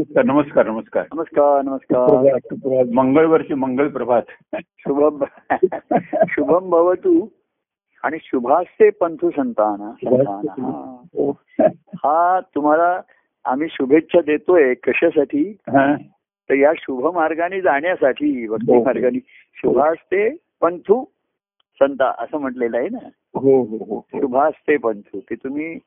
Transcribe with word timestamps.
नमस्कार 0.00 0.66
नमस्कार 0.66 1.06
नमस्कार 1.14 1.62
नमस्कार 1.62 1.62
नमस्कार. 1.62 2.84
मंगळवर्षी 2.94 3.54
मंगल 3.54 3.88
प्रभात 3.88 4.22
शुभम 4.54 5.24
शुभम 6.28 6.70
भवतु 6.70 7.26
आणि 8.02 8.18
शुभास्ते 8.22 8.90
पंथू 8.90 9.30
संताना 9.30 9.94
हा. 11.96 12.40
तुम्हाला 12.40 13.00
आम्ही 13.44 13.68
शुभेच्छा 13.70 14.20
देतोय 14.20 14.74
कशासाठी. 14.74 15.56
तर 16.48 16.54
या 16.54 16.72
शुभ 16.78 17.14
मार्गाने 17.14 17.60
जाण्यासाठी 17.60 18.48
भक्ती. 18.48 18.78
मार्गाने 18.78 19.18
शुभास्ते 19.54 20.36
पंथू 20.60 21.04
संता 21.82 22.12
असं 22.18 22.38
म्हटलेलं 22.38 22.78
आहे 22.78 22.88
ना 22.88 23.08
हो 23.34 23.62
हो 23.62 23.76
हो 23.76 23.94
हो. 23.94 24.20
शुभास्ते 24.20 24.76
पंथू 24.76 25.20
की 25.28 25.34
तुम्ही 25.34 25.78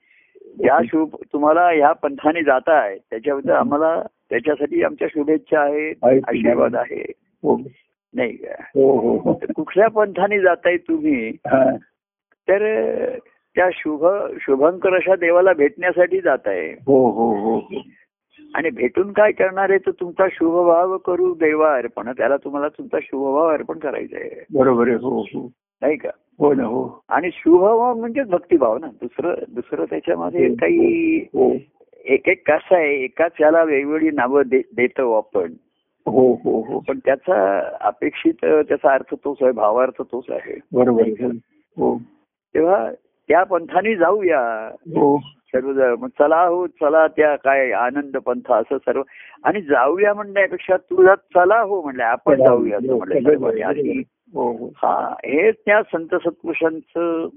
या 0.63 0.79
शुभ 0.85 1.15
तुम्हाला 1.33 1.69
ह्या 1.69 1.91
पंथाने 1.91 2.43
जाताय 2.43 2.97
त्याच्याबद्दल 3.09 3.51
आम्हाला 3.51 4.01
त्याच्यासाठी 4.29 4.83
आमच्या 4.83 5.07
शुभेच्छा 5.07 5.59
आहेत. 5.59 5.95
आशीर्वाद 6.03 6.75
आहे. 6.75 7.03
हो. 7.43 7.61
नाही. 8.13 8.35
का 8.35 8.53
हो 8.59 9.17
हो. 9.17 9.39
कुठल्या 9.55 9.87
पंथाने 9.87 10.39
जाताय 10.39 10.77
तुम्ही. 10.77 11.31
तर 12.47 12.79
त्या 13.55 13.69
शुभ 13.73 14.05
शुभंकर 14.41 14.93
अशा 14.93 15.15
देवाला 15.15 15.53
भेटण्यासाठी 15.53 16.21
जाताय. 16.21 16.75
हो 16.87 17.09
हो 17.09 17.35
हो 17.35 17.59
हो. 17.59 17.81
आणि 18.55 18.69
भेटून 18.69 19.11
काय 19.11 19.31
करणार 19.31 19.69
आहे 19.69 19.79
तर 19.79 19.91
तुमचा 19.91 20.27
शुभभाव 20.31 20.97
करू 20.97 21.33
देवा 21.33 21.75
अर्पण 21.75 22.11
त्याला 22.11 22.37
तुम्हाला 22.37 22.67
तुमचा 22.67 22.97
शुभभाव 23.03 23.47
अर्पण 23.47 23.79
करायचा 23.79 24.17
आहे 24.17 24.45
बरोबर 24.53 24.87
आहे 24.87 24.97
नाही 25.83 25.97
का? 25.97 26.09
हो 26.39 26.53
ना 26.53 26.63
हो. 26.63 27.01
आणि 27.09 27.29
शुभभाव 27.33 27.93
म्हणजे 27.93 28.23
भक्तिभाव 28.23 28.77
ना. 28.77 28.87
दुसरं 28.87 29.33
दुसरं 29.49 29.85
त्याच्यामध्ये 29.85 30.55
काही 30.55 31.17
हो. 31.33 31.53
एक 32.05 32.29
एक 32.29 32.51
कसं 32.51 32.75
आहे 32.75 33.03
एकाच 33.03 33.31
याला 33.41 33.63
वेगवेगळी 33.63 34.11
नावं 34.11 34.41
देतो 34.47 35.13
आपण. 35.13 35.53
हो 36.05 36.33
हो 36.33 36.61
हो. 36.61 36.79
पण 36.79 36.99
त्याचा 36.99 37.69
अपेक्षित 37.81 38.33
त्याचा 38.45 38.93
अर्थ 38.93 39.13
तोच 39.13 39.37
आहे 39.41 39.51
भावार्थ 39.51 40.01
तोच 40.01 40.25
आहे. 40.29 40.59
बरोबर 40.73 41.01
आहे 41.01 41.25
हो 41.77 41.97
तेव्हा 42.55 42.91
त्या 43.29 43.43
पंथाने 43.43 43.95
जाऊया. 43.95 44.69
हो. 44.87 45.19
सर्वजण 45.55 45.95
मग 45.99 46.07
चला 46.07 46.41
हो 46.45 46.67
चला 46.67 47.07
त्या 47.07 47.35
काय 47.35 47.71
आनंद 47.71 48.17
पंथ 48.17 48.51
असं 48.51 48.77
सर्व. 48.77 49.01
आणि 49.43 49.61
जाऊया 49.61 50.13
म्हणण्यापेक्षा 50.13 50.77
तुझा 50.77 51.15
चला 51.15 51.61
हो 51.61 51.81
म्हणलं 51.81 52.03
आपण 52.03 52.43
जाऊया 52.43 52.77
असं 52.77 52.97
म्हणलं 52.97 54.01
हो 54.33 54.51
हो 54.51 54.71
हा 54.75 55.13
हे 55.25 55.51
त्या 55.51 55.81
संत 55.83 56.15
सत्पुरुषांचं 56.15 57.27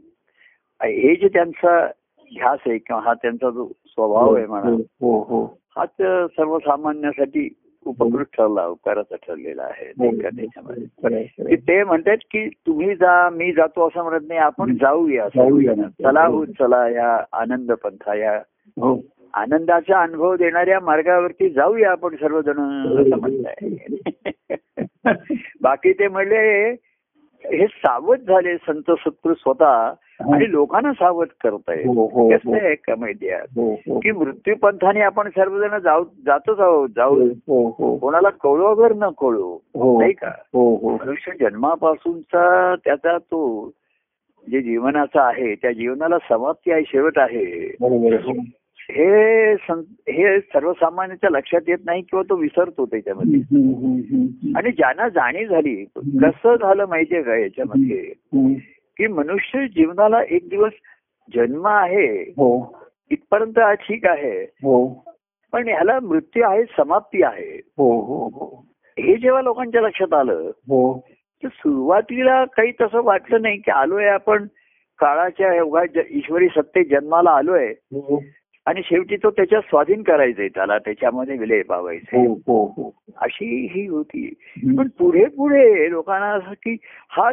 हे 0.81 1.15
जे 1.15 1.29
त्यांचा 1.29 1.87
ध्यास 2.33 2.59
आहे 2.67 2.79
किंवा 2.79 3.03
हा 3.03 3.15
त्यांचा 3.15 3.51
जो 3.51 3.67
स्वभाव 3.87 4.35
आहे 4.35 4.47
म्हणा 4.47 4.71
हो 5.01 5.19
हो 5.23 5.45
हाच 5.77 6.03
सर्वसामान्यासाठी 6.37 7.49
उपकृत 7.87 8.25
ठरला 8.25 8.67
उपकाराचा 8.67 9.17
ठरलेला 9.17 9.63
आहे 9.63 9.87
हो. 9.87 10.11
त्याच्यामध्ये. 10.11 11.57
ते 11.57 11.85
म्हणतात 11.85 12.17
की 12.17 12.49
तुम्ही 12.49 12.95
जा 12.95 13.31
मी 13.31 13.53
जातो 13.53 13.87
असं 13.89 14.03
म्हणत 14.03 14.21
नाही 14.29 14.41
आपण 14.41 14.75
जाऊया. 14.75 15.29
चला 15.29 16.27
हो 16.27 16.45
चला 16.45 16.89
या 16.89 17.25
आनंद 17.33 17.73
पंथा 17.73 18.15
या 18.15 18.37
हो 18.77 19.01
आनंदाचा 19.35 20.03
अनुभव 20.03 20.37
देणाऱ्या 20.37 20.81
मार्गावरती 20.81 21.49
जाऊया 21.49 21.91
आपण 21.91 22.17
सर्वजण 22.17 22.61
असं 23.01 23.19
म्हणताय 23.19 23.75
बाकी 25.63 25.93
ते 25.93 26.09
म्हणले 26.09 26.71
हे 27.53 27.67
सावध 27.67 28.19
झाले 28.19 28.57
संत 28.57 28.91
सत्पुरुष 28.91 29.37
स्वतः 29.37 29.93
आणि 30.33 30.51
लोकांना 30.51 30.93
सावध 30.93 31.27
करताय 31.27 31.77
हो 31.77 31.93
हो 31.93 32.07
हो 32.07 32.29
कसं 32.31 32.55
आहे 32.55 32.75
का 32.75 32.95
माहिती 32.99 33.29
आहे? 33.29 33.43
हो 33.43 33.73
हो. 33.73 34.01
की 34.01 34.13
मृत्यू 34.13 34.55
पंथाने 34.55 35.01
आपण 35.01 35.29
सर्वजण 35.29 35.79
जाऊ 35.79 36.05
जातोच 36.05 36.61
आहोत 36.61 36.89
जाऊ. 36.97 37.15
हो 37.21 37.75
हो 37.79 37.97
कोणाला 37.97 38.31
कळू 38.31 38.65
अगर 38.65 38.93
न 38.93 39.09
कळू 39.21 39.59
हो. 39.75 40.01
नाही 40.01 40.13
का? 40.13 40.29
हो 40.29 40.77
हो. 40.77 40.91
मनुष्य 40.91 41.33
जन्मापासूनचा 41.41 42.75
त्याचा 42.85 43.19
तो 43.19 43.71
जे 44.51 44.61
जीवनाचा 44.61 45.23
आहे 45.23 45.55
त्या 45.55 45.73
जीवनाला 45.73 46.19
समाप्ती 46.19 46.73
आहे 46.73 46.83
शेवट 46.87 47.19
आहे. 47.19 47.67
हो. 48.91 49.81
हे 50.09 50.41
सर्वसामान्याच्या 50.41 51.31
लक्षात 51.31 51.61
येत 51.69 51.79
नाही 51.85 52.03
किंवा 52.03 52.23
तो 52.23 52.37
विसरतो 52.37 52.87
त्याच्यामध्ये. 52.87 53.41
आणि 54.57 54.71
ज्यांना 54.71 55.09
जाणीव 55.09 55.49
झाली 55.49 55.85
कसं 55.97 56.55
झालं 56.55 56.87
माहितीये 56.87 57.23
का 57.23 57.37
याच्यामध्ये. 57.37 58.13
की 58.97 59.07
मनुष्य 59.07 59.67
जीवनाला 59.67 60.19
एक 60.31 60.49
दिवस 60.49 60.73
जन्म 61.35 61.67
आहे 61.67 62.23
हो. 62.23 62.77
इथपर्यंत 63.11 63.59
ठीक 63.59 64.07
आहे. 64.07 64.43
हो. 64.43 65.05
पण 65.53 65.69
ह्याला 65.69 66.01
मृत्यू 66.01 66.43
आहे 66.47 66.65
समाप्ती 66.65 67.23
आहे. 67.23 67.61
हो 67.79 68.01
हो 68.01 68.29
हो. 68.29 68.67
हे 68.99 69.17
जेव्हा 69.17 69.43
लोकांच्या 69.43 69.81
लक्षात 69.81 70.15
आलं 70.15 70.51
तर 71.43 71.49
सुरुवातीला 71.53 72.45
काही 72.45 72.73
तसं 72.81 73.05
वाटलं 73.05 73.43
नाही 73.43 73.59
की 73.59 73.71
आलोय 73.71 74.05
आपण 74.05 74.47
काळाच्या 74.99 75.55
एवढ्या 75.55 76.03
ईश्वरी 76.11 76.49
सत्ते 76.49 76.85
जन्माला 76.85 77.31
आलोय. 77.31 77.75
आणि 78.66 78.81
शेवटी 78.84 79.16
तो 79.16 79.31
त्याच्या 79.31 79.60
स्वाधीन 79.60 80.03
करायचंय 80.03 80.49
त्याला 80.49 80.78
त्याच्यामध्ये 80.78 81.37
विलय 81.38 81.62
पावायचे 81.62 82.27
हो 82.27 82.32
हो 82.32 82.65
हो. 82.77 82.94
अशी 83.16 83.69
ही 83.75 83.87
होती. 83.87 84.34
पण 84.78 84.88
पुढे 84.99 85.25
पुढे 85.25 85.91
लोकांना 85.91 86.27
असं 86.27 86.53
की 86.53 86.76
हा 87.10 87.32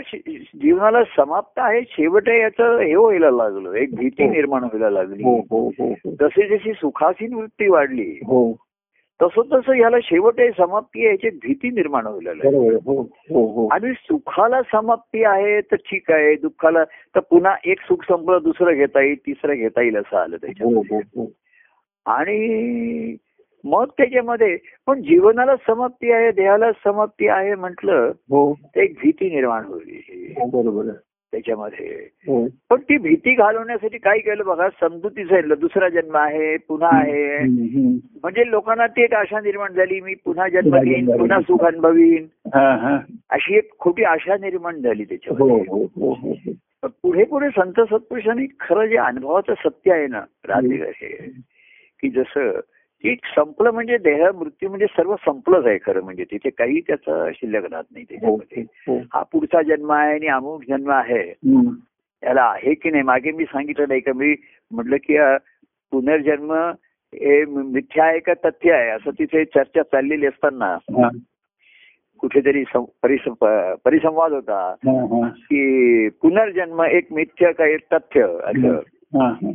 जीवनाला 0.61 1.03
समाप्त 1.03 1.53
आहे 1.57 1.81
शेवट 1.81 2.29
याचं 2.29 2.77
हे 2.77 2.95
व्हायला 2.95 3.31
लागलं 3.31 3.73
एक 3.73 3.95
भीती 3.95 4.29
निर्माण 4.29 4.63
व्हायला 4.63 4.89
लागली. 4.89 5.23
जशी 6.21 6.47
जशी 6.47 6.73
सुखासीन 6.73 7.33
वृत्ती 7.33 7.67
वाढली 7.67 8.19
तसं 9.21 9.41
तसं 9.53 9.73
याला 9.73 9.97
शेवट 10.03 10.39
आहे 10.39 10.49
समाप्ती 10.49 10.99
आहे 10.99 11.09
याची 11.09 11.29
भीती 11.29 11.69
निर्माण 11.69 12.07
आहे. 12.07 12.75
हो 12.75 13.45
हो 13.47 13.67
आणि 13.67 13.93
सुखाला 13.93 14.61
समाप्ती 14.61 15.23
आहे 15.23 15.61
तर 15.61 15.75
ठीक 15.75 16.11
आहे. 16.11 16.35
दुःखाला 16.35 16.83
तर 16.83 17.19
पुन्हा 17.19 17.55
एक 17.65 17.79
सुख 17.79 18.03
संपलं 18.03 18.39
दुसरं 18.43 18.73
घेता 18.73 19.01
येईल 19.01 19.15
तिसरं 19.15 19.55
घेता 19.55 19.81
येईल 19.81 19.97
असं 19.97 20.17
आलं 20.17 20.37
त्याच्यामध्ये. 20.37 20.97
हो 20.97 21.31
आणि 22.05 23.15
मग 23.63 23.85
त्याच्यामध्ये 23.97 24.57
पण 24.87 25.01
जीवनाला 25.01 25.55
समाप्ती 25.67 26.11
आहे 26.11 26.31
देहाला 26.31 26.71
समाप्ती 26.71 27.27
आहे 27.27 27.55
म्हटलं 27.55 28.11
एक 28.75 28.93
भीती 29.01 29.35
निर्माण 29.35 29.65
होईल. 29.65 30.33
बरोबर. 30.51 30.91
त्याच्यामध्ये. 31.33 32.09
हो. 32.27 32.47
पण 32.69 32.81
ती 32.81 32.97
भीती 32.97 33.33
घालवण्यासाठी 33.33 33.97
काय 33.97 34.17
केलं 34.17 34.43
बघा 34.45 34.67
समजुतीचं 34.81 35.33
आहे. 35.33 35.55
दुसरा 35.55 35.89
जन्म 35.89 36.17
आहे 36.17 36.57
पुन्हा 36.57 36.89
आहे. 36.93 37.39
म्हणजे 38.23 38.49
लोकांना 38.49 38.87
ती 38.87 39.03
एक 39.03 39.13
आशा 39.13 39.39
निर्माण 39.39 39.73
झाली 39.73 39.99
मी 40.01 40.13
पुन्हा 40.25 40.47
जन्म 40.47 40.77
घेईन 40.79 41.17
पुन्हा. 41.17 41.39
सुख 41.41 41.65
अनुभवीन. 41.65 42.25
अशी 43.29 43.57
एक 43.57 43.71
खोटी 43.79 44.03
आशा 44.03 44.35
निर्माण 44.41 44.81
झाली 44.81 45.03
त्याच्यामध्ये. 45.03 45.55
हो 45.67 45.85
हो 45.85 46.33
पुढे 47.03 47.23
पुढे 47.23 47.47
संत 47.49 47.79
सत्पुरुषांनी 47.79 48.45
खरं 48.59 48.85
जे 48.85 48.97
अनुभवाचं 48.97 49.53
सत्य 49.53 49.91
आहे 49.91 50.07
ना 50.07 50.21
राहते 50.47 50.75
हे 50.95 51.15
की 52.01 52.09
जसं 52.09 52.59
की 53.03 53.15
संपलं 53.35 53.71
म्हणजे 53.71 53.97
देह 53.97 54.29
मृत्यू 54.35 54.69
म्हणजे 54.69 54.85
सर्व 54.85 55.15
संपलंच 55.15 55.65
आहे 55.65 55.77
खरं 55.85 56.01
म्हणजे. 56.03 56.23
तिथे 56.23 56.49
काही 56.49 56.79
त्याचं 56.79 57.29
शिल्लक 57.35 57.65
राहत 57.71 57.83
नाही 57.91 58.03
हो 58.03 58.09
त्याच्यामध्ये. 58.09 58.63
हो. 58.87 58.99
हा 59.13 59.23
पुढचा 59.31 59.61
जन्म 59.61 59.91
आहे 59.91 60.13
आणि 60.13 60.27
अमुक 60.27 60.63
जन्म 60.69 60.91
आहे. 60.91 61.21
हम्म. 61.29 61.73
याला 62.23 62.43
आहे 62.43 62.73
की 62.73 62.89
नाही? 62.89 63.03
मागे 63.03 63.31
मी 63.31 63.45
सांगितलं 63.45 63.85
नाही 63.87 63.99
का? 64.01 64.11
मी 64.15 64.35
म्हटलं 64.71 64.97
की 64.97 65.17
पुनर्जन्म 65.91 66.53
हे 67.13 67.43
मिथ्या 67.45 68.05
आहे 68.05 68.19
का 68.19 68.33
तथ्य 68.45 68.71
आहे? 68.73 68.89
असं 68.89 69.11
तिथे 69.19 69.43
चर्चा 69.45 69.83
चाललेली 69.83 70.25
असताना 70.25 70.73
हा, 70.97 71.09
कुठेतरी 72.19 72.63
परिसंवाद 73.85 74.31
होता 74.31 74.59
हा, 74.85 74.91
हा. 75.03 75.27
की 75.27 76.09
पुनर्जन्म 76.21 76.81
एक 76.83 77.11
मिथ्य 77.11 77.51
का 77.51 77.65
एक 77.65 77.81
तथ्य? 77.93 78.23
असं. 78.43 78.79
हा, 79.19 79.27
हा. 79.27 79.51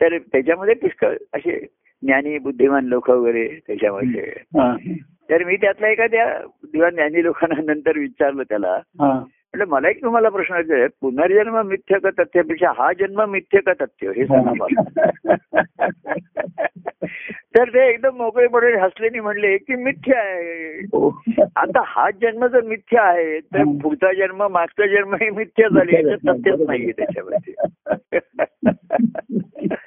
तर 0.00 0.18
त्याच्यामध्ये 0.18 0.74
पुष्कळ 0.74 1.16
असे 1.32 1.58
ज्ञानी 2.02 2.38
बुद्धिमान 2.38 2.84
लोक 2.84 3.10
वगैरे 3.10 3.48
त्याच्यामध्ये. 3.66 4.32
तर 5.30 5.44
मी 5.44 5.56
त्यातल्या 5.56 5.90
एखाद्या 5.90 6.38
बुद्धिमान 6.46 6.94
ज्ञानी 6.94 7.24
लोकांना 7.24 7.72
नंतर 7.72 7.98
विचारलं 7.98 8.42
त्याला. 8.42 8.72
हा. 8.72 9.24
म्हटलं 9.54 9.64
मला 9.66 9.88
एक 9.88 10.02
तुम्हाला 10.02 10.28
प्रश्न 10.28 10.54
आहे, 10.54 10.86
पुनर्जन्म 11.00 11.62
मिथ्य 11.66 11.98
का 11.98 12.10
तथ्यापेक्षा 12.10 12.72
हा 12.78 12.92
जन्म 12.92 13.30
मिथ्य 13.30 13.60
का 13.60 13.72
तथ्य? 13.72 14.12
हे 14.16 14.24
सांगा 14.24 14.52
मला. 14.58 14.82
तर 17.58 17.68
ते 17.68 17.90
एकदम 17.90 18.16
मोकळेपणे 18.16 18.80
हसलेनी 18.80 19.20
म्हणले 19.20 19.58
की 19.58 19.74
मिथ्य 19.74 20.14
आहे. 20.16 20.80
हो. 20.80 21.22
आता 21.56 21.82
हा 21.86 22.10
जन्म 22.10 22.46
जर 22.46 22.60
मिथ्य 22.60 22.98
आहे 22.98 23.40
तर. 23.40 23.64
पुढचा 23.82 24.12
जन्म 24.12 24.46
मागचा 24.50 24.86
जन्म 24.86 25.14
हे 25.14 25.30
मिथ्य 25.30 25.68
झाले 25.74 25.96
याच्यात 25.96 26.34
तथ्यच 26.34 26.68
नाहीये 26.68 26.92
त्याच्यामध्ये. 26.92 27.54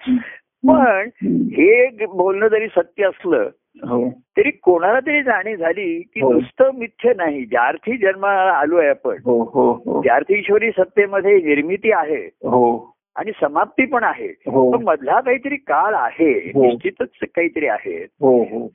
पण 0.68 1.10
हे 1.56 2.06
बोलणं 2.06 2.48
जरी 2.48 2.68
सत्य 2.68 3.06
असलं 3.06 3.50
हो. 3.88 4.10
तरी 4.38 4.52
कोणाला 4.52 5.00
तरी 5.00 5.24
जाणीव 5.24 5.56
झाली 5.56 6.02
की 6.14 6.22
हो. 6.22 6.32
नुसतं 6.34 6.70
मिथ्य 6.74 7.14
नाही. 7.18 7.46
ज्यार्थी 7.46 7.98
जन्माला 7.98 8.52
आलोय 8.52 8.88
आपण 8.90 9.18
हो 9.26 10.02
ज्यार्थी 10.04 10.40
ईश्वरी 10.40 10.72
सत्तेमध्ये 10.72 11.42
निर्मिती 11.42 11.92
आहे 11.92 12.26
हो. 12.26 12.94
आणि 13.16 13.32
समाप्ती 13.42 13.86
पण 13.86 14.04
आहे 14.04 14.28
पण 14.28 14.84
मधला 14.84 15.20
काहीतरी 15.20 15.56
काळ 15.56 15.94
आहे. 15.94 16.52
निश्चितच 16.56 17.10
काहीतरी 17.24 17.68
आहे. 17.68 18.06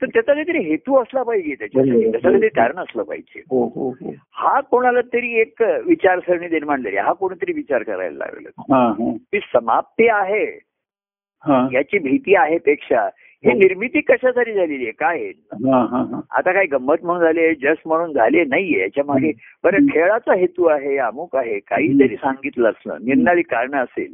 तर 0.01 0.05
त्याचा 0.05 0.33
काहीतरी 0.33 0.59
हेतू 0.59 0.95
असला 0.95 1.23
पाहिजे 1.23 1.55
त्याच्यासाठी. 1.59 2.11
त्याचं 2.11 2.29
काहीतरी 2.29 2.49
कारण 2.49 2.79
असलं 2.79 3.03
पाहिजे. 3.03 3.39
हो 3.39 3.93
कोणाला 4.71 5.01
तरी 5.01 5.39
एक 5.39 5.61
विचारसरणी 5.85 6.47
निर्माण 6.47 6.81
झाली 6.81 6.97
हा 6.97 7.13
कोणीतरी 7.13 7.53
विचार 7.53 7.83
करायला 7.83 8.17
लागला. 8.17 8.49
की 9.31 9.39
समाप्ती 9.53 10.07
आहे. 10.07 10.68
याची 11.47 11.99
भीती 11.99 12.35
आहे 12.35 12.57
पेक्षा 12.57 13.09
ही 13.43 13.51
हो. 13.51 13.57
निर्मिती 13.57 14.01
कशासाठी 14.01 14.53
झालेली 14.53 14.83
आहे? 14.83 14.91
काय? 14.91 15.17
हा 15.65 15.79
हा 15.91 16.01
हा. 16.11 16.19
आता 16.31 16.51
काय 16.51 16.65
गंमत 16.65 17.03
म्हणून 17.03 17.23
झाले 17.23 17.53
जस्ट 17.55 17.87
म्हणून 17.87 18.13
झाले 18.13 18.43
नाहीये 18.43 18.79
याच्या 18.81 19.03
मागे 19.03 19.31
बरं 19.63 19.85
खेळाचा 19.93 20.35
हेतू 20.35 20.65
आहे 20.65 20.97
अमुक 20.97 21.35
आहे 21.35 21.59
काहीतरी 21.59 22.15
सांगितलं 22.15 22.69
असलं 22.69 22.97
निर्णारी 23.05 23.41
कारण 23.41 23.75
असेल. 23.75 24.13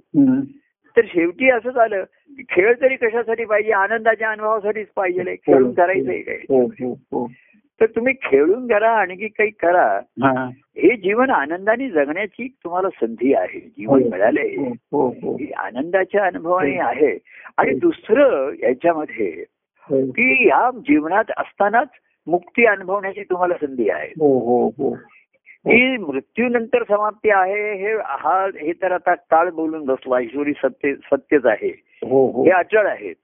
तर 0.98 1.06
शेवटी 1.06 1.50
असं 1.50 1.69
झालं 1.69 2.04
की 2.38 2.44
खेळ 2.50 2.74
तरी 2.81 2.95
कशासाठी 2.95 3.45
पाहिजे? 3.45 3.72
आनंदाच्या 3.72 4.30
अनुभवासाठीच 4.31 4.88
पाहिजे 4.95 5.36
खेळून 5.36 5.74
करायचंय 5.74 6.22
काय? 6.22 6.36
हो 6.50 6.62
हो 6.66 6.94
हो. 7.12 7.27
तर 7.81 7.86
तुम्ही 7.86 8.13
खेळून 8.24 8.68
करा 8.68 8.89
आणखी 8.92 9.27
काही 9.27 9.50
करा 9.50 10.00
हा. 10.24 10.50
जीवन 10.77 11.30
आनंदाने 11.30 11.89
जगण्याची 11.89 12.48
तुम्हाला 12.48 12.89
संधी 12.89 13.33
आहे 13.33 13.60
जीवन 13.60 14.04
हो. 14.57 14.69
हो 14.69 15.10
हो 15.22 15.36
ही. 15.36 15.51
आनंदाच्या 15.57 16.25
अनुभवाने 16.25 16.77
आहे. 16.77 17.18
आणि 17.57 17.74
दुसरं 17.74 18.51
याच्यामध्ये 18.63 19.44
की 19.92 20.48
या 20.48 20.69
जीवनात 20.75 21.24
असतानाच 21.38 21.88
मुक्ती 22.27 22.66
अनुभवण्याची 22.66 23.24
तुम्हाला 23.24 23.54
संधी 23.54 23.89
आहे. 23.89 24.07
हो 24.07 24.69
की 25.68 25.98
मृत्यूनंतर 25.98 26.83
समाप्ती 26.83 27.30
आहे 27.30 27.74
हे 27.74 27.94
हा 27.94 28.45
हे 28.62 28.72
तर 28.72 28.92
आता 28.92 29.16
काळ 29.16 29.50
बोलून 29.50 29.86
बसला 29.86 30.19
ईश्वरी 30.19 30.54
सत्य 30.54 30.94
सत्यच 30.95 31.45
आहे. 31.45 31.81
हे 32.45 32.51
अचळ 32.51 32.88
आहेत 32.88 33.16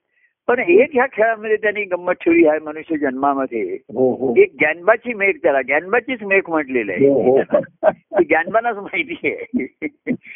पण 0.48 0.60
एक 0.60 0.90
ह्या 0.94 1.06
खेळामध्ये 1.14 1.56
त्यांनी 1.56 1.84
गंमत 1.84 2.12
ठेवली 2.12 2.48
आहे 2.48 2.60
मनुष्य 2.60 2.98
जन्मामध्ये. 2.98 3.62
हो 3.74 4.14
हो. 4.14 4.34
एक 4.38 4.52
ज्ञानबाची 4.60 5.14
मेघ 5.14 5.36
त्याला 5.44 5.62
ज्ञानबाचीच 5.62 6.24
मेघ 6.24 6.42
म्हटलेलं 6.50 6.92
हो, 6.92 7.20
आहे. 7.20 7.40
हो. 7.42 7.90
ती 7.92 8.24
ज्ञानबानाच 8.24 8.78
माहिती 8.78 9.16
आहे. 9.24 9.66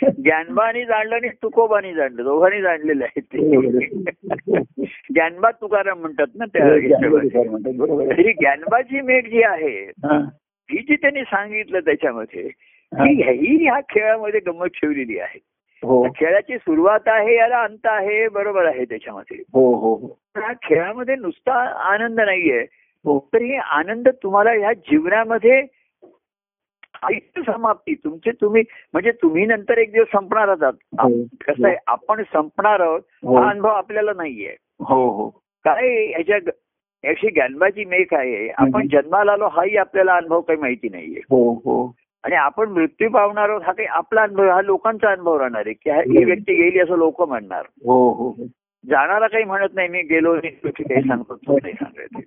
ज्ञानबानी 0.03 0.85
जाणलं 0.85 1.15
आणि 1.15 1.29
तुकोबानी 1.29 1.93
जाणलं 1.93 2.23
दोघांनी 2.23 2.61
जाणलेलं 2.61 3.03
आहे 3.03 3.19
ते. 3.19 3.67
ज्ञानबा 5.13 5.51
तुकाराम 5.51 5.99
म्हणतात 5.99 6.27
ना 6.35 6.45
त्या. 6.45 6.69
तरी 8.17 8.33
ज्ञानबाची 8.33 9.01
मेघ 9.01 9.27
जी 9.27 9.41
आहे 9.43 9.83
हा, 9.83 10.17
ही 10.71 10.77
जी 10.77 10.95
त्यांनी 10.95 11.21
सांगितलं 11.21 11.79
त्याच्यामध्ये 11.79 12.49
हा. 12.97 13.03
ही 13.03 13.15
ही 13.15 13.63
ह्या 13.63 13.79
खेळामध्ये 13.79 14.39
गंमत 14.39 14.67
ठेवलेली 14.67 15.19
आहे. 15.19 15.39
हो 15.43 15.54
खेळाची 16.15 16.57
सुरुवात 16.57 16.99
आहे 17.07 17.35
याला 17.35 17.61
अंत 17.61 17.85
आहे 17.85 18.27
बरोबर 18.27 18.65
आहे 18.65 18.85
त्याच्यामध्ये. 18.85 19.37
हो 19.37 19.75
हो 19.75 19.95
हो. 19.95 20.19
खेळामध्ये 20.63 21.15
नुसता 21.15 21.53
आनंद 21.93 22.19
नाहीये. 22.19 22.61
हो. 23.05 23.29
तर 23.33 23.41
हे 23.41 23.55
आनंद 23.57 24.07
तुम्हाला 24.07 24.51
ह्या 24.51 24.73
जीवनामध्ये 24.73 25.63
आयुष्य 27.03 27.51
समाप्ती. 27.51 27.93
तुमचे 27.93 28.31
तुम्ही 28.31 28.63
म्हणजे 28.93 29.11
तुम्ही 29.11 29.45
नंतर 29.45 29.77
एक 29.77 29.91
दिवस 29.91 30.07
संपणार 30.07 30.47
आहात. 30.47 30.73
हो. 30.93 31.23
कसं 31.23 31.67
आहे 31.67 31.77
आपण 31.87 32.23
संपणार 32.33 32.79
आहोत 32.79 33.01
हो. 33.23 33.41
हा 33.41 33.49
अनुभव 33.49 33.69
आपल्याला 33.69 34.11
नाहीये. 34.15 34.55
हो 34.79 35.09
हो. 35.09 35.29
काय 35.63 36.09
याच्या 36.11 36.37
याची 37.03 37.29
ज्ञानबाची 37.29 37.85
मेघ 37.85 38.07
आहे. 38.11 38.49
आपण. 38.49 38.87
जन्माला 38.87 39.31
आलो 39.31 39.47
हाही 39.47 39.77
आपल्याला 39.77 40.15
अनुभव 40.15 40.41
काही 40.41 40.59
माहिती 40.59 40.89
नाहीये. 40.89 41.19
हो 41.29 41.53
हो. 41.53 41.95
आणि 42.25 42.35
आपण 42.35 42.69
मृत्यू 42.69 43.09
पावणार 43.09 43.49
आहोत 43.49 43.61
हा 43.61 43.71
काही 43.71 43.87
आपला 43.87 44.21
अनुभव 44.21 44.49
हा 44.49 44.61
लोकांचा 44.61 45.11
अनुभव 45.11 45.37
राहणार 45.37 45.63
आहे 45.65 45.73
की 45.73 45.89
हा- 45.89 46.25
व्यक्ती 46.25 46.53
गेली 46.53 46.79
असं 46.79 46.97
लोक 46.97 47.21
म्हणणार 47.21 47.65
हो 47.85 48.09
हो 48.11 48.31
जाणारा 48.83 49.27
काही 49.27 49.43
म्हणत 49.43 49.75
नाही 49.75 49.87
मी 49.87 50.01
गेलो 50.01 50.35
काही 50.35 51.01
सांगतो 51.01 51.35
तो 51.35 51.53
नाही 51.53 51.73
सांगायचं 51.73 52.19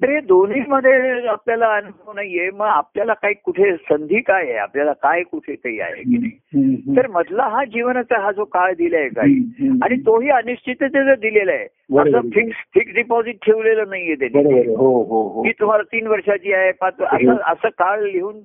तर 0.00 0.10
हे 0.10 0.20
दोन्ही 0.20 0.60
मध्ये 0.68 1.26
आपल्याला 1.28 1.66
अनुभव 1.76 2.12
नाहीये 2.12 2.50
मग 2.50 2.66
आपल्याला 2.66 3.14
काही 3.14 3.34
कुठे 3.34 3.74
संधी 3.78 4.20
काय 4.20 4.42
आहे 4.42 4.56
आपल्याला 4.56 4.92
काय 4.92 5.22
कुठे 5.22 5.54
काही 5.54 5.80
आहे 5.80 6.02
की 6.02 6.18
नाही. 6.18 6.96
तर 6.96 7.06
मधला 7.06 7.46
हा 7.48 7.64
जीवनाचा 7.64 8.18
हा 8.18 8.30
जो 8.32 8.44
काळ 8.44 8.72
दिलाय 8.74 9.08
काही. 9.08 9.34
आणि 9.82 9.96
तोही 9.96 10.30
अनिश्चिततेचा 10.30 11.14
दिलेला 11.14 11.52
आहे. 11.52 11.64
असं 11.64 12.28
फिक्स 12.28 12.56
फिक्स 12.74 12.94
डिपॉझिट 12.94 13.36
ठेवलेलं 13.42 13.88
नाहीये 13.88 14.14
त्यांनी 14.14 14.52
आहे. 14.54 14.74
हो 14.74 15.42
की 15.42 15.52
तुम्हाला 15.60 15.82
तीन 15.82 16.06
वर्षाची 16.06 16.52
आहे 16.52 16.70
पाच 16.72 17.00
असं 17.02 17.36
असं 17.46 17.68
काळ 17.68 18.02
लिहून 18.02 18.40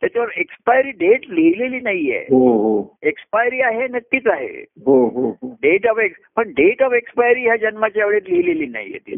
त्याच्यावर 0.00 0.28
एक्सपायरी 0.36 0.90
डेट 0.90 1.20
लिहिलेली 1.28 1.80
नाहीये. 1.80 2.18
हो 2.18 2.52
हो. 2.52 2.96
एक्सपायरी 3.02 3.60
आहे 3.60 3.88
नक्कीच 3.88 4.26
आहे. 4.26 4.64
हो 4.86 5.08
हो 5.08 5.28
हो. 5.30 5.56
डेट 5.62 5.86
ऑफ 5.86 5.98
एक्स 5.98 6.20
पण 6.36 6.50
डेट 6.50 6.82
ऑफ 6.82 6.92
एक्सपायरी 6.92 7.40
ह्या 7.40 7.56
जन्माच्या 7.56 8.06
वेळेत 8.06 8.30
लिहिलेली 8.30 8.66
नाहीये. 8.66 9.14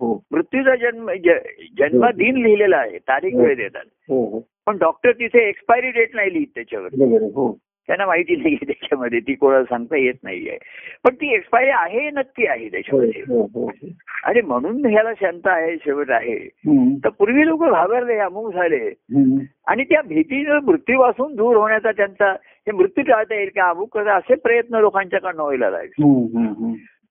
हो. 0.00 0.22
मृत्यूचा 0.30 0.76
जन्म 0.76 1.10
ज- 1.10 1.52
जन्म 1.78 2.06
दिन 2.10 2.36
लिहिलेला 2.36 2.76
आहे 2.76 2.98
तारीख 2.98 3.34
वेळ 3.34 3.56
देतात 3.56 3.84
हो 4.08 4.24
हो. 4.24 4.40
पण 4.66 4.78
डॉक्टर 4.78 5.12
तिथे 5.12 5.48
एक्सपायरी 5.48 5.90
डेट 5.90 6.14
नाही 6.14 6.32
लिहित 6.32 6.46
त्याच्यावर. 6.54 6.88
हो. 7.34 7.58
त्यांना 7.86 8.06
माहिती 8.06 8.36
नाहीये 8.36 8.66
त्याच्यामध्ये. 8.66 9.20
ती 9.20 9.34
कोणाला 9.34 9.64
सांगता 9.64 9.96
येत 9.96 10.14
नाहीये. 10.22 10.58
पण 11.04 11.14
ती 11.14 11.34
एक्सपायरी 11.34 11.70
आहे 11.70 12.10
नक्की 12.10 12.46
आहे 12.46 12.64
हो 12.64 12.68
त्याच्यामध्ये 12.70 13.22
हो 13.28 13.42
हो. 13.42 13.70
आणि 14.24 14.40
म्हणून 14.40 14.86
ह्याला 14.86 15.12
शांत 15.14 15.46
आहे 15.46 15.76
शेवट 15.76 16.10
आहे. 16.10 16.38
तर 17.04 17.08
पूर्वी 17.08 17.46
लोक 17.46 17.64
घाबरले 17.64 18.14
अमुक 18.14 18.54
झाले. 18.54 18.88
हो. 18.88 19.38
आणि 19.66 19.84
त्या 19.84 20.02
भीतीनं 20.02 20.58
मृत्यूपासून 20.62 21.34
दूर 21.34 21.56
होण्याचा 21.56 21.92
त्यांचा 21.92 22.30
हे 22.66 22.72
मृत्यू 22.72 23.04
टाळता 23.04 23.34
येईल 23.34 23.48
का 23.48 23.68
अमुक 23.68 23.98
कसं 23.98 24.10
असे 24.10 24.34
प्रयत्न 24.34 24.76
लोकांच्याकडनं 24.76 25.42
व्हायला 25.42 25.70
लागले. 25.70 26.02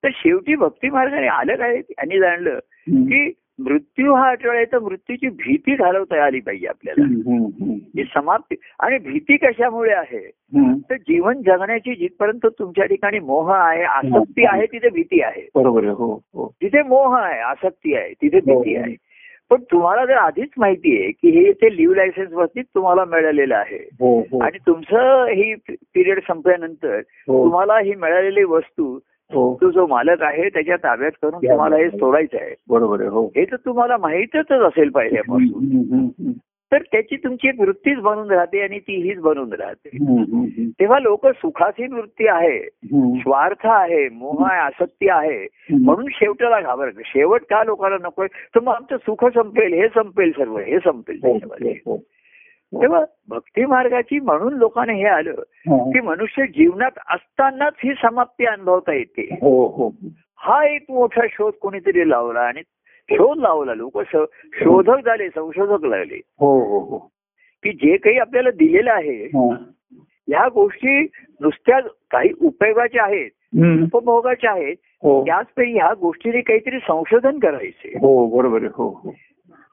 तर 0.03 0.09
शेवटी 0.13 0.55
भक्ती 0.55 0.89
मार्गाने 0.89 1.27
आलं 1.27 1.55
काय? 1.55 1.75
यांनी 1.75 2.19
जाणलं. 2.19 2.59
की 2.89 3.33
मृत्यू 3.59 4.13
हा 4.13 4.29
अटळ 4.29 4.55
आहे 4.55 4.65
तर 4.65 4.79
मृत्यूची 4.79 5.29
भीती 5.29 5.75
घालवता 5.75 6.23
आली 6.25 6.39
पाहिजे 6.39 6.67
आपल्याला. 6.67 7.05
ही 7.97 8.03
समाप्ती 8.03 8.55
आणि 8.79 8.97
भीती 8.97 9.37
कशामुळे 9.37 9.91
आहे. 9.91 10.29
तर 10.89 10.95
जीवन 10.95 11.41
जगण्याची 11.41 11.95
जिथपर्यंत 11.95 12.45
तुमच्या 12.59 12.85
ठिकाणी 12.85 13.19
मोह 13.19 13.53
आहे 13.55 13.83
आसक्ती 13.83 14.45
आहे 14.45 14.65
तिथे 14.65 14.89
भीती 14.89 15.21
आहे 15.21 15.47
बरोबर 15.55 15.83
आहे. 15.83 15.93
हो 15.93 16.21
हो 16.33 16.51
मोह 16.87 17.17
आहे 17.19 17.39
आसक्ती 17.39 17.95
आहे 17.95 18.13
तिथे 18.13 18.39
भीती 18.39 18.75
हो. 18.75 18.81
आहे 18.83 18.95
पण 19.49 19.61
तुम्हाला 19.71 20.05
जर 20.05 20.13
आधीच 20.13 20.49
माहिती 20.57 21.01
आहे 21.01 21.11
की 21.11 21.29
हे 21.29 21.51
ते 21.51 21.75
लिव्ह 21.77 21.95
लायसन्स 21.95 22.33
वरतीच 22.33 22.65
तुम्हाला 22.75 23.05
मिळालेलं 23.05 23.55
आहे 23.55 23.77
आणि 24.41 24.57
तुमचं 24.57 25.25
ही 25.25 25.53
पिरियड 25.69 26.19
संपल्यानंतर 26.19 27.01
तुम्हाला 27.01 27.79
ही 27.79 27.95
मिळालेली 27.95 28.43
वस्तू 28.43 28.99
तो 29.35 29.71
जो 29.71 29.87
मालक 29.87 30.21
आहे 30.21 30.49
त्याच्या 30.49 30.75
ताब्यात 30.75 31.11
करून 31.11 31.45
तुम्हाला 31.49 31.75
हे 31.75 31.89
सोडायचं 31.89 32.37
आहे 32.37 32.55
बरोबर 32.69 32.99
आहे. 32.99 33.09
हो 33.09 33.25
हे 33.25 33.45
तर 33.45 33.55
तुम्हाला 33.55 33.97
माहीतच 33.97 34.51
असेल 34.51 34.89
पहिल्यापासून. 34.89 36.31
तर 36.71 36.81
त्याची 36.81 37.15
तुमची 37.15 37.47
एक 37.47 37.59
वृत्तीच 37.59 37.97
बनून 37.97 38.31
राहते 38.31 38.61
आणि 38.61 38.79
ती 38.79 39.01
हीच 39.01 39.19
बनून 39.19 39.53
राहते. 39.53 39.89
तेव्हा 40.79 40.99
लोक 40.99 41.27
सुखाची 41.27 41.87
वृत्ती 41.93 42.27
आहे. 42.27 42.59
स्वार्थ 43.19 43.65
आहे 43.65 44.09
मोह 44.09 44.47
आहे 44.47 44.59
आसक्ती 44.59 45.09
आहे. 45.09 45.47
म्हणून 45.69 46.05
शेवटाला 46.11 46.61
घाबरत 46.61 46.91
शेवट 47.05 47.41
का 47.41 47.63
लोकांना 47.63 47.97
नकोय 48.07 48.27
तर 48.27 48.59
मग 48.59 48.73
आमचं 48.73 48.97
सुख 48.97 49.25
संपेल 49.25 49.73
हे 49.73 49.87
संपेल 49.87 50.31
सर्व 50.31 50.57
हे 50.57 50.77
संपेल 50.79 51.19
हो, 51.23 51.29
त्याच्यामध्ये 51.29 51.71
हो, 51.85 51.91
हो. 51.91 51.97
तेव्हा 52.81 53.05
भक्ती 53.29 53.65
मार्गाची 53.65 54.19
म्हणून 54.19 54.53
लोकांना 54.53 54.93
हे 54.93 55.05
आलं 55.05 55.33
हा. 55.39 55.91
की 55.91 55.99
मनुष्य 55.99 56.45
जीवनात 56.45 56.91
असतानाच 57.09 57.73
ही 57.83 57.93
समाप्ती 57.93 58.45
अनुभवता 58.45 58.93
येते. 58.93 59.37
हो 59.41 59.67
हो. 59.67 59.91
हा 60.35 60.65
एक 60.65 60.85
मोठा 60.89 61.21
शोध 61.31 61.53
कोणीतरी 61.53 62.09
लावला 62.09 62.39
आणि 62.39 62.61
शोध 63.09 63.37
लावला. 63.37 63.73
लोक 63.73 64.01
शोधक 64.53 65.05
झाले 65.05 65.29
संशोधक 65.29 65.85
लागले. 65.85 66.19
हो 66.39 66.59
हो 66.59 66.79
हो. 66.79 66.97
की 67.63 67.71
जे 67.71 67.97
काही 67.97 68.17
आपल्याला 68.17 68.51
दिलेलं 68.51 68.91
आहे 68.91 69.25
हा. 69.25 69.55
ह्या 70.27 70.47
गोष्टी 70.47 71.03
नुसत्या 71.41 71.79
काही 72.11 72.29
उपयोगाच्या 72.41 73.03
आहेत. 73.03 73.29
उपभोगाच्या 73.83 74.51
आहेत 74.51 74.75
त्याचपैकी 75.25 75.71
ह्या 75.71 75.93
गोष्टीने 75.93 76.41
काहीतरी 76.41 76.77
संशोधन 76.79 77.39
करायचे. 77.39 77.89
हो 77.89 78.25
बरोबर 78.37 78.63
हो. 78.63 79.13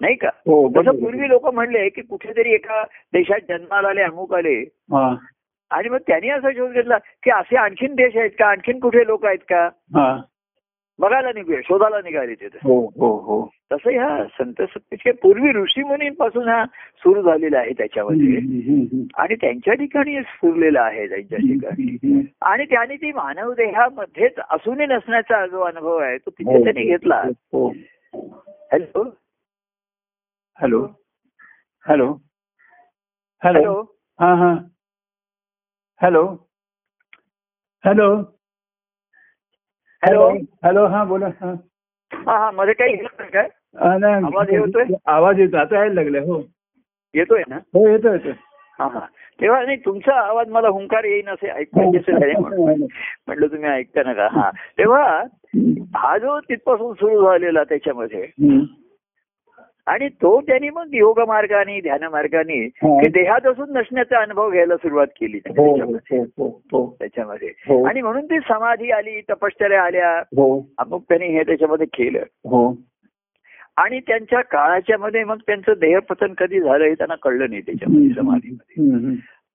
नाही 0.00 0.14
का 0.14 0.28
हो 0.47 0.69
जसं 0.69 0.90
आहे. 0.90 1.00
पूर्वी 1.00 1.28
लोक 1.28 1.47
म्हणले 1.54 1.88
की 1.88 2.00
कुठेतरी 2.02 2.52
एका 2.54 2.83
देशात 3.12 3.40
जन्माला 3.49 3.88
आले 3.88 4.02
अमुक 4.02 4.35
आले 4.35 4.59
हा. 4.92 5.14
आणि 5.71 5.88
मग 5.88 5.99
त्यांनी 6.07 6.28
असा 6.30 6.50
शोध 6.50 6.73
घेतला 6.73 6.99
की 7.23 7.30
असे 7.30 7.57
आणखीन 7.57 7.95
देश 7.95 8.16
आहेत 8.16 8.30
का 8.38 8.47
आणखीन 8.47 8.78
कुठे 8.78 9.07
लोक 9.07 9.26
आहेत 9.26 9.45
का 9.49 9.69
हा. 9.97 10.16
बघायला 10.99 11.30
निघूया 11.35 11.59
शोधाला 11.64 11.99
निघाले 12.04 12.35
ते 12.35 12.47
हो 12.64 12.78
हो 12.99 13.09
हो 13.26 13.37
तसं 13.73 13.90
ह्या 13.90 14.25
संत 14.38 14.61
सत्तेचे 14.62 15.11
पूर्वी 15.12 15.52
ऋषीमुनींपासून 15.52 16.49
हा 16.49 16.64
सुरू 17.02 17.23
झालेला 17.23 17.59
आहे 17.59 17.73
त्याच्यामध्ये. 17.73 19.07
आणि 19.14 19.35
त्यांच्या 19.35 19.75
ठिकाणी 19.75 20.21
सुरलेला 20.23 20.80
आहे 20.83 21.07
त्यांच्या 21.09 21.38
ठिकाणी. 21.38 22.21
आणि 22.42 22.64
त्याने 22.64 22.97
ती 22.97 23.12
मानव 23.12 23.52
देहामध्येच 23.52 24.40
असूनही 24.50 24.87
नसण्याचा 24.87 25.47
जो 25.47 25.61
अनुभव 25.61 25.97
आहे 25.97 26.16
तो 26.19 26.30
तिथे 26.30 26.57
हो. 26.57 26.62
त्यांनी 26.64 26.85
घेतला 26.85 27.23
हो 27.52 27.66
हॅलो 28.73 29.04
हॅलो. 30.61 30.81
हॅलो. 31.87 32.07
हॅलो. 33.43 33.81
हा 34.19 34.35
हा. 34.35 34.50
हॅलो. 36.00 36.23
हॅलो. 37.85 38.09
हॅलो. 40.02 40.29
हॅलो 40.64 40.87
हा 40.87 41.05
बोला 41.05 41.26
हा. 41.40 41.52
हा 42.12 42.37
हा 42.38 42.50
मध्ये 42.50 42.75
काही 42.75 42.97
काय? 43.33 43.49
आवाज 43.76 44.50
येतोय? 44.50 44.85
आवाज 45.07 45.40
येतो 45.40 45.57
आता 45.57 45.79
यायला 45.79 45.95
लागलाय 45.95 46.21
हो. 46.21 46.40
येतोय 47.14 47.43
ना? 47.49 47.57
हो 47.75 47.87
येतो 47.88 48.12
येतो 48.12 48.31
हा 48.79 48.87
हा. 48.87 49.07
तेव्हा 49.40 49.62
नाही 49.64 49.76
तुमचा 49.76 50.14
आवाज 50.21 50.49
मला 50.49 50.69
हुंकार 50.69 51.05
येईन 51.05 51.29
असे 51.29 51.49
ऐकायचे 51.50 52.33
म्हटलं 52.40 53.47
तुम्ही 53.47 53.69
ऐकता 53.71 54.02
नका. 54.02 54.29
हा. 54.33 54.50
तेव्हा 54.79 55.23
हा 55.97 56.17
जो 56.19 56.38
तिथपासून 56.40 56.93
सुरू 56.93 57.23
झालेला 57.23 57.64
त्याच्यामध्ये. 57.64 58.26
आणि 59.87 60.08
तो 60.08 60.40
त्यांनी 60.40 60.70
मग 60.70 60.88
योग 60.92 61.20
मार्गाने 61.20 61.80
ध्यान 61.80 62.02
मार्गाने 62.02 62.64
हा. 62.66 63.00
देहात 63.08 63.46
असून 63.46 63.72
नसण्याचा 63.72 64.18
अनुभव 64.18 64.50
घ्यायला 64.50 64.76
सुरुवात 64.76 65.06
केली 65.06 65.40
हो 66.72 66.96
त्याच्यामध्ये. 67.00 67.49
हो. 67.49 67.84
आणि 67.84 68.02
म्हणून 68.02 68.25
ती 68.25 68.38
समाधी 68.38 68.90
आली 68.90 69.20
तपश्चर्या 69.20 69.82
आल्या 69.82 70.22
अमुक 70.78 71.04
त्यांनी 71.08 71.26
हे 71.26 71.42
त्याच्यामध्ये 71.42 71.87
केलं 71.87 72.22
आणि 73.76 74.00
त्यांच्या 74.00 74.40
काळाच्या 74.40 74.99
मध्ये 74.99 75.25
मग 75.25 75.37
त्यांचं 75.37 75.72
देहपतन 75.80 76.32
कधी 76.38 76.60
झालं 76.60 76.84
हे 76.84 76.94
त्यांना 76.94 77.14
कळलं 77.14 77.50
नाही 77.50 77.62
त्याच्यामध्ये 77.62 78.08
समाधीमध्ये. 78.08 78.84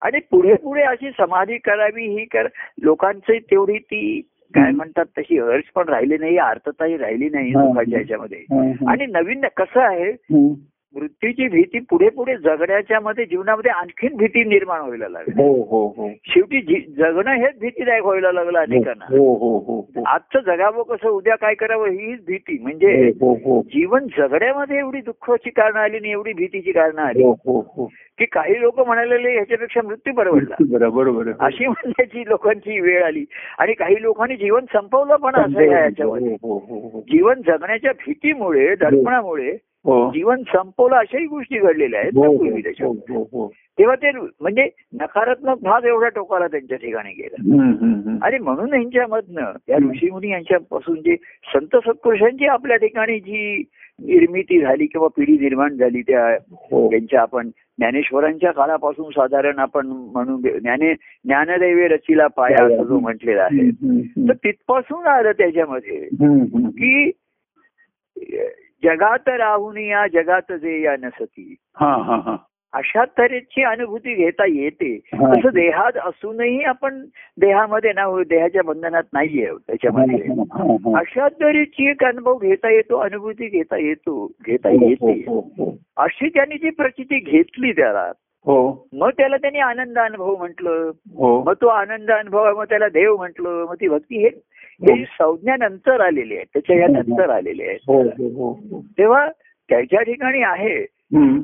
आणि 0.02 0.20
पुढे 0.32 0.54
पुढे 0.54 0.82
अशी 0.82 1.10
समाधी 1.10 1.58
करावी 1.58 2.08
ही 2.08 2.26
कर 2.26 2.48
लोकांची 2.82 3.40
तेवढी 3.40 3.78
ती 3.78 4.22
काय 4.56 4.72
म्हणतात 4.72 5.06
तशी 5.18 5.40
अर्ज 5.40 5.64
पण 5.76 5.90
राहिली 5.90 6.18
नाही 6.18 6.38
अर्थताही 6.38 6.98
राहिली 6.98 7.30
नाही. 7.30 7.52
लोकांच्या 7.52 8.00
ह्याच्यामध्ये. 8.00 8.40
आणि 8.88 9.06
नवीन 9.06 9.46
कसं 9.58 9.82
आहे. 9.82 10.12
मृत्यूची 10.96 11.48
भीती 11.48 11.80
पुढे 11.80 12.10
पुढे 12.10 12.36
जगण्याच्या 12.38 13.00
मध्ये 13.00 13.26
जीवनामध्ये 13.26 13.72
आणखीन 13.72 14.16
भीती 14.18 14.44
निर्माण 14.44 14.82
व्हायला 14.82 15.08
लागली. 15.10 15.44
हो 15.44 15.54
हो 15.54 15.88
हो. 15.88 16.10
शेवटी 16.26 16.86
जगणं 16.98 17.32
हेच 17.32 17.60
भीतीदायक 17.60 18.04
व्हायला 18.04 18.32
लागलं 18.32 18.60
अनेकांना. 18.60 19.06
हो 19.18 19.34
हो 19.36 19.58
हो 19.58 19.80
हो. 19.80 20.04
आजचं 20.06 20.40
जगावं 20.40 20.84
कसं 20.84 21.10
उद्या 21.10 21.36
काय 21.36 21.54
करावं 21.54 21.88
हीच 21.88 22.26
भीती. 22.28 22.58
म्हणजे 22.62 23.12
जीवन 23.62 24.08
जगण्यामध्ये 24.18 24.78
एवढी 24.78 25.02
दुःखाची 25.02 25.50
कारणं 25.50 25.80
आली 25.80 25.98
आणि 25.98 26.12
एवढी 26.12 26.34
भीतीची 26.34 26.72
कारणं 26.72 27.02
आली. 27.02 27.24
हो 27.24 27.32
हो 27.32 27.60
हो. 27.60 27.90
की 28.20 28.26
काही 28.26 28.62
लोक 28.62 28.80
म्हणालेले 28.80 29.32
ह्याच्यापेक्षा 29.34 29.82
मृत्यू 29.84 30.14
परवडला 30.14 30.56
बरोबर. 30.90 31.32
अशी 31.40 31.68
म्हणण्याची 31.68 32.24
लोकांची 32.28 32.80
वेळ 32.80 33.04
आली. 33.04 33.26
आणि 33.60 33.74
काही 33.74 33.96
लोकांनी 34.02 34.36
जीवन 34.36 34.66
संपवलं 34.74 35.16
पण 35.16 35.36
असं 35.36 35.62
याच्यामध्ये. 35.62 36.36
जीवन 37.02 37.42
जगण्याच्या 37.48 37.92
भीतीमुळे 37.92 38.76
दडपणामुळे 38.76 39.58
जीवन 39.86 40.42
संपवलं 40.44 40.96
अशाही 40.96 41.26
गोष्टी 41.26 41.58
घडलेल्या 41.60 42.00
आहेत 42.00 42.12
हो 42.16 42.38
पूर्वी 42.38 42.50
हो 42.50 42.58
त्याच्यामध्ये. 42.58 43.16
हो 43.16 43.22
हो. 43.32 43.48
तेव्हा 43.80 43.96
ते 43.96 44.12
म्हणजे 44.12 44.70
नकारात्मक 44.94 45.58
भाग 45.62 45.86
एवढा 45.86 46.10
टोकाला 46.10 46.48
त्यांच्या 46.48 46.78
ठिकाणी 46.78 47.14
गेला. 47.14 48.16
आणि 48.26 48.38
म्हणून 48.40 48.74
यांच्यामधनं 48.74 49.52
या 49.70 49.78
ऋषीमुनी 49.78 50.30
यांच्यापासून 50.30 50.96
जी 50.96 51.16
संत 51.54 51.76
सत्पुरुषांची 51.76 52.46
आपल्या 52.46 52.78
ठिकाणी 52.78 53.20
जी 53.20 53.64
निर्मिती 54.00 54.60
झाली 54.62 54.86
किंवा 54.86 55.08
पिढी 55.08 55.32
निर्माण 55.32 55.76
झाली 55.76 56.02
त्या 56.02 56.28
हो. 56.52 56.90
त्यांच्या 56.90 57.22
आपण 57.22 57.50
ज्ञानेश्वरांच्या 57.50 58.52
काळापासून 58.52 59.10
साधारण 59.10 59.60
आपण 59.60 59.88
म्हणून 59.88 60.42
ज्ञाने 60.42 60.94
ज्ञानदैवे 60.94 61.88
रचिला 61.88 62.28
पाया 62.28 62.64
असं 62.66 62.84
जो 62.84 63.00
म्हटलेला 63.00 63.44
आहे. 63.44 63.70
तर 64.28 64.34
तिथपासून 64.34 65.08
आलं 65.08 65.32
त्याच्यामध्ये. 65.32 66.08
की 66.70 67.12
जगात 68.86 69.30
राहून 69.30 69.78
या 69.78 70.08
जगात 70.08 70.54
जे 70.54 70.82
या 70.82 70.96
नसती. 71.04 71.56
हा 71.76 71.96
हा 72.02 72.16
हा. 72.16 72.36
अशा 72.74 73.06
तऱ्हेची 73.06 73.64
अनुभूती 73.64 74.14
घेता 74.14 74.46
येते. 74.48 75.00
तसं 75.14 75.50
देहात 75.54 75.98
असूनही 75.98 76.64
आपण 76.64 77.06
देहामध्ये 77.38 77.94
ना 77.94 78.24
देहाच्या 78.30 78.62
बंधनात 78.64 79.04
नाहीये 79.14 79.46
त्याच्यामध्ये. 79.46 80.26
हा, 80.32 80.74
हा. 80.74 81.00
अशा 81.00 81.28
तऱ्हेची 81.28 81.90
एक 81.90 82.04
अनुभव 82.04 82.38
घेता 82.38 82.70
येतो 82.70 82.98
अनुभूती 82.98 83.48
घेता 83.48 83.78
येतो 83.78 84.32
घेता 84.46 84.70
हो, 84.70 84.90
येते. 84.90 85.24
हो, 85.28 85.40
हो, 85.40 85.78
अशी 85.98 86.30
त्यांनी 86.30 86.56
जी 86.56 86.70
प्रचिती 86.70 87.20
घेतली 87.20 87.72
त्याला 87.72 88.12
हो. 88.46 88.88
मग 88.94 89.10
त्याला 89.10 89.38
त्यांनी 89.38 89.60
आनंद 89.60 90.00
अनुभव 90.00 90.36
म्हटलं. 90.36 90.92
मग 91.46 91.54
तो 91.62 91.68
आनंद 91.68 92.12
अनुभव 92.12 92.58
मग 92.58 92.64
त्याला 92.64 92.88
देव 92.88 93.18
म्हटलं 93.18 93.66
मग 93.70 93.76
ती 93.76 93.88
भक्ती 93.88 94.18
हे 94.18 94.30
हे. 94.82 95.04
संज्ञा 95.06 95.56
नंतर 95.60 96.02
आलेली 96.02 96.36
आहे. 96.36 96.44
त्याच्या 96.44 96.76
या 96.76 96.88
नंतर 96.88 97.30
आलेले 97.30 97.64
आहेत 97.64 97.80
हो 97.88 98.04
हो 98.04 98.28
हो 98.28 98.50
हो. 98.52 98.82
तेव्हा 98.98 99.30
त्याच्या 99.70 100.02
ठिकाणी 100.02 100.42
आहे. 100.42 100.86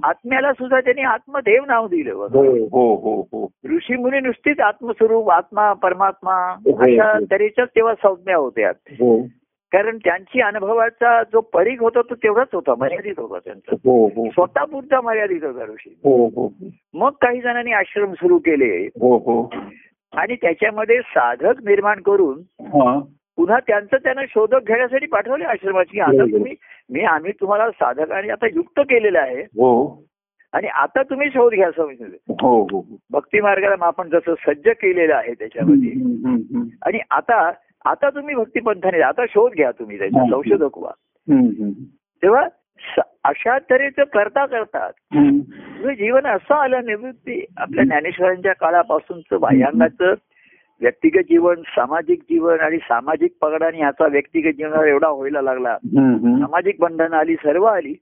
आत्म्याला 0.04 0.54
सुद्धा 0.54 0.80
त्यांनी 0.80 1.02
आत्मदेव 1.02 1.66
नाव 1.66 1.88
दिलं 1.88 2.14
हो 2.14 2.28
बघा. 2.28 2.40
हो 2.72 2.96
हो 2.96 3.22
हो 3.22 3.52
ऋषी 3.70 3.96
मुनी 3.96 4.20
नुसतीच 4.20 4.60
आत्मस्वरूप 4.60 5.30
आत्मा 5.30 5.74
परमात्मा 5.74 6.34
हो. 6.34 6.82
अशा 6.82 7.20
तऱ्हेच्याच 7.32 7.70
तेव्हा 7.70 7.94
संज्ञा 7.96 8.36
होत्या. 8.38 8.70
हो. 8.70 9.24
कारण 9.72 9.98
त्यांची 9.98 10.42
अनुभवाचा 10.42 11.24
जो 11.24 11.42
परीघ 11.42 11.82
होता 11.82 12.02
तो 12.02 12.16
तेवढाच 12.16 12.48
होता 12.54 12.76
मर्यादित 12.80 13.14
होता 13.18 13.40
त्यांचा. 13.40 13.76
हो 13.76 14.08
हो. 14.08 14.30
स्वतःपुरता 14.30 15.02
मर्यादित 15.02 15.44
होता 15.44 15.64
ऋषी. 15.64 16.00
हो 16.04 16.28
हो. 16.28 16.54
मग 16.94 17.10
काही 17.10 17.42
जणांनी 17.42 17.72
आश्रम 17.72 18.14
सुरू 18.14 18.38
केले. 18.38 18.86
हो 18.86 19.18
हो. 19.18 19.54
आणि 20.14 20.36
त्याच्यामध्ये 20.36 21.00
साधक 21.00 21.54
निर्माण 21.66 22.02
करून 22.02 22.40
हा. 22.62 23.00
पुन्हा 23.42 23.60
त्यांचं 23.68 23.98
त्यांना 23.98 24.22
शोधक 24.30 24.60
घेण्यासाठी 24.68 25.06
पाठवले 25.06 25.44
आश्रमाची. 25.44 26.00
आता. 26.00 26.24
तुम्ही 26.32 26.56
मी 26.90 27.04
आम्ही 27.04 27.32
तुम्हाला 27.32 27.72
साधक 27.72 28.12
आणि 28.12 28.30
आता 28.30 28.46
युक्त 28.46 28.80
केलेलं 28.80 29.20
आहे. 29.20 29.42
हो. 29.42 30.04
आणि 30.54 30.68
आता 30.68 31.04
तुम्ही 31.04 31.30
शोध 31.30 31.54
घ्या 31.54 31.72
समजले 31.78 32.18
हो 32.42 32.64
हो. 32.64 32.98
भक्ती 33.12 33.42
मार्गाला 33.42 33.86
आपण 33.86 34.10
जसं 34.10 34.34
सज्ज 34.48 34.68
केलेलं 34.68 35.16
आहे 35.16 35.34
त्याच्यामध्ये. 35.34 35.92
आणि 36.86 37.00
आता 37.12 37.52
आता 37.86 38.10
तुम्ही 38.10 38.36
भक्तीपंथाने 38.36 39.02
आता 39.02 39.26
शोध 39.30 39.52
घ्या 39.52 39.72
तुम्ही 39.72 39.98
त्याच्या. 39.98 40.24
संशोधक 40.30 40.78
व्हा. 40.78 40.92
तेव्हा 42.24 42.48
अशा 43.24 43.58
तऱ्हेचं 43.60 44.04
करता 44.04 44.46
करतात 44.46 44.92
जीवन 45.94 46.28
असं 46.28 46.54
आलं 46.54 46.86
निवृत्ती. 46.86 47.46
आपल्या 47.58 47.84
ज्ञानेश्वरांच्या 47.84 48.54
काळापासूनचं 48.54 49.40
बाह्यांगाचं 49.40 50.14
व्यक्तिगत 50.82 51.24
जीवन 51.30 51.62
सामाजिक 51.62 52.20
जीवन 52.22 52.60
आणि 52.60 52.78
सामाजिक 52.78 53.32
पगडाने 53.42 53.78
ह्याचा 53.78 54.08
व्यक्तिगत 54.08 54.58
जीवनावर 54.58 54.88
एवढा 54.88 55.10
व्हायला 55.10 55.42
लागला. 55.42 55.78
सामाजिक 55.78 56.76
बंधनं 56.80 57.16
आली 57.18 57.36
सर्व 57.36 57.64
आली. 57.64 57.94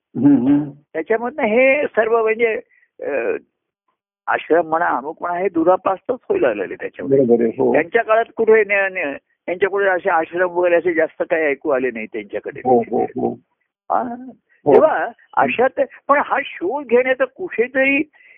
त्याच्यामधनं 0.93 1.43
हे 1.43 1.85
सर्व 1.85 2.21
म्हणजे 2.23 2.57
आश्रम 4.27 4.67
म्हणा 4.67 4.85
अमुक 4.85 5.17
म्हणा 5.21 5.37
हे 5.39 5.47
दुरापास्तच 5.49 6.17
व्हायला 6.29 6.47
लागलेले 6.47 6.75
त्याच्यामध्ये 6.75 7.47
हो 7.57 7.73
त्यांच्या 7.73 8.03
काळात 8.03 8.25
कुठे 8.37 8.63
त्यांच्याकडे 8.63 9.89
असे 9.89 10.09
आश्रम 10.09 10.51
वगैरे 10.51 10.75
असे 10.75 10.93
जास्त 10.93 11.23
काही 11.29 11.43
ऐकू 11.43 11.69
आले 11.69 11.91
नाही 11.91 12.05
त्यांच्याकडे 12.05 12.61
हो 12.65 12.79
हो. 12.79 13.33
तेव्हा 14.65 15.07
अशात 15.37 15.81
पण 16.07 16.21
हा 16.25 16.39
शोध 16.45 16.87
घेण्याचं 16.87 17.25
कुठेतरी 17.35 17.97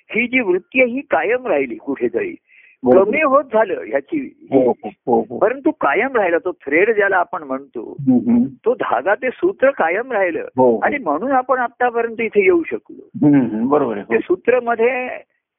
ही 0.09 0.27
जी 0.27 0.39
वृत्ती 0.39 0.81
आहे 0.81 0.91
ही 0.91 1.01
कायम 1.01 1.47
राहिली 1.47 1.75
कुठेतरी. 1.75 2.35
कमी 2.85 3.21
होत 3.21 3.43
झालं 3.43 3.81
ह्याची 3.87 4.19
हो 4.51 4.59
हो 4.59 4.89
हो 5.07 5.25
हो 5.29 5.37
परंतु 5.37 5.71
कायम 5.71 6.15
राहिला 6.15 6.37
तो 6.37 6.51
थ्रेड 6.51 6.95
ज्याला 6.95 7.17
आपण 7.17 7.43
म्हणतो. 7.43 7.95
तो 8.65 8.73
धागा 8.73 9.15
ते 9.15 9.29
सूत्र 9.29 9.69
कायम 9.69 10.11
राहिलं 10.11 10.47
हो 10.57 10.77
आणि 10.77 10.97
म्हणून 10.97 11.31
आपण 11.31 11.59
आतापर्यंत 11.59 12.21
इथे 12.21 12.43
येऊ 12.43 12.63
शकलो. 12.63 13.67
बरोबर 13.67 13.97
ते 13.97 14.15
हो. 14.15 14.19
सूत्रमध्ये 14.19 15.07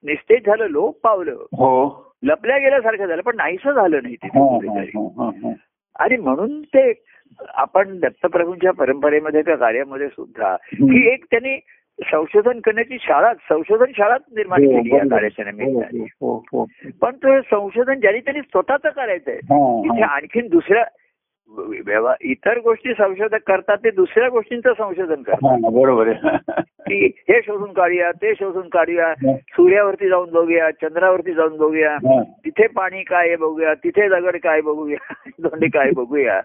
निस्तेज 0.04 0.46
झालं 0.46 0.66
लोप 0.66 0.98
पावलं 1.02 1.32
हो 1.32 2.08
लपल्या 2.22 2.58
गेल्यासारखं 2.58 3.06
झालं 3.06 3.22
पण 3.22 3.36
नाहीसं 3.36 3.72
झालं 3.72 3.98
नाही 4.02 4.16
हा, 4.24 4.40
हा. 4.40 4.80
हा, 4.80 5.24
हा, 5.24 5.30
हा. 5.44 5.52
आणि 5.98 6.16
म्हणून 6.16 6.62
ते 6.62 6.92
आपण 7.54 7.98
दत्तप्रभूंच्या 8.00 8.72
परंपरेमध्ये 8.72 9.42
त्या 9.42 9.56
कार्यामध्ये 9.56 10.08
सुद्धा. 10.08 10.56
ही 10.72 11.08
एक 11.12 11.24
त्यांनी 11.24 11.56
संशोधन 12.02 12.60
करण्याची 12.60 12.96
शाळा 13.00 13.32
संशोधन 13.34 13.92
शाळाच 13.96 14.20
निर्माण 14.36 14.64
हो, 14.64 14.70
केली 14.70 14.94
या. 14.96 15.02
कार्याच्या 15.10 15.44
निमित्ताने 15.44 16.04
हो, 16.20 16.36
हो. 16.52 16.64
पण 17.02 17.16
तो 17.16 17.40
संशोधन 17.40 18.00
ज्याने 18.00 18.18
त्यांनी 18.18 18.40
स्वतःच 18.40 18.92
करायचंय 18.96 19.38
हा. 19.50 20.06
आणखीन 20.06 20.48
दुसऱ्या 20.48 20.84
इतर 22.22 22.58
गोष्टी 22.58 22.92
संशोधक 22.92 23.42
करतात 23.46 23.78
ते 23.84 23.90
दुसऱ्या 23.90 24.28
गोष्टींचं 24.28 24.72
संशोधन 24.72 25.22
करतात 25.22 25.70
बरोबर 25.72 26.12
की 26.88 27.06
हे 27.28 27.40
शोधून 27.42 27.72
काढूया 27.72 28.10
ते 28.12 28.32
शोधून 28.34 28.68
काढूया. 28.68 29.12
सूर्यावरती 29.56 30.08
जाऊन 30.08 30.30
बघूया 30.30 30.70
चंद्रावरती 30.70 31.32
जाऊन 31.34 31.56
बघूया 31.56 31.96
तिथे 32.44 32.66
पाणी 32.66 33.02
काय 33.02 33.26
आहे 33.26 33.36
बघूया 33.36 33.74
तिथे 33.74 34.08
दगड 34.08 34.36
काय 34.36 34.60
बघूया 34.60 35.12
दोंडे 35.38 35.68
काय 35.68 35.90
बघूया. 35.90 36.40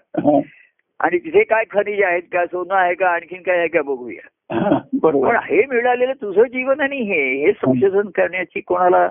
आणि 1.00 1.18
तिथे 1.18 1.42
काय 1.44 1.64
खनिज 1.70 2.02
आहेत 2.02 2.22
का 2.32 2.44
सोनं 2.46 2.74
आहे 2.74 2.94
का 2.94 3.08
आणखीन 3.08 3.42
काय 3.42 3.58
आहे 3.58 3.68
का 3.68 3.82
बघूया 3.82 4.28
पण 5.02 5.16
हे 5.44 5.64
मिळालेलं 5.66 6.12
तुझं 6.12 6.42
जीवन 6.42 6.80
आणि 6.80 6.96
हे 6.96 7.22
हे 7.44 7.52
संशोधन 7.52 8.08
करण्याची 8.10 8.60
कोणाला 8.60 9.08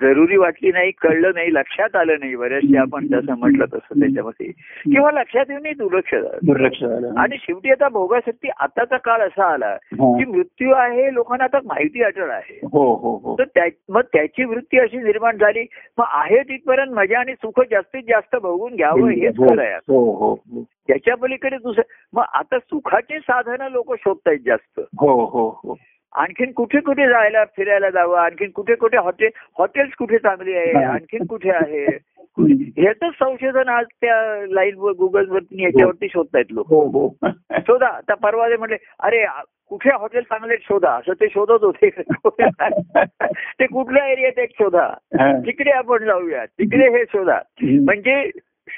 जरुरी 0.00 0.36
वाटली 0.36 0.72
नाही 0.72 0.90
कळलं 0.90 1.30
नाही 1.34 1.54
लक्षात 1.54 1.96
आलं 1.96 2.14
नाही 2.20 2.36
बऱ्याचशा 2.36 2.80
आपण 2.80 3.06
जसं 3.06 3.38
म्हटलं 3.38 3.64
तसं 3.64 4.00
त्याच्यामध्ये. 4.00 4.46
किंवा 4.92 5.10
लक्षात 5.10 5.44
येऊन 5.48 5.62
नाही 5.62 5.74
दुर्लक्ष 5.74 6.14
झालं. 6.14 6.38
दुर्लक्ष 6.42 6.84
झालं. 6.84 7.12
आणि 7.16 7.36
शेवटी 7.40 7.70
आता 7.70 7.88
भोगासाठी 7.88 8.48
आताचा 8.60 8.96
काळ 8.96 9.20
असा 9.20 9.52
आला. 9.52 9.76
की 10.18 10.24
मृत्यू 10.24 10.72
आहे 10.72 11.14
लोकांना 11.14 11.44
आता 11.44 11.58
माहिती 11.64 12.02
अटळ 12.02 12.30
आहे. 12.30 12.60
हो 12.72 12.94
हो 12.94 13.16
हो. 13.16 13.38
तर 13.38 13.44
त्या- 13.44 13.70
मग 13.88 14.00
त्याची 14.00 14.44
वृत्ती 14.44 14.78
अशी 14.78 14.96
निर्माण 14.96 15.36
झाली. 15.36 15.66
मग 15.98 16.04
आहे 16.08 16.38
तिथपर्यंत 16.38 16.90
मजा 16.90 17.18
आणि 17.18 17.32
सुख 17.32 17.60
जास्तीत 17.70 18.02
जास्त 18.08 18.36
भोगून 18.36 18.74
घ्यावं 18.74 19.08
हेच 19.08 19.38
हो 19.38 19.46
खरं 19.46 19.62
आहे. 19.62 19.78
त्याच्या 20.88 21.16
पलीकडे 21.16 21.56
दुसरं 21.56 21.92
मग 22.12 22.24
आता 22.32 22.58
सुखाची 22.58 23.18
साधनं 23.18 23.70
लोक 23.70 23.94
शोधतायत 23.94 24.38
जास्त. 24.46 24.80
हो 25.00 25.24
हो 25.24 25.60
हो. 25.64 25.74
आणखीन 26.14 26.52
कुठे 26.52 26.80
कुठे 26.80 27.06
जायला 27.08 27.44
फिरायला 27.44 27.90
जावं? 27.90 28.18
आणखीन 28.18 28.50
कुठे 28.50 28.74
कुठे 28.74 28.96
हॉटेल 28.96 29.30
हॉटेल्स 29.58 29.92
कुठे 29.98 30.18
चांगली 30.18 30.56
आहे? 30.56 30.84
आणखीन 30.84 31.26
कुठे 31.26 31.50
आहे? 31.50 31.86
ह्याच 32.76 33.12
संशोधन 33.18 33.68
आज 33.68 33.86
त्या 34.00 34.46
लाईन 34.48 34.74
वर 34.76 34.92
गुगल 34.92 35.28
वरती 35.28 35.62
याच्यावरती 35.64 36.08
शोधतायत 36.08 36.44
लोक. 36.50 36.66
हो 36.68 36.80
हो. 36.86 37.16
शोधा. 37.52 37.86
आता 37.86 38.14
परवा 38.14 38.48
ते 38.48 38.56
म्हणले 38.56 38.76
अरे 39.00 39.24
कुठे 39.68 39.90
हॉटेल 39.90 40.22
चांगले 40.22 40.56
शोधा. 40.62 40.90
असं 40.90 41.12
ते 41.12 41.26
शोधत 41.28 41.64
होते. 41.64 41.90
ते 43.60 43.66
कुठल्या 43.66 44.06
एरियात 44.06 44.38
एक 44.38 44.50
शोधा. 44.50 44.86
हा. 45.20 45.32
तिकडे 45.38 45.70
आपण 45.70 46.04
जाऊया 46.04 46.44
तिकडे 46.44 46.98
हे 46.98 47.04
शोधा. 47.04 47.38
म्हणजे 47.62 48.30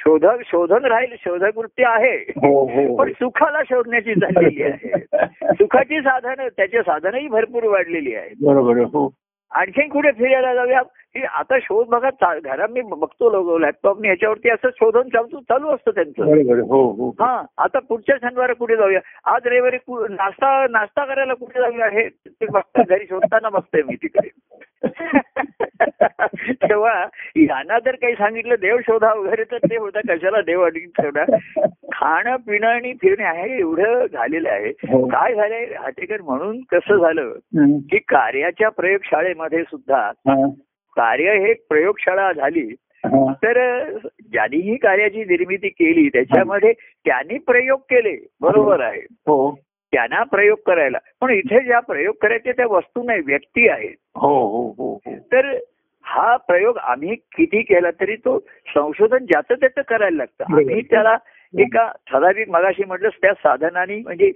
शोधक 0.06 0.38
शोधन 0.44 0.84
राहील 0.84 1.14
शोधक 1.18 1.58
वृत्ती 1.58 1.82
आहे 1.86 2.16
हो 2.16 2.64
हो. 2.64 2.96
पण 2.96 3.12
सुखाला 3.12 3.62
शोधण्याची 3.62 4.14
झालेली 4.14 4.62
आहे. 4.62 4.98
सुखाची 5.52 6.00
साधनं 6.00 6.48
त्याची 6.48 6.78
साधनही 6.78 7.28
भरपूर 7.28 7.64
वाढलेली 7.64 8.14
आहेत. 8.14 8.36
बरोबर 8.42 8.76
आहे, 8.76 8.84
हो. 8.84 9.14
आणखीन 9.50 9.88
कुठे 9.88 10.10
फिरायला 10.10 10.54
जाऊया? 10.54 10.80
आता 11.22 11.58
शोध 11.62 11.86
बघा 11.86 12.34
घरात 12.44 12.68
मी 12.70 12.80
बघतो 12.80 13.30
लोक 13.30 13.60
लॅपटॉपने 13.60 14.08
ह्याच्यावरती 14.08 14.50
असं 14.50 14.68
शोधून 14.68 15.08
चालू 15.08 15.40
चालू 15.40 15.68
असतं 15.68 15.90
त्यांचं. 15.90 16.24
हो 16.60 16.92
हो. 16.92 17.08
हा 17.20 17.44
आता 17.58 17.78
पुढच्या 17.78 18.16
शनिवारी 18.22 18.54
कुठे 18.54 18.76
जाऊया? 18.76 19.00
आज 19.24 19.46
रविवारी 19.46 19.76
कु- 19.76 20.08
नाश्ता 20.10 20.66
नाश्ता 20.70 21.04
करायला 21.04 21.34
कुठे 21.34 21.60
जाऊया? 21.60 21.86
हे 21.86 22.08
घरी 22.88 23.04
शोधताना 23.04 23.48
बघतोय 23.48 23.82
मी 23.82 23.94
तिकडे. 23.94 24.28
तेव्हा 26.52 27.06
यांना 27.36 27.78
जर 27.78 27.94
काही 27.94 28.14
सांगितलं 28.14 28.54
देव 28.60 28.78
शोधा 28.78 29.12
वगैरे 29.14 29.44
तर 29.44 29.56
ते 29.56 29.76
होता 29.76 30.00
कशाला 30.08 30.40
देव 30.40 30.64
अडीन 30.64 31.02
ठेवणार? 31.02 31.36
खाणं 31.92 32.36
पिणं 32.36 32.66
आणि 32.66 32.92
फिरणे 32.92 33.24
आहे 33.24 33.58
एवढं 33.58 34.06
झालेलं 34.06 34.48
आहे. 34.50 34.68
हो. 34.68 35.06
काय 35.06 35.34
झालंय 35.34 35.64
हाटेकर 35.64 36.22
म्हणून 36.22 36.60
कसं 36.72 36.96
झालं. 36.96 37.32
की 37.90 37.98
कार्याच्या 37.98 38.68
प्रयोगशाळेमध्ये 38.68 39.62
सुद्धा 39.62 40.10
कार्य 40.96 41.46
हे 41.46 41.52
प्रयोगशाळा 41.52 42.32
झाली 42.32 42.74
हा. 43.04 43.32
तर 43.32 43.84
ज्यांनीही 44.32 44.76
कार्याची 44.76 45.24
निर्मिती 45.24 45.68
केली 45.68 46.08
त्याच्यामध्ये 46.08 46.72
त्यांनी 47.04 47.38
प्रयोग 47.38 47.78
केले. 47.78 48.26
बरोबर 48.40 48.80
आहे. 48.80 49.00
हो. 49.00 49.58
त्यांना 49.92 50.22
प्रयोग 50.22 50.58
करायला. 50.66 50.98
पण 51.20 51.30
इथे 51.30 51.60
ज्या 51.60 51.80
प्रयोग 51.80 52.14
करायचे 52.22 52.52
त्या 52.52 52.66
वस्तू 52.66 53.02
नाही 53.02 53.20
व्यक्ती 53.26 53.68
आहेत. 53.68 53.94
हो 54.16 54.46
हो 54.48 54.74
हो 54.78 54.94
हो. 54.94 55.14
तर 55.32 55.58
हा 56.04 56.36
प्रयोग 56.36 56.76
आम्ही 56.76 57.14
किती 57.14 57.62
केला 57.62 57.90
तरी 57.90 58.16
तो 58.16 58.38
संशोधन 58.74 59.18
ज्याचं 59.18 59.54
त्याचं 59.54 59.80
करायला 59.82 60.16
लागतं. 60.16 60.44
आम्ही 60.52 60.80
त्याला 60.80 61.16
एका 61.58 61.92
ठराविक 62.10 62.48
मगाशी 62.48 62.84
म्हटलं 62.84 63.08
त्या 63.08 63.32
साधनाने 63.34 63.96
म्हणजे 63.96 64.32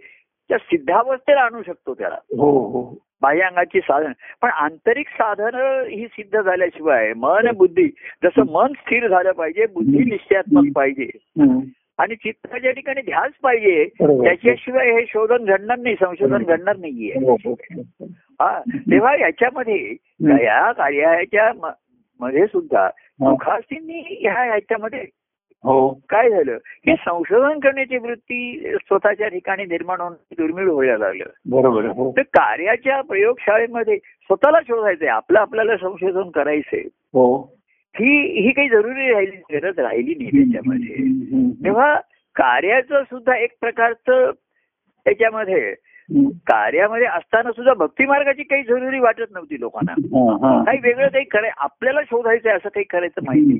त्या 0.49 0.59
सिद्धावस्थेला 0.59 1.41
आणू 1.41 1.63
शकतो 1.67 1.95
त्याला. 1.95 2.15
हो 2.15 2.51
हो. 2.51 2.99
बाह्यांगाची 3.23 3.81
साधन. 3.81 4.13
पण 4.43 4.49
आंतरिक 4.49 5.09
साधन 5.09 5.55
ही 5.91 6.07
सिद्ध 6.07 6.41
झाल्याशिवाय 6.41 7.13
मन 7.17 7.51
बुद्धी 7.57 7.89
जसं 8.25 8.43
मन 8.53 8.73
स्थिर 8.73 9.09
झालं 9.09 9.33
पाहिजे 9.33 9.67
बुद्धी 9.67 10.05
निश्चयात्मक 10.11 10.65
पाहिजे. 10.77 11.09
आणि 11.99 12.15
चित्ताच्या 12.15 12.71
ठिकाणी 12.71 13.01
ध्यास 13.01 13.31
पाहिजे. 13.43 13.85
त्याच्याशिवाय 14.01 14.93
हे 14.93 15.05
शोधन 15.07 15.45
घडणार 15.45 15.79
नाही 15.79 15.95
संशोधन 15.95 16.43
घडणार 16.43 16.77
नाहीये. 16.77 17.13
हो 17.15 17.37
हो 17.45 17.53
हा 18.41 18.61
तेव्हा 18.69 19.15
याच्यामध्ये 19.15 19.97
या 20.45 20.73
कार्याच्या 20.73 21.53
मध्ये 22.21 22.47
सुद्धा 22.47 22.89
सुखासींनी 22.91 24.19
ह्या 24.21 24.45
ह्याच्यामध्ये 24.45 24.99
हो 24.99 25.18
काय 26.11 26.31
झालं? 26.31 26.57
की 26.57 26.93
संशोधन 26.93 27.59
करण्याची 27.59 27.97
वृत्ती 27.97 28.73
स्वतःच्या 28.75 29.29
ठिकाणी 29.29 29.65
निर्माण 29.65 30.01
होणं 30.01 30.17
दुर्मिळ 30.33 30.65
व्हायला 30.65 30.99
लागलं. 30.99 31.25
बरोबर 31.51 31.85
हो. 31.85 32.15
तर 32.17 32.23
कार्याच्या 32.23 33.01
प्रयोगशाळेमध्ये 33.01 33.97
स्वतःला 33.97 34.59
शोधायचंय 34.63 35.09
आपलं 35.09 35.39
आपल्याला 35.39 35.77
संशोधन 35.77 36.31
करायचंय. 36.31 36.83
हो. 36.87 37.59
ही 37.89 38.41
ही 38.41 38.53
काही 38.53 38.69
जरुरी 38.69 39.13
राहिली 39.13 39.59
गरज 39.59 39.79
राहिली 39.79 40.15
नाही 40.15 40.31
त्याच्यामध्ये. 40.31 40.95
तेव्हा 41.65 42.01
कार्याचं 42.35 43.03
सुद्धा 43.03 43.37
एक 43.37 43.51
प्रकारचं 43.61 44.31
त्याच्यामध्ये. 45.05 45.75
कार्यामध्ये 46.27 47.07
असताना 47.07 47.53
सुद्धा 47.53 47.75
भक्ती 47.75 48.07
मार्गाची 48.07 48.43
काही 48.43 48.63
जरुरी 48.63 48.99
वाटत 48.99 49.25
नव्हती 49.31 49.61
लोकांना. 49.61 49.95
काही 50.65 50.79
वेगळं 50.83 51.09
काही 51.09 51.25
कराय 51.25 51.51
आपल्याला 51.57 52.03
शोधायचंय 52.03 52.53
असं 52.53 52.69
काही 52.69 52.85
करायचं 52.85 53.21
माहिती. 53.27 53.59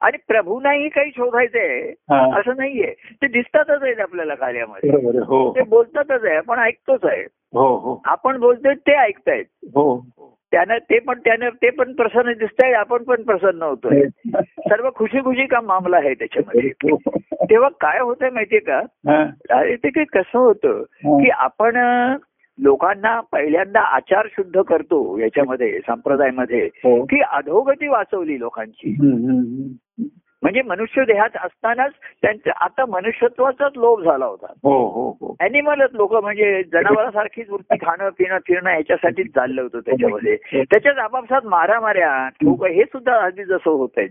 आणि 0.00 0.18
प्रभूनाही 0.28 0.88
काही 0.88 1.10
शोधायचंय. 1.10 1.92
असं 2.38 2.56
नाहीये. 2.56 2.94
ते 3.22 3.26
दिसतातच 3.26 3.82
आहेत 3.82 4.00
आपल्याला 4.00 4.34
कार्यामध्ये. 4.34 4.90
हो. 5.20 5.54
ते 5.56 5.62
बोलतातच 5.62 6.24
आहे. 6.24 6.36
आपण 6.36 6.58
ऐकतोच 6.58 7.04
आहे. 7.04 7.22
हो 7.52 7.76
हो. 7.76 8.02
आपण 8.04 8.40
बोलतोय 8.40 8.74
ते 8.74 8.92
ऐकतायत. 8.92 9.44
हो. 9.64 10.06
त्यानं 10.52 10.78
ते 10.78 10.98
पण 10.98 11.18
त्यानं 11.18 11.48
ते 11.48 11.70
पण 11.70 11.92
प्रसन्न 11.92 12.32
दिसत 12.32 12.62
आहेत 12.62 12.74
आपण 12.74 13.02
पण 13.02 13.22
प्रसन्न 13.22 13.62
होतोय. 13.62 14.02
सर्व 14.42 14.90
खुशी 14.94 15.20
खुशी 15.20 15.46
का 15.46 15.60
मामला 15.60 15.96
आहे 15.96 16.14
त्याच्यामध्ये? 16.14 16.70
तेव्हा 17.50 17.68
काय 17.68 18.00
होतं 18.00 18.32
माहितीये 18.32 18.60
का? 18.60 18.78
हा. 18.78 19.26
अरे 19.50 19.76
ते 19.76 19.88
काही 19.90 20.06
कसं 20.12 20.38
होतं 20.38 20.82
की 21.04 21.30
आपण 21.30 21.76
लोकांना 22.58 23.20
पहिल्यांदा 23.20 23.80
आचार 23.80 24.26
शुद्ध 24.32 24.60
करतो 24.60 25.18
याच्यामध्ये 25.18 25.78
संप्रदायामध्ये 25.78 26.68
हो. 26.84 27.04
की 27.04 27.20
अधोगती 27.20 27.88
वाचवली 27.88 28.38
लोकांची. 28.38 28.96
म्हणजे 30.42 30.62
मनुष्य 30.62 31.04
देहात 31.04 31.28
असतानाच 31.34 31.92
त्यांचं 32.22 32.50
आता 32.60 32.84
मनुष्यत्वाचाच 32.86 33.72
लोभ 33.76 34.00
झाला 34.00 34.26
होता. 34.26 34.46
हो 34.62 34.88
हो 34.88 35.10
हो. 35.20 35.36
अॅनिमलच 35.40 35.90
लोक 35.92 36.14
म्हणजे 36.14 36.62
जनावरांसारखीच 36.72 37.50
वृत्ती 37.50 37.76
खाणं 37.76 38.08
पिणं 38.08 38.38
फिरणं 38.38 38.70
ह्याच्यासाठीच 38.70 39.26
चाललं 39.34 39.62
होतं 39.62 39.80
त्याच्यामध्ये. 39.80 40.36
त्याच्याच 40.54 40.96
आपापसात 40.96 41.40
मारामाऱ्या 41.44 42.28
ठोक 42.28 42.64
हे 42.64 42.82
सुद्धा 42.82 43.14
आधी 43.14 43.44
जसं 43.44 43.70
होत 43.70 43.88
आहे. 43.96 44.06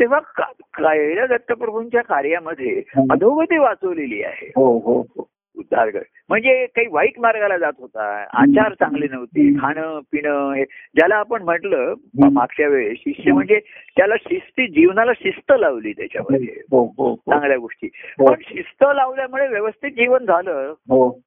तेव्हा 0.00 1.26
दत्तप्रभूंच्या 1.26 2.02
कार्यामध्ये 2.02 2.82
अधोगती 3.10 3.58
वाचवलेली 3.58 4.22
आहे. 4.22 4.52
हो 4.56 4.78
हो 4.78 5.00
हो. 5.00 5.25
उद्धार 5.72 5.90
कर 5.90 6.02
म्हणजे 6.28 6.66
काही 6.66 6.86
वाईट 6.90 7.18
मार्गाला 7.18 7.58
जात 7.58 7.72
होता 7.78 8.26
आचार 8.32 8.72
चांगले 8.72 9.06
नव्हते 9.10 9.54
खाणं 9.54 10.00
पिणं 10.12 10.52
हे 10.52 10.64
ज्याला 10.64 11.14
आपण 11.14 11.42
म्हटलं 11.42 11.94
मागच्या 12.32 12.68
वेळेस 12.68 12.98
शिष्य 12.98 13.32
म्हणजे 13.32 13.60
त्याला 13.96 14.14
शिस्ती 14.16 14.66
जीवनाला 14.66 15.12
शिस्त 15.12 15.52
लावली 15.58 15.92
त्याच्यामध्ये. 15.92 16.62
हो 16.70 16.84
हो 16.86 17.10
हो. 17.10 17.14
चांगल्या 17.14 17.56
गोष्टी. 17.56 17.88
पण 18.18 18.34
शिस्त 18.40 18.84
लावल्यामुळे 18.94 19.46
व्यवस्थित 19.46 19.90
जीवन 19.90 20.18
झालं. 20.18 20.74
हो. 20.78 21.20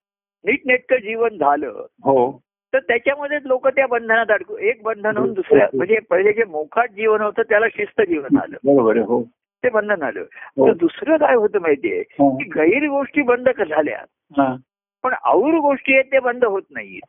नीटनेटकं 0.46 0.96
जीवन 0.96 1.30
झालं. 1.30 1.86
हो. 2.04 2.42
तर 2.74 2.80
त्याच्यामध्येच 2.80 3.42
लोक 3.46 3.68
त्या 3.68 3.88
बंधनात 3.88 4.26
अडकू 4.30 4.58
एक 4.58 4.82
बंधन 4.84 5.18
होऊन 5.18 5.34
दुसऱ्या 5.34 5.68
म्हणजे 5.74 6.00
पहिले 6.10 6.34
जे 6.34 6.44
मोखाट 6.44 6.92
जीवन 6.92 7.22
होतं 7.22 7.42
त्याला 7.42 7.66
शिस्त 7.70 8.02
जीवन 8.02 8.38
आलं. 8.38 8.58
बरोबर 8.64 8.98
हो. 8.98 9.24
ते 9.64 9.70
बंधन 9.70 10.02
आलं 10.02 10.20
हो. 10.20 10.68
तर 10.68 10.74
दुसरं 10.74 11.18
काय 11.18 11.36
होतं 11.36 11.60
माहितीये? 11.60 12.00
हा. 12.00 12.30
की 12.30 12.50
गैर 12.50 12.88
गोष्टी 12.88 13.22
बंद 13.22 13.50
झाल्या. 13.50 14.04
पण 15.04 15.14
और 15.26 15.56
गोष्टी 15.60 15.94
आहेत 15.94 16.06
ते 16.06 16.20
बंद 16.20 16.46
होत 16.46 16.62
नाहीये 16.72 17.00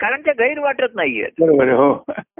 कारण 0.00 0.20
त्या 0.20 0.32
गैर 0.38 0.58
वाटत 0.58 0.94
नाहीयेत 0.94 1.42
हो. 1.42 1.92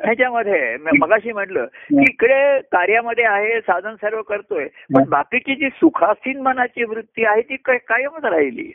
ह्याच्यामध्ये 0.04 0.76
मगाशी 1.00 1.32
म्हटलं 1.32 1.64
की 1.64 2.02
इकडे 2.02 2.60
कार्यामध्ये 2.60 3.24
आहे 3.24 3.60
साधन 3.60 3.94
सर्व 3.94 4.22
करतोय 4.22 4.66
पण 4.94 5.04
बाकीची 5.08 5.54
जी 5.54 5.68
सुखासीन 5.68 6.40
मनाची 6.40 6.84
वृत्ती 6.84 7.24
आहे 7.24 7.40
ती 7.40 7.56
काय- 7.56 7.78
कायमच 7.88 8.24
राहिली. 8.24 8.72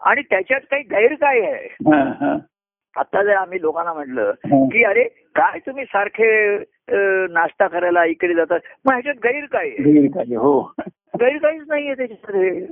आणि 0.00 0.22
त्याच्यात 0.22 0.60
काही 0.70 0.82
गैर 0.82 1.14
काय 1.14 1.40
आहे. 1.40 1.68
आता 2.96 3.22
जर 3.22 3.34
आम्ही 3.36 3.60
लोकांना 3.60 3.92
म्हटलं. 3.92 4.32
की 4.46 4.84
अरे 4.84 5.04
काय 5.34 5.58
तुम्ही 5.58 5.84
सारखे 5.84 6.56
नाश्ता 7.30 7.66
करायला 7.66 8.04
इकडे 8.04 8.34
जातात. 8.34 8.60
मग 8.84 8.92
ह्याच्यात 8.92 9.14
गैर 9.24 9.44
काय 9.44 9.68
आहे. 9.68 9.92
गैर 9.92 10.06
काय 10.14 10.34
हो. 10.34 10.72
गैर 11.20 11.38
काहीच 11.38 11.62
नाहीये 11.68 11.94
त्याच्यामध्ये. 11.94 12.66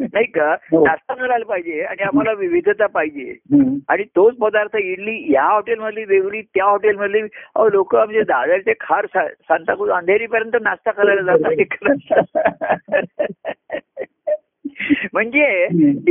नाही 0.00 0.24
का? 0.24 0.52
हो. 0.52 0.86
नाश्ता 0.86 1.14
करायला 1.14 1.44
पाहिजे 1.44 1.82
आणि 1.82 2.02
आम्हाला 2.02 2.32
विविधता 2.32 2.86
पाहिजे. 2.86 3.36
आणि 3.88 4.04
तोच 4.04 4.36
पदार्थ 4.36 4.76
इडली 4.76 5.32
या 5.32 5.44
हॉटेलमधली 5.44 6.04
वेगळी 6.04 6.42
त्या 6.42 6.64
हॉटेलमधली. 6.64 7.20
लोक 7.72 7.96
म्हणजे 7.96 8.22
दादरचे 8.22 8.72
खार 8.80 9.06
सांताक्रूज 9.16 9.90
अंधेरीपर्यंत 9.90 10.56
नाश्ता 10.62 10.90
करायला 10.90 11.22
जातात 11.22 11.50
म्हणजे 15.12 15.44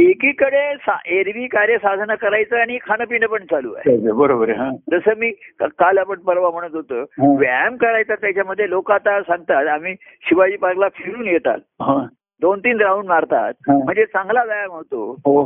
एकीकडे 0.02 0.60
एरवी 1.06 1.48
कार्य 1.48 1.78
साधना 1.78 2.16
करायचं 2.16 2.58
आणि 2.58 2.78
खाणं 2.82 3.06
पिणं 3.06 3.28
पण 3.28 3.46
चालू 3.46 3.74
आहे 3.74 4.12
बरोबर 4.12 4.50
आहे 4.50 4.58
हा. 4.58 4.70
जसं 4.92 5.18
मी 5.18 5.32
काल 5.60 5.98
आपण 5.98 6.20
परवा 6.20 6.50
म्हणत 6.50 6.76
होतो. 6.76 7.02
व्यायाम 7.38 7.76
करायचा 7.76 8.16
त्याच्यामध्ये 8.16 8.70
लोक 8.70 8.92
आता 8.92 9.22
सांगतात 9.22 9.68
आम्ही 9.68 9.96
शिवाजी 10.24 10.56
पार्कला 10.56 10.88
फिरून 10.96 11.28
येतात 11.28 11.60
हा. 11.82 12.04
दोन 12.42 12.60
तीन 12.60 12.82
राऊंड 12.82 13.08
मारतात. 13.08 13.54
म्हणजे 13.70 14.06
चांगला 14.06 14.44
व्यायाम 14.44 14.72
होतो 14.72 15.12
हो 15.26 15.44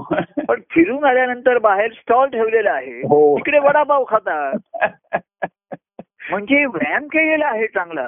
पण 0.48 0.62
फिरून 0.72 1.04
आल्यानंतर 1.06 1.58
बाहेर 1.58 1.92
स्टॉल 1.92 2.30
ठेवलेला 2.30 2.72
आहे 2.72 3.00
हो. 3.00 3.38
तिकडे 3.38 3.60
वडापाव 3.60 4.04
खातात 4.10 4.58
म्हणजे 6.30 6.66
व्यायाम 6.66 7.08
केलेला 7.08 7.46
आहे 7.46 7.68
चांगला. 7.68 8.08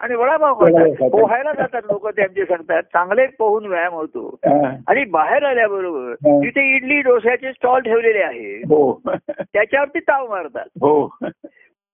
आणि 0.00 0.14
वडापाव 0.14 0.54
खातात. 0.54 1.08
पोहायला 1.10 1.52
जातात 1.52 1.82
लोक 1.84 2.06
त्यांचे 2.08 2.44
सांगतात 2.44 2.82
चांगले 2.82 3.26
पोहून 3.38 3.66
व्यायाम 3.66 3.92
होतो. 3.92 4.38
आणि 4.88 5.04
बाहेर 5.04 5.44
आल्याबरोबर. 5.44 6.14
तिथे 6.14 6.64
इडली 6.76 7.00
डोश्याचे 7.00 7.52
स्टॉल 7.52 7.80
ठेवलेले 7.80 8.22
आहे 8.22 8.54
हो 8.68 8.92
त्याच्यावरती 9.06 9.98
ताव 9.98 10.28
मारतात 10.28 10.66
हो 10.82 10.94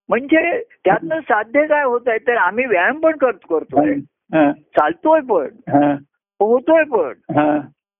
म्हणजे 0.08 0.60
त्यातनं 0.84 1.20
साध्य 1.20 1.66
काय 1.66 1.84
होत 1.84 2.08
आहे 2.08 2.18
तर 2.18 2.36
आम्ही 2.36 2.64
व्यायाम 2.64 3.00
पण 3.00 3.16
करत 3.16 3.46
करतोय 3.50 3.92
हा. 4.34 4.50
चालतोय 4.52 5.20
पण. 5.20 5.96
पोहतोय 6.40 6.82
पण. 6.84 7.12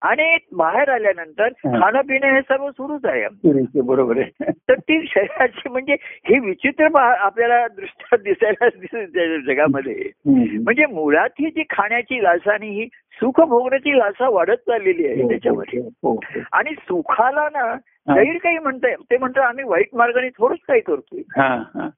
आणि 0.03 0.37
बाहेर 0.53 0.89
आल्यानंतर. 0.89 1.49
खाणं 1.49 2.01
पिणं 2.01 2.35
हे 2.35 2.41
सर्व 2.41 2.71
सुरूच 2.71 3.05
आहे 3.05 3.81
बरोबर 3.81 4.19
आहे 4.19 4.51
तर 4.69 4.75
ती 4.75 5.07
शरीराची 5.07 5.69
म्हणजे 5.69 5.93
ही 6.29 6.39
विचित्र 6.39 6.89
आपल्याला 6.99 7.67
दृष्ट्या 7.67 8.19
दिसायला 8.19 8.69
दिसत 8.81 9.19
जगामध्ये. 9.47 10.11
म्हणजे 10.27 10.87
मुळात 10.87 11.29
ही 11.41 11.51
जी 11.51 11.63
खाण्याची 11.71 12.23
लासा 12.23 12.53
आणि 12.53 12.69
ही 12.69 12.87
सुख 13.21 13.41
भोगण्याची 13.41 13.99
लासा 13.99 14.29
वाढत 14.29 14.57
चाललेली 14.57 15.07
आहे 15.07 15.29
त्याच्यामध्ये 15.29 15.81
हो, 15.81 15.89
हो, 16.03 16.13
हो. 16.13 16.41
आणि 16.53 16.71
सुखाला 16.71 17.49
ना. 17.53 17.77
गैर 18.14 18.37
काही 18.38 18.59
म्हणताय. 18.59 18.95
ते 19.11 19.16
म्हणतात 19.19 19.42
आम्ही 19.42 19.64
वाईट 19.64 19.88
मार्गाने 19.95 20.29
थोडंच 20.29 20.59
काही 20.69 20.81
करतोय. 20.81 21.21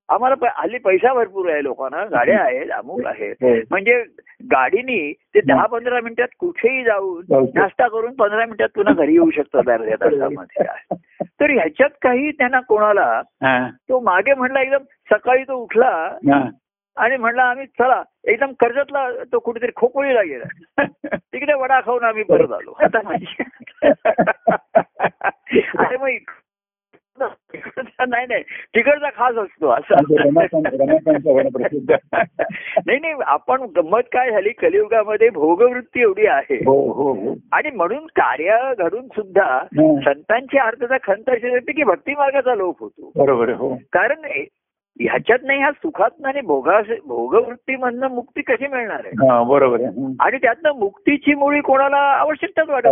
आम्हाला 0.09 0.51
हल्ली 0.57 0.79
पैसा 0.79 1.15
भरपूर 1.15 1.51
आहे 1.51 1.63
लोकांना. 1.63 2.05
गाड्या 2.05 2.41
आहेत 2.41 2.71
अमुक 2.71 3.07
आहेत. 3.07 3.35
म्हणजे 3.71 4.03
गाडीनी 4.45 5.13
ते 5.13 5.41
दहा 5.41 5.67
पंधरा 5.67 6.01
मिनिटात 6.01 6.29
कुठेही 6.39 6.85
जाऊन 6.85 7.23
जाऊ 7.31 7.47
नाश्ता 7.55 7.89
करून 7.89 8.15
पंधरा 8.15 8.45
मिनिटात 8.45 8.69
पुन्हा 8.75 8.95
घरी 8.95 9.13
येऊ 9.13 9.31
शकतात 9.31 9.69
अर्ध्या 9.69 9.97
तासामध्ये. 9.97 10.65
तर 11.41 11.51
ह्याच्यात 11.51 11.91
काही 12.03 12.31
त्यांना 12.31 12.61
कोणाला. 12.61 13.23
तो 13.89 14.01
मागे 14.01 14.35
म्हणला 14.35 14.61
एकदम 14.61 14.83
सकाळी 15.13 15.43
तो 15.43 15.55
उठला. 15.55 16.09
आणि 16.99 17.17
म्हणला 17.17 17.43
आम्ही 17.43 17.67
चला 17.67 18.03
एकदम 18.25 18.53
कर्जतला 18.53 19.11
तो 19.33 19.39
कुठेतरी 19.39 19.71
खोपोळीला 19.77 20.23
गेला. 20.23 20.45
तिकडे 21.17 21.55
वडा 21.55 21.81
खाऊन 21.81 22.05
आम्ही 22.05 22.23
परत 22.23 22.53
आलो. 22.53 22.73
आता 22.83 22.99
म्हणजे 23.05 23.45
अरे 25.79 25.97
मग 25.97 26.09
नाही 28.09 28.27
नाही 28.27 28.43
तिकडचा 28.43 29.09
खास 29.17 29.35
असतो 29.35 29.69
असं. 29.69 29.95
नाही 32.87 32.99
नाही 32.99 33.15
आपण 33.27 33.63
गंमत 33.77 34.01
काय 34.13 34.31
झाली 34.31 34.51
कलियुगामध्ये 34.51 35.29
भोगवृत्ती 35.29 36.01
एवढी 36.01 36.27
आहे. 36.27 36.55
हो 36.55 36.93
हो 36.93 37.13
हो. 37.13 37.35
आणि 37.53 37.71
म्हणून 37.71 38.07
कार्य 38.07 38.75
घडून 38.79 39.07
सुद्धा. 39.07 39.65
संतांची 40.05 40.59
अर्थाचा 40.59 40.97
खंत 41.03 41.31
अशी 41.31 41.73
की 41.73 41.83
भक्ती 41.83 42.15
मार्गाचा 42.15 42.55
लोप 42.55 42.81
होतो. 42.81 43.13
बरोबर 43.17 43.49
हो. 43.51 43.75
कारण 43.93 44.25
ह्याच्यात 45.01 45.39
नाही 45.45 45.59
ह्या 45.59 45.71
सुखात 45.73 46.25
आणि 46.25 46.41
भोगा 46.41 46.81
भोगवृत्तीमधनं 47.07 48.09
मुक्ती 48.09 48.43
कशी 48.43 48.67
मिळणार 48.67 49.03
आहे 49.05 49.29
हा 49.29 49.43
बरोबर 49.43 49.81
आहे. 49.81 50.15
आणि 50.21 50.39
त्यातनं 50.39 50.79
मुक्तीची 50.79 51.35
मुळी 51.35 51.61
कोणाला 51.61 51.97
आवश्यकताच 51.97 52.69
वाटत 52.69 52.87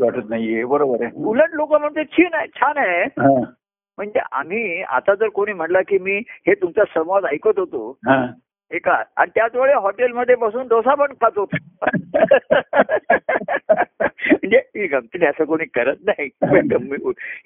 वाटत 0.00 0.30
नाहीये 0.30 0.64
बरोबर 0.64 1.02
आहे 1.04 1.24
उलट 1.24 1.54
लोक 1.54 1.74
म्हणते 1.74 2.04
छीन 2.04 2.34
आहे 2.34 2.46
छान 2.46 2.78
आहे. 2.78 3.04
म्हणजे 3.98 4.20
आम्ही 4.32 4.82
आता 4.82 5.14
जर 5.14 5.28
कोणी 5.28 5.52
म्हटलं 5.52 5.80
की 5.88 5.98
मी 5.98 6.16
हे 6.46 6.54
तुमचा 6.54 6.84
संवाद 6.84 7.24
ऐकत 7.24 7.58
होतो. 7.58 7.98
एका. 8.72 9.02
आणि 9.16 9.30
त्याच 9.34 9.56
वेळी 9.56 9.72
हॉटेलमध्ये 9.72 10.34
बसून 10.34 10.68
डोसा 10.68 10.94
पण 10.94 11.06
खात 11.06 11.38
होतो. 11.38 11.56
म्हणजे 14.32 14.56
ही 14.56 14.86
गमतीने 14.86 15.26
असं 15.26 15.44
कोणी 15.44 15.64
करत 15.64 15.96
नाही. 16.04 16.28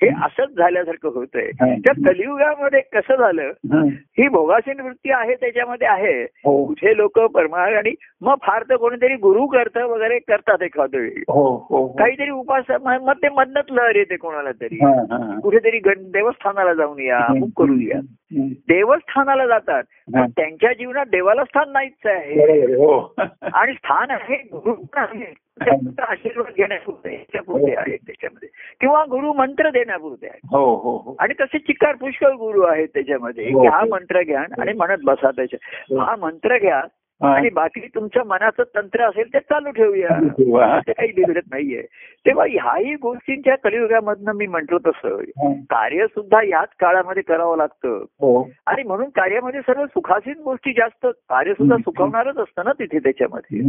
हे 0.02 0.08
असंच 0.08 0.48
झाल्यासारखं 0.56 1.08
होतंय. 1.08 1.46
हा. 1.46 1.74
त्या 1.74 2.10
कलियुगामध्ये 2.10 2.80
कसं 2.80 3.16
झालं? 3.16 3.42
हा. 3.42 4.28
भोगासीन 4.32 4.80
वृत्ती 4.80 5.10
आहे 5.10 5.34
त्याच्यामध्ये 5.34 5.86
आहे. 5.88 6.22
हो. 6.22 6.66
कुठे 6.66 6.96
लोक 6.96 7.18
परमार 7.18 7.72
आणि 7.72 7.94
मग 8.20 8.34
फार 8.42 8.62
तर 8.62 8.76
कोणीतरी 8.76 9.14
गुरु 9.14 9.46
करतं 9.46 9.86
वगैरे 9.86 10.18
करतात 10.18 10.62
एखाद्या 10.62 11.00
वेळी. 11.00 11.20
हो 11.28 11.66
हो 11.70 11.88
काहीतरी 11.88 12.30
उपास 12.30 12.64
मग 12.82 13.12
ते 13.12 13.28
मधनच 13.28 13.64
लहर 13.70 13.96
येते 13.96 14.16
कोणाला 14.16 14.52
तरी. 14.52 14.78
कुठेतरी 15.40 15.78
देवस्थानाला 15.86 16.74
जाऊन 16.74 17.00
या 17.00 17.18
अमुक 17.18 17.48
करून 17.56 17.82
या. 17.82 18.00
देवस्थानाला 18.32 19.46
जातात. 19.46 19.82
पण 20.14 20.30
त्यांच्या 20.30 20.72
जीवनात 20.72 21.06
देवाला 21.06 21.44
स्थान 21.44 21.72
नाहीच 21.72 21.92
आहे. 22.04 22.42
आहे, 22.42 22.60
हो. 22.60 23.14
आणि 23.54 23.72
स्थान 23.72 24.10
आहे 24.10 24.36
गुरु 24.36 24.74
आहे. 24.92 25.46
आशीर्वाद 26.02 26.52
घेण्यापुरते 26.56 27.08
ह्याच्यापुरते 27.08 27.74
आहेत 27.76 27.98
त्याच्यामध्ये. 28.06 28.48
किंवा 28.80 29.04
गुरु 29.04 29.32
मंत्र 29.32 29.70
देण्यापुरते 29.70 30.26
आहे. 30.26 30.38
हो 30.44 30.74
हो 30.74 31.16
आणि 31.18 31.34
तसे 31.40 31.58
चिकार 31.58 31.94
पुष्कळ 31.94 32.32
गुरु 32.32 32.62
आहेत 32.62 32.88
त्याच्यामध्ये. 32.94 33.44
हो. 33.44 33.86
मंत्र 33.88 34.22
घ्या 34.22 34.40
आणि 34.40 34.72
म्हणत 34.72 34.98
बसा 35.04 35.30
त्याच्या. 35.30 36.04
हा 36.04 36.16
मंत्र 36.16 36.58
घ्या. 36.58 36.82
आणि 37.24 37.48
बाकी 37.48 37.80
तुमच्या 37.94 38.22
मनाचं 38.24 38.62
तंत्र 38.74 39.02
असेल 39.02 39.32
ते 39.34 39.38
चालू 39.40 39.70
ठेवूया. 39.70 40.18
ते 40.88 40.92
काही 40.92 41.12
बिघडत 41.12 41.46
नाहीये 41.52 41.82
तेव्हा 42.26 42.44
ह्याही 42.50 42.94
गोष्टींच्या 42.94 43.54
कलियुगामधनं 43.64 44.32
मी 44.32 44.46
म्हंटल 44.46 44.76
तसं. 44.86 45.22
कार्य 45.70 46.06
सुद्धा 46.06 46.42
याच 46.42 46.68
काळामध्ये 46.80 47.22
करावं 47.22 47.56
लागतं 47.56 48.04
हो 48.20 48.48
आणि 48.66 48.82
म्हणून 48.82 49.08
कार्यामध्ये 49.08 49.60
सर्व 49.60 49.84
सुखासीन 49.86 50.42
गोष्टी 50.44 50.72
जास्त 50.72 51.06
कार्य 51.06 51.52
सुद्धा. 51.52 51.76
सुखवणारच 51.76 52.38
असतं 52.38 52.64
ना 52.64 52.72
तिथे 52.72 52.98
त्याच्यामध्ये. 52.98 53.60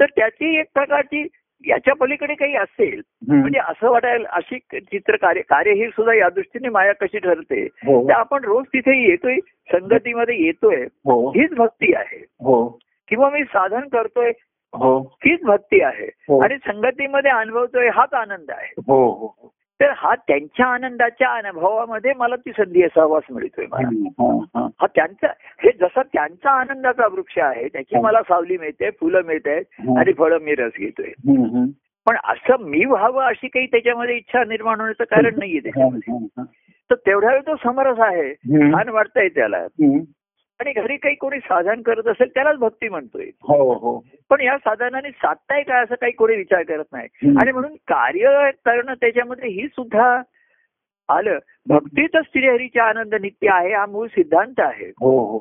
तर 0.00 0.06
त्याची 0.16 0.58
एक 0.60 0.66
प्रकारची 0.74 1.26
याच्या 1.66 1.94
पलीकडे 1.94 2.34
काही 2.34 2.56
असेल. 2.56 3.00
म्हणजे 3.28 3.58
असं 3.58 3.90
वाटायला 3.90 4.28
अशी 4.32 4.58
चित्र 4.72 5.16
कार्य 5.16 5.40
कार्य 5.40 5.72
ही 5.72 5.86
सुद्धा 5.86 6.14
या 6.14 6.28
दृष्टीने 6.28 6.68
माया 6.68 6.92
कशी 6.92 7.18
ठरते 7.18 7.62
हो. 7.62 8.08
तर 8.08 8.12
आपण 8.12 8.44
रोज 8.44 8.64
तिथे 8.66 9.10
येतोय 9.10 9.36
संगतीमध्ये 9.72 10.42
येतोय 10.42 10.76
हो. 10.82 11.30
हीच 11.30 11.54
भक्ती 11.54 11.94
आहे. 11.94 12.24
हो. 12.40 12.78
किंवा 13.08 13.30
मी 13.30 13.44
साधन 13.44 13.80
करतोय 13.80 14.32
हो. 14.74 15.00
हीच 15.00 15.42
भक्ती 15.42 15.80
आहे. 15.80 16.06
आणि 16.44 16.56
संगतीमध्ये 16.56 17.30
अनुभवतोय 17.30 17.88
हाच 17.88 18.14
आनंद 18.14 18.50
आहे. 18.50 18.74
हो 18.78 19.10
हो. 19.10 19.52
तर 19.82 19.92
हा 19.96 20.14
त्यांच्या 20.14 20.66
आनंदाच्या 20.66 21.28
अनुभवामध्ये 21.28 22.12
मला 22.16 22.36
ती 22.36 22.50
संधी 22.50 22.82
सहवास 22.94 23.22
मिळतोय 23.30 23.66
मला 23.72 23.88
हा, 24.04 24.60
हा. 24.60 24.68
हा 24.80 24.86
त्यांचा 24.86 25.26
हे 25.64 25.70
जसा 25.80 26.02
त्यांचा 26.02 26.50
आनंदाचा 26.50 27.06
वृक्ष 27.06 27.38
आहे 27.38 27.68
त्याची. 27.68 27.98
मला 27.98 28.22
सावली 28.22 28.58
मिळते 28.58 28.90
फुलं 28.90 29.20
मिळत 29.24 29.46
आहेत. 29.46 29.64
आणि 29.98 30.12
फळं 30.12 30.38
मी 30.38 30.54
रस 30.54 30.72
घेतोय. 30.78 31.10
पण 32.06 32.16
असं 32.24 32.56
मी 32.60 32.84
व्हावं 32.84 33.24
अशी 33.24 33.48
काही 33.48 33.66
त्याच्यामध्ये 33.66 34.16
इच्छा 34.16 34.44
निर्माण 34.44 34.80
होण्याचं 34.80 35.04
कारण 35.04 35.34
नाहीये 35.38 35.60
त्याच्यामध्ये. 35.60 36.12
तर 36.90 36.94
तेवढ्या 36.94 37.30
वेळ 37.30 37.40
तो 37.40 37.56
समरस 37.56 37.98
आहे. 37.98 38.34
छान 38.72 38.88
वाटतंय 38.88 39.28
त्याला. 39.28 39.66
आणि 40.62 40.72
घरी 40.72 40.96
काही 40.96 41.14
कोणी 41.14 41.38
साधन 41.38 41.82
करत 41.82 42.06
असेल 42.06 42.28
त्यालाच 42.28 42.56
भक्ती 42.56 42.88
म्हणतोय. 42.88 43.24
हो 43.24 43.74
हो. 43.74 44.04
पण 44.30 44.40
या 44.40 44.56
साधनाने 44.58 45.10
साधताय 45.10 45.62
काय 45.62 45.82
असं 45.82 45.94
काही 45.94 46.12
कोणी 46.12 46.36
विचार 46.36 46.62
करत 46.62 46.84
नाही. 46.92 47.08
आणि 47.40 47.52
म्हणून 47.52 47.74
कार्य 47.74 48.50
करणं 48.64 48.94
त्याच्यामध्ये 48.94 49.48
ही 49.48 49.66
सुद्धा 49.66 50.22
आलं. 51.08 51.38
भक्तीच 51.66 52.10
श्रीहरीचा 52.14 52.84
आनंद 52.84 53.14
नित्य 53.14 53.48
आहे 53.50 53.74
हा 53.74 53.86
मूळ 53.86 54.06
सिद्धांत 54.06 54.60
आहे. 54.60 54.86
हो 54.86 55.32
हो. 55.32 55.38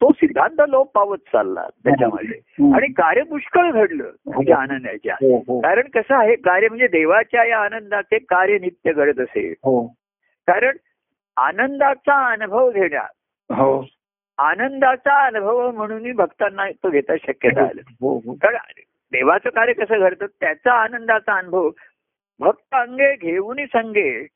तो 0.00 0.08
सिद्धांत 0.12 0.62
लोप 0.68 0.90
पावत 0.94 1.16
चालला 1.16 1.66
त्याच्यामध्ये. 1.84 2.38
आणि 2.74 2.92
कार्य 2.92 3.22
पुष्कळ 3.22 3.70
घडलं 3.70 4.10
तुझ्या 4.10 4.56
आनंदाच्या. 4.56 5.14
कारण 5.60 5.88
कसं 5.94 6.14
आहे 6.14 6.36
कार्य 6.36 6.68
म्हणजे 6.68 6.86
देवाच्या 6.86 7.44
या 7.44 7.58
आनंदाचे 7.58 8.18
कार्य 8.18 8.58
नित्य 8.58 8.92
घडत 8.92 9.20
असे 9.20 9.54
कारण 10.46 10.76
आनंदाचा 11.36 12.26
अनुभव 12.26 12.70
घेण्यात 12.70 13.52
हो. 13.52 13.86
आनंदाचा 14.38 15.26
अनुभव 15.26 15.70
म्हणून 15.70 16.12
भक्तांना 16.12 16.70
तो 16.70 16.90
घेता 16.90 17.12
शक्यता 17.16 17.62
आलं. 17.62 17.80
हो 18.00 18.18
हो. 18.18 18.34
कारण 18.34 18.56
देवाचं 19.12 19.50
कार्य 19.50 19.72
कसं 19.72 20.00
घडतं? 20.00 20.26
त्याचा 20.40 20.72
आनंदाचा 20.72 21.34
अनुभव 21.34 21.70
भक्त 22.40 22.74
अंगे 22.74 23.16
घेऊन 23.16 23.64
संगे. 23.64 24.26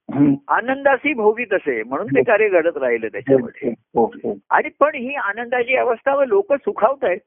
आनंदाशी 0.49 1.15
भोगीत 1.15 1.53
असे 1.53 1.83
म्हणून 1.83 2.07
ते 2.07 2.23
कार्य 2.23 2.49
घडत 2.49 2.77
राहिलं 2.77 3.09
त्याच्यामध्ये. 3.09 3.71
हो 3.71 4.07
हो 4.07 4.39
आणि 4.51 4.69
पण 4.81 4.95
ही 4.95 5.15
आनंदाची 5.15 5.77
अवस्था 5.77 6.15
व 6.15 6.25
लोक 6.25 6.53
सुखावत 6.53 7.05
आहेत. 7.05 7.19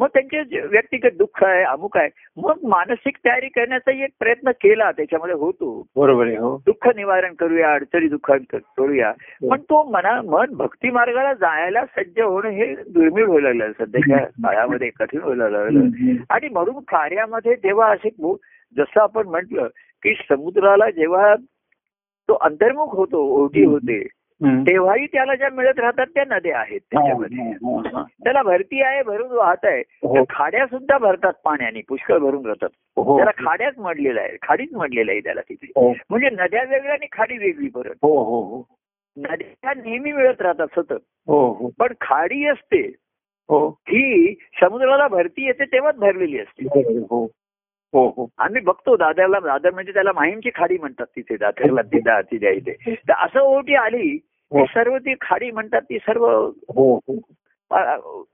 मग 0.00 0.06
त्यांचे 0.06 0.60
व्यक्तिगत 0.60 1.16
दुःख 1.18 1.42
आहे 1.44 1.62
अमुक 1.62 1.96
आहे 1.96 2.08
मग 2.36 2.58
मानसिक 2.64 3.16
तयारी 3.24 3.48
करण्याचा 3.48 4.04
एक 4.04 4.10
प्रयत्न 4.20 4.50
केला 4.50 4.90
त्याच्यामध्ये 4.90 5.34
होतो. 5.34 5.86
बरोबर 5.96 6.26
आहे 6.26 6.36
हो. 6.36 6.56
दुःख 6.66 6.88
निवारण 6.96 7.34
करूया 7.34 7.72
अडचणी 7.72 8.08
दुःखांत 8.08 8.56
करूया 8.78 9.12
पण 9.50 9.60
तो 9.60 9.82
मना 9.90 10.20
मन 10.22 10.54
भक्ती 10.54 10.90
मार्गाला 10.90 11.34
जायला 11.34 11.84
सज्ज 11.86 12.20
होणं 12.20 12.48
हे 12.48 12.74
दुर्मिळ 12.74 13.24
व्हायला 13.24 13.52
लागलं 13.52 13.84
सध्याच्या 13.84 14.24
काळामध्ये 14.26 14.90
कठीण 14.90 15.20
व्हायला 15.20 15.48
लागलं. 15.48 15.80
आणि 16.30 16.48
म्हणून 16.48 16.78
कार्यामध्ये 16.78 17.54
तेव्हा 17.54 17.92
असे 17.92 18.08
जसं 18.76 19.00
आपण 19.00 19.28
म्हंटल 19.28 19.66
की 20.02 20.14
समुद्राला 20.28 20.90
जेव्हा 20.90 21.34
तो 22.28 22.34
अंतर्मुख 22.34 22.94
होतो 22.94 23.18
ओढी 23.18 23.64
होते. 23.64 24.06
तेव्हाही 24.42 25.06
त्याला 25.06 25.34
ज्या 25.34 25.48
मिळत 25.50 25.78
राहतात 25.78 26.06
त्या 26.06 26.24
नद्या 26.28 26.58
आहेत 26.58 26.80
हा, 26.94 27.00
त्याच्यामध्ये. 27.00 27.38
हा, 27.38 27.80
हा, 27.84 27.98
हा. 27.98 28.02
त्याला 28.24 28.42
भरती 28.42 28.82
आहे 28.82 29.02
भरून 29.02 29.30
वाहत 29.30 29.64
आहे. 29.64 29.80
हो. 29.80 30.24
खाड्या 30.30 30.66
सुद्धा 30.66 30.98
भरतात 30.98 31.32
पाण्याने 31.44 31.80
पुष्कळ 31.88 32.18
भरून 32.18 32.42
जातात 32.42 32.68
हो 32.96 33.16
त्याला 33.16 33.30
खाड्याच 33.38 33.74
मडलेलं 33.78 34.20
आहे 34.20 34.36
खाडीच 34.42 34.68
मडलेलं 34.72 35.10
आहे 35.12 35.20
त्याला 35.20 35.40
तिथे. 35.40 35.66
हो. 35.66 35.92
म्हणजे 36.10 36.28
नद्या 36.30 36.62
वेगळ्या 36.62 36.92
आणि 36.92 37.06
खाडी 37.12 37.38
वेगळी 37.38 37.68
परत. 37.68 37.94
हो 38.02 38.24
हो 38.24 38.40
हो. 38.40 38.64
नद्या 39.16 39.72
नेहमी 39.76 40.12
मिळत 40.12 40.42
राहतात 40.42 40.66
सतत. 40.78 40.98
हो 41.26 41.52
हो. 41.52 41.70
पण 41.78 41.92
खाडी 42.00 42.46
असते. 42.46 42.94
हो. 43.48 43.68
ही 43.68 44.34
समुद्राला 44.34 45.08
भरती 45.08 45.46
येते 45.46 45.64
तेव्हाच 45.64 45.96
भरलेली 45.96 46.38
असते. 46.38 46.64
हो. 47.10 47.24
हो 47.94 48.08
हो. 48.08 48.28
आम्ही 48.38 48.60
बघतो 48.60 48.96
दादरला 48.96 49.40
दादर 49.40 49.70
म्हणजे 49.70 49.92
त्याला 49.92 50.12
माहीमची 50.14 50.50
खाडी 50.54 50.78
म्हणतात 50.78 51.06
तिथे 51.16 51.36
दादरला 51.36 51.82
तिथे 51.82 52.20
तिथे 52.22 52.52
इथे 52.52 52.94
तर 52.94 53.12
असं 53.12 53.40
ओटी 53.40 53.74
आली 53.74 54.18
हो. 54.52 54.64
की 54.64 54.72
सर्व 54.74 54.98
ती 54.98 55.14
खाडी 55.20 55.50
म्हणतात 55.50 55.80
ती 55.82 55.98
सर्व 55.98 56.26
हो. 56.26 56.96
हो 56.96 57.18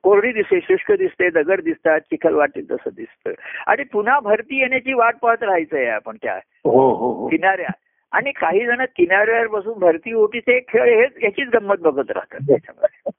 कोरडी 0.03 0.33
दिसते 0.33 0.61
शुष्क 0.61 0.93
दिसते 0.93 1.31
दगड 1.31 1.61
दिसतात 1.61 2.01
चिखल 2.01 2.35
वाटेल 2.35 2.71
तसं 2.71 2.91
दिसतं. 2.97 3.33
आणि 3.67 3.85
पुन्हा 3.85 4.21
भरती 4.21 4.61
येण्याची 4.61 4.93
वाट 4.93 5.17
पाहत 5.23 5.43
राहायचंय 5.43 5.87
आपण 5.87 6.17
त्या 6.23 6.35
हो 6.65 6.95
हो 6.95 7.13
हो. 7.13 7.29
किनाऱ्या. 7.29 7.69
आणि 8.13 8.33
काही 8.33 8.67
जण 8.67 8.85
किनाऱ्यावर 8.97 9.47
बसून 9.47 9.79
भरती 9.79 10.13
ओटीचे 10.13 10.61
खेळ 10.61 11.01
हेच 11.01 11.11
याचीच 11.23 11.49
गंमत 11.49 11.77
बघत 11.81 12.11
राहतात 12.11 12.39
त्याच्यामध्ये. 12.49 13.11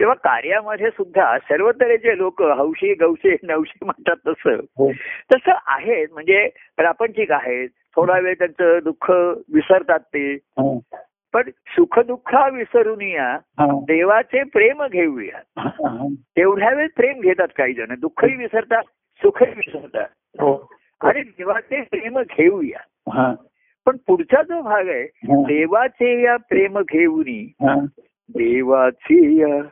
तेव्हा 0.00 0.14
कार्यामध्ये 0.14 0.90
सुद्धा 0.90 1.38
सर्व 1.38 1.70
तऱ्हेचे 1.70 2.18
लोक 2.18 2.42
हौशी 2.42 2.94
गौशी 2.94 3.36
नवशी 3.42 3.84
म्हणतात 3.84 4.16
तसं. 4.26 4.54
हो. 4.54 4.92
तसं 5.32 5.52
आहे 5.66 6.06
म्हणजे 6.12 6.48
प्रापंचिक 6.76 7.32
आहेत. 7.32 7.68
थोडा 7.96 8.18
वेळ 8.18 8.34
त्यांचं 8.34 8.78
दुःख 8.84 9.10
विसरतात 9.54 9.98
ते. 9.98 10.34
हा. 10.34 10.78
पण 11.32 11.42
सुख 11.66 11.98
दुःख 11.98 12.34
विसरून 12.52 13.00
या. 13.00 13.38
देवाचे 13.60 14.42
प्रेम 14.42 14.86
घेऊया. 14.86 15.68
तेवढ्या 16.36 16.70
वेळ 16.74 16.88
प्रेम 16.96 17.20
घेतात 17.20 17.48
काही 17.56 17.74
जण 17.74 17.94
दुःखही 17.98 18.36
विसरतात 18.36 18.82
सुखही 19.22 19.52
विसरतात 19.56 20.08
हो 20.40 20.70
आणि 21.00 21.22
देवाचे 21.22 21.80
प्रेम 21.80 22.18
घेऊया 22.18 22.80
हा. 23.12 23.34
पण 23.86 23.96
पुढचा 24.06 24.42
जो 24.42 24.62
भाग 24.62 24.88
आहे. 24.88 25.06
देवाचे 25.24 26.22
या 26.22 26.36
प्रेम 26.36 26.78
घेऊनी. 26.80 27.52
देवाचे 28.34 29.36
या 29.36 29.62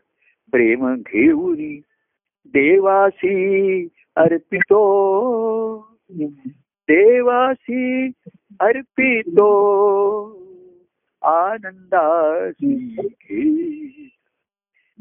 प्रेम 0.52 0.94
घेऊनी 0.94 1.80
देवासी 2.46 3.88
अर्पितो 4.16 4.80
देवासी 6.88 8.10
अर्पितो 8.60 9.48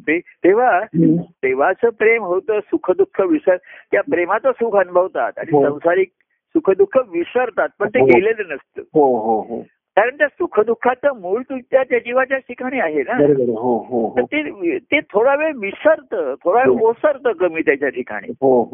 ते- 0.07 0.19
तेव्हा 0.43 0.79
देवाचं 1.19 1.89
प्रेम 1.89 2.23
होतं 2.23 2.59
सुख 2.59 2.91
दुःख 2.91 3.21
विसर 3.21 3.55
त्या 3.91 4.01
प्रेमाचं 4.01 4.51
सुख 4.51 4.75
अनुभवतात 4.75 5.31
आणि 5.37 5.49
हो. 5.51 5.69
संसारिक 5.69 6.09
सुख 6.55 6.69
दुःख 6.71 6.97
विसरतात 7.09 7.69
पण 7.79 7.89
ते. 7.89 7.99
गेलेलं 7.99 8.53
नसतं 8.53 8.81
हो 8.81 9.17
हो 9.17 9.41
हो 9.41 9.63
कारण 9.97 10.17
त्या 10.17 10.27
सुख 10.27 10.59
दुःखाचं 10.59 11.21
मूळ 11.21 11.41
तुझ्या 11.41 11.83
त्या 11.83 11.99
जीवाच्या 11.99 12.37
ठिकाणी 12.37 12.79
आहे 12.79 13.01
ना. 13.01 13.13
हो 13.59 13.77
हो 13.77 14.07
हो. 14.07 14.25
ते 14.25 14.77
ते 14.77 14.99
थोडा 14.99 15.35
वेळ 15.35 15.51
विसरतं 15.55 16.33
थोडा 16.43 16.59
वेळ. 16.59 16.79
ओसरतं 16.81 17.31
कमी 17.31 17.61
त्याच्या 17.61 17.89
ठिकाणी. 17.89 18.31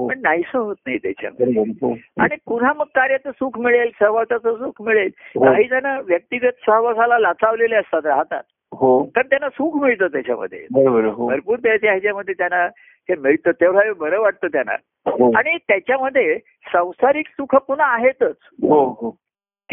पण 0.08 0.20
नाहीसं 0.22 0.60
होत 0.60 0.76
नाही 0.86 0.98
त्याच्यामध्ये. 0.98 1.46
आणि 2.20 2.36
पुन्हा 2.46 2.74
मग 2.74 2.86
कार्याचं 2.86 3.32
सुख 3.32 3.60
मिळेल 3.60 3.90
सहवासाचं 4.00 4.56
सुख 4.56 4.82
मिळेल. 4.82 5.10
काही 5.46 5.68
जण 5.68 5.86
व्यक्तिगत 5.86 6.60
सहवासाला 6.66 7.20
लाचावलेले 7.20 7.76
असतात 7.76 8.06
राहतात. 8.06 8.44
तर 9.16 9.22
त्यांना 9.22 9.50
सुख 9.50 9.82
मिळतं 9.82 10.08
त्याच्यामध्ये. 10.08 10.66
भरपूर 11.28 11.58
त्याच्या 11.58 11.92
ह्याच्यामध्ये 11.92 12.34
त्यांना 12.38 12.66
हे 13.10 13.16
मिळतं 13.16 13.52
तेवढा 13.52 13.80
वेळ 13.84 13.94
बरं 13.94 14.20
वाटतं 14.22 14.48
त्यांना. 14.48 14.76
आणि 15.38 15.58
त्याच्यामध्ये 15.68 16.38
संसारिक 16.74 17.28
सुख 17.28 17.56
पुन्हा 17.56 17.88
आहेतच. 17.88 18.36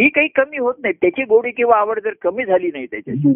हो 0.01 0.09
काही 0.09 0.29
कमी 0.29 0.59
होत 0.59 0.75
नाही. 0.79 0.95
त्याची 0.95 1.23
गोडी 1.23 1.51
किंवा 1.51 1.77
आवड 1.77 2.01
जर 2.01 2.13
कमी 2.23 2.45
झाली 2.45 2.71
नाही 2.73 2.87
त्याच्याची. 2.87 3.33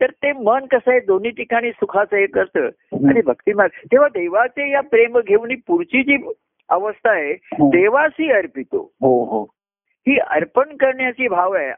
तर 0.00 0.10
ते 0.10 0.32
मन 0.32 0.66
कसं 0.66 0.90
आहे 0.90 1.00
दोन्ही 1.00 1.30
ठिकाणी 1.30 1.70
सुखाचं 1.70 2.16
हे 2.16 2.26
करतं. 2.26 2.60
आणि 3.08 3.20
भक्तिमार्ग 3.22 3.86
तेव्हा 3.92 4.08
देवाचे 4.08 4.70
या 4.70 4.80
प्रेम 4.80 5.18
घेऊन 5.18 5.54
पुढची 5.66 6.02
जी 6.02 6.16
अवस्था 6.68 7.10
आहे 7.10 7.32
हो. 7.32 7.70
देवासी 7.70 8.30
अर्पितो. 8.30 8.92
हो 9.00 9.24
हो. 9.24 9.42
ही 10.08 10.18
अर्पण 10.18 10.76
करण्याची 10.76 11.28
भाव 11.28 11.52
आहे. 11.52 11.72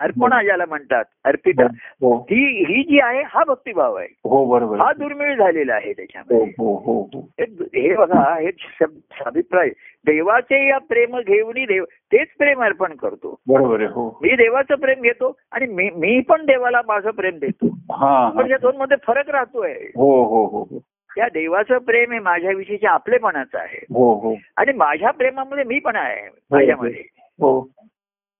अर्पणा 0.00 0.42
ज्याला 0.42 0.64
म्हणतात 0.68 1.04
अर्पिता. 1.24 1.64
हो 2.00 2.18
ही. 2.18 2.64
ही 2.64 2.82
जी 2.82 3.00
आहे 3.00 3.22
हा 3.26 3.44
भक्तिभाव 3.44 3.94
आहे. 3.94 4.08
हो 4.24 4.44
बरोबर. 4.44 4.76
हा. 4.76 4.92
दुर्मिळ 4.92 5.36
झालेला 5.36 5.74
आहे 5.74 5.88
हो 5.88 5.92
त्याच्यामध्ये. 5.92 6.54
हो 6.58 6.76
हो 6.76 7.02
हो 7.02 7.20
हे- 7.40 7.64
हे 7.64 7.96
बघा 7.96 8.40
हे 8.40 8.84
अभिप्राय. 9.26 9.68
देवाचे 10.06 10.68
या 10.68 10.78
प्रेम 10.78 11.18
घेऊन 11.18 11.64
देव 11.64 11.84
तेच 11.84 12.28
प्रेम 12.38 12.62
अर्पण 12.62 12.92
करतो. 12.92 13.36
बरोबर 13.48 13.82
हो. 13.82 14.18
मी 14.22 14.36
देवाचं 14.36 14.74
प्रेम 14.74 15.00
घेतो 15.00 15.36
आणि 15.52 15.66
मी 15.66 15.90
मी 15.90 16.20
पण 16.20 16.46
देवाला 16.46 16.80
माझं 16.86 17.10
प्रेम 17.10 17.38
देतो. 17.38 17.66
हा 17.92 18.30
पण 18.30 18.42
हा. 18.42 18.48
या 18.50 18.58
दोन 18.58 18.76
मध्ये 18.76 18.96
फरक 19.06 19.30
राहतोय. 19.30 19.72
हो 19.72 20.24
हो 20.24 20.46
हो. 20.46 20.62
हो 20.62 20.78
त्या 21.16 21.28
देवाचं 21.28 21.78
प्रेम 21.78 22.12
हे 22.12 22.18
माझ्याविषयीच्या 22.18 22.90
आपलेपणाचं 22.90 23.58
आहे. 23.58 23.84
हो 23.94 24.14
हो. 24.14 24.34
आणि 24.56 24.72
माझ्या 24.72 25.10
प्रेमामध्ये 25.10 25.64
मी 25.64 25.78
पण 25.78 25.96
आहे 25.96 26.28
माझ्यामध्ये. 26.50 27.02
हो. 27.40 27.60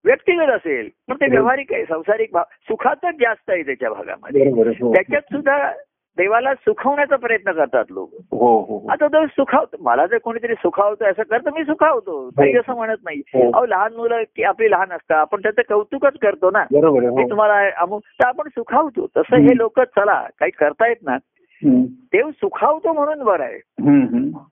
व्यक्तिगत 0.05 0.49
असेल 0.49 0.89
पण 1.09 1.15
ते 1.15 1.25
हो. 1.25 1.31
व्यावहारिक 1.31 1.73
आहे 1.73 1.85
संसारिक 1.85 2.29
भाव 2.33 2.43
सुखातच 2.67 3.15
जास्त 3.15 3.49
आहे 3.49 3.63
त्याच्या 3.63 3.89
भागामध्ये. 3.89 4.49
हो 4.49 4.93
त्याच्यात 4.93 5.33
सुद्धा 5.33 5.71
देवाला 6.17 6.53
सुखवण्याचा 6.55 7.15
प्रयत्न 7.15 7.51
करतात 7.51 7.85
लोक 7.89 8.09
हो. 8.31 8.87
आता 8.91 9.07
तो 9.07 9.25
सुखावतो 9.25 9.77
मला 9.81 10.05
जर 10.05 10.17
कोणीतरी 10.17 10.53
सुखावतो 10.53 11.05
असं 11.05 11.23
करतं 11.23 11.51
मी 11.53 11.63
सुखावतो 11.63 12.19
काही 12.29 12.57
असं 12.57 12.75
म्हणत 12.75 13.03
नाही. 13.03 13.21
अहो 13.35 13.65
लहान 13.65 13.93
मुलं 13.93 14.23
की 14.35 14.43
आपली 14.43 14.71
लहान 14.71 14.91
असतात 14.91 15.17
आपण 15.17 15.41
त्याचं 15.41 15.61
कौतुकच 15.69 16.17
करतो 16.21 16.51
ना 16.51 16.63
मी 16.71 17.29
तुम्हाला 17.29 17.59
अमुक 17.77 18.01
तर 18.19 18.27
आपण 18.27 18.49
सुखावतो 18.49 19.07
तसं. 19.17 19.35
हे 19.37 19.57
लोक 19.57 19.79
चला 19.79 20.21
काही 20.39 20.51
करतायत 20.51 20.95
ना. 21.03 21.17
देव 21.63 22.29
सुखावतो 22.31 22.93
म्हणून 22.93 23.23
बरं 23.23 23.43
आहे. 23.43 23.59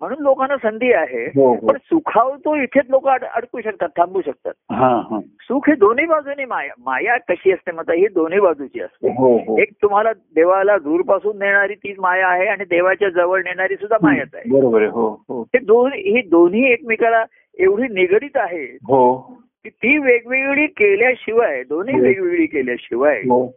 म्हणून 0.01 0.21
लोकांना 0.21 0.57
संधी 0.57 0.91
आहे. 0.93 1.25
हो 1.25 1.53
हो. 1.53 1.67
पण 1.67 1.77
सुखावतो 1.77 2.55
इथेच 2.55 2.83
लोक 2.89 3.07
अडकू 3.07 3.61
शकतात 3.61 3.89
थांबू 3.89 4.21
शकतात. 4.25 4.53
हा 4.71 5.01
हा. 5.11 5.19
सुख 5.19 5.69
हे 5.69 5.75
दोन्ही 5.75 6.05
बाजूने 6.05 6.45
माया 6.45 6.73
माया 6.85 7.17
कशी 7.17 7.51
असते 7.51 7.71
मग 7.71 7.91
ही 7.91 8.07
दोन्ही 8.07 8.39
बाजूची 8.39 8.81
असते. 8.81 9.09
हो 9.09 9.59
एक 9.59 9.69
तुम्हाला 9.81 10.13
देवाला 10.13 10.77
दूरपासून 10.77 11.39
नेणारी 11.39 11.73
तीच 11.73 11.95
माया 11.99 12.27
आहे 12.27 12.45
आणि 12.45 12.63
देवाच्या 12.63 13.09
जवळ 13.09 13.39
नेणारी 13.39 13.75
सुद्धा 13.75 13.97
मायाच 14.03 14.29
आहे. 14.33 14.49
बरोबर 14.49 14.81
हो 14.81 15.45
दोन 15.63 15.93
ही 15.93 16.21
दोन्ही 16.21 16.71
एकमेकाला 16.71 17.23
एवढी 17.59 17.83
निगडीत 17.83 18.37
आहे 18.37 18.63
हो. 18.63 19.17
की 19.63 19.69
ती 19.69 19.97
वेगवेगळी 19.97 20.67
केल्याशिवाय 20.67 21.63
दोन्ही. 21.63 21.99
वेगवेगळी 21.99 22.45
केल्याशिवाय 22.45 23.17
हो. 23.19 23.47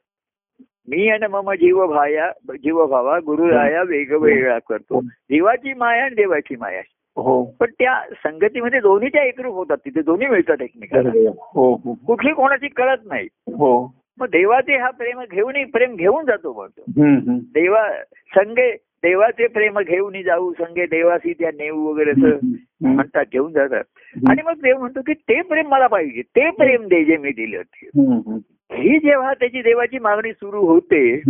मी 0.88 1.08
आणि 1.08 1.26
मम 1.26 1.52
जीव 1.52 1.86
भाया 1.86 2.30
जीव 2.50 2.86
भावा 2.86 3.18
गुरु 3.18 3.50
राया 3.50 3.82
वेगवेगळा 3.82 4.58
करतो 4.58 5.00
जीवाची 5.00 5.74
माया 5.74 6.04
आणि 6.04 6.14
देवाची 6.14 6.56
माया. 6.56 6.80
हो. 7.16 7.44
पण 7.44 7.66
त्या 7.66 8.00
संगतीमध्ये 8.12 8.80
दोन्हीच्या 8.80 9.22
एकरूप 9.24 9.54
होतात. 9.54 9.76
तिथे 9.76 10.02
दोन्ही 10.02 10.26
मिळतात 10.26 10.56
बरोबर. 10.60 11.08
आहे. 11.08 11.26
हो 11.26 11.74
हो. 11.74 11.94
कुठली 12.06 12.32
कोणाची 12.32 12.68
कळत 12.68 12.98
नाही. 13.04 13.28
हो. 13.48 13.94
मग 14.18 14.26
देवाचे 14.26 14.76
हा 14.76 14.90
प्रेम 14.90 15.20
घेऊन 15.32 15.64
प्रेम 15.64 15.94
घेऊन 15.94 16.24
जातो 16.24 16.52
म्हणतो. 16.52 16.82
देवा 17.38 17.92
संगे 18.36 18.72
देवाचे 19.02 19.46
प्रेम 19.46 19.78
घेऊन 19.78 20.22
जाऊ 20.22 20.52
संगे 20.52 20.86
देवासी 20.86 21.32
त्या 21.32 21.50
नेऊ 21.54 21.86
वगैरे 21.86 22.10
असं. 22.10 22.46
म्हणतात 22.94 23.24
घेऊन 23.32 23.52
जातात. 23.52 23.84
आणि 24.28 24.42
मग 24.42 24.52
देव 24.52 24.78
म्हणतो 24.78 25.00
की 25.00 25.12
ते 25.12 25.42
प्रेम 25.42 25.68
मला 25.68 25.86
पाहिजे. 25.86 26.22
ते 26.22 26.50
प्रेम 26.50 26.84
दे 26.84 27.04
जे 27.04 27.16
मी 27.16 27.30
दिलं 27.30 27.62
ते. 27.62 27.90
ही 28.72 28.98
जेव्हा 28.98 29.34
त्याची 29.34 29.62
देवाची 29.62 29.98
मागणी 29.98 30.32
सुरू 30.32 30.66
होते. 30.66 31.20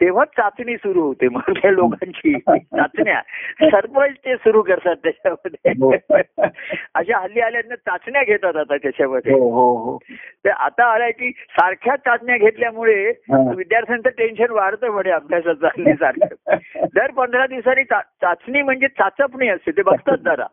तेव्हा 0.00 0.24
चाचणी 0.24 0.76
सुरू 0.76 1.00
होते 1.02 1.28
मग 1.28 1.40
त्या 1.40 1.70
लोकांची. 1.70 2.38
चाचण्या. 2.38 3.20
सरप्राईज 3.70 4.14
ते 4.14 4.36
सुरू 4.36 4.62
करतात 4.62 4.96
त्याच्यामध्ये. 4.96 5.72
अशा 6.94 7.18
हल्ली 7.18 7.40
आल्यानं 7.40 7.74
चाचण्या 7.74 8.22
घेतात 8.22 8.56
आता 8.56 8.76
त्याच्यामध्ये. 8.76 9.32
हो 9.32 9.50
हो 9.50 9.76
हो. 9.76 9.98
तर 10.44 10.50
आता 10.50 10.84
आलाय 10.84 11.10
की 11.10 11.30
सारख्या 11.30 11.96
चाचण्या 11.96 12.36
घेतल्यामुळे 12.36 13.10
हा. 13.10 13.54
विद्यार्थ्यांचं 13.56 14.08
टेन्शन 14.08 14.50
वाढतं 14.50 14.88
म्हणे 14.88 15.10
अभ्यासाचं 15.10 15.68
सारखं 15.94 16.56
दर 16.94 17.10
पंधरा 17.10 17.46
दिवसांनी 17.46 17.84
चाचणी 17.84 18.62
म्हणजे 18.62 18.88
चाचपणी 18.88 19.48
असते 19.48 19.70
ते 19.70 19.82
बघतात 19.82 20.16
जरा. 20.16 20.46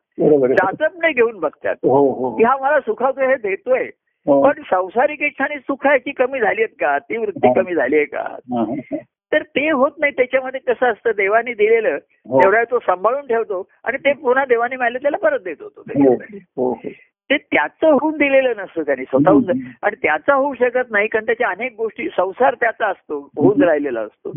चाचपणी 0.54 1.12
घेऊन 1.12 1.40
बघतात. 1.40 1.76
हो 1.84 2.14
हो 2.14 2.36
की 2.38 2.44
हा 2.44 2.58
मला 2.62 2.80
सुखाचं 2.80 3.22
हे 3.22 3.36
देतोय. 3.36 3.84
हो. 3.84 4.03
पण 4.28 4.62
संसारिक 4.62 5.22
इच्छाने 5.22 5.58
सुखाची 5.60 6.12
कमी 6.12 6.40
झाली 6.40 6.62
आहेत 6.62 6.76
का 6.80 6.98
ती 7.00 7.18
वृत्ती 7.18 7.48
हा. 7.48 7.54
कमी 7.54 7.76
झाली 7.76 7.96
आहे 7.96 8.06
का 8.06 8.22
हा, 8.22 8.62
हा. 8.62 8.98
तर 9.32 9.44
ते 9.44 9.70
होत 9.70 9.92
नाही 10.00 10.12
त्याच्यामध्ये 10.12 10.60
कसं 10.60 10.92
असतं 10.92 11.12
देवाने 11.18 11.54
दिलेलं 11.54 11.98
हो. 12.30 12.42
तेवढा 12.42 12.64
तो 12.64 12.80
सांभाळून 12.80 13.26
ठेवतो 13.28 13.68
आणि 13.84 13.98
ते 13.98 14.14
पुन्हा 14.14 14.46
देवाने 14.46 14.76
मारलं 14.76 15.00
त्याला 15.02 15.18
परत 15.18 15.40
देत 15.40 15.62
होतो 15.62 15.82
हो. 15.82 16.14
हो 16.14 16.72
हो. 16.74 16.90
ते 17.30 17.38
त्याचं 17.38 17.92
होऊन 17.92 18.18
दिलेलं 18.18 18.54
नसतं 18.58 18.82
त्यांनी 18.82 19.04
स्वतःहून. 19.04 19.50
आणि 19.84 19.96
त्याचा 19.96 20.34
होऊ 20.34 20.54
शकत 20.54 20.92
नाही 20.92 21.08
कारण 21.08 21.26
त्याच्या 21.26 21.50
अनेक 21.50 21.76
गोष्टी 21.78 22.08
संसार 22.08 22.56
त्याचा 22.56 22.88
असतो 22.88 23.20
होऊन 23.38 23.64
राहिलेला 23.64 24.02
असतो. 24.02 24.32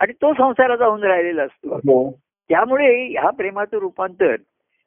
आणि 0.00 0.12
तो 0.12 0.32
संसाराचा 0.32 0.86
होऊन 0.86 1.04
राहिलेला 1.04 1.42
असतो 1.42 1.74
हो 1.74 2.10
त्यामुळे 2.50 2.94
ह्या 3.06 3.30
प्रेमाचं 3.30 3.78
रूपांतर 3.78 4.36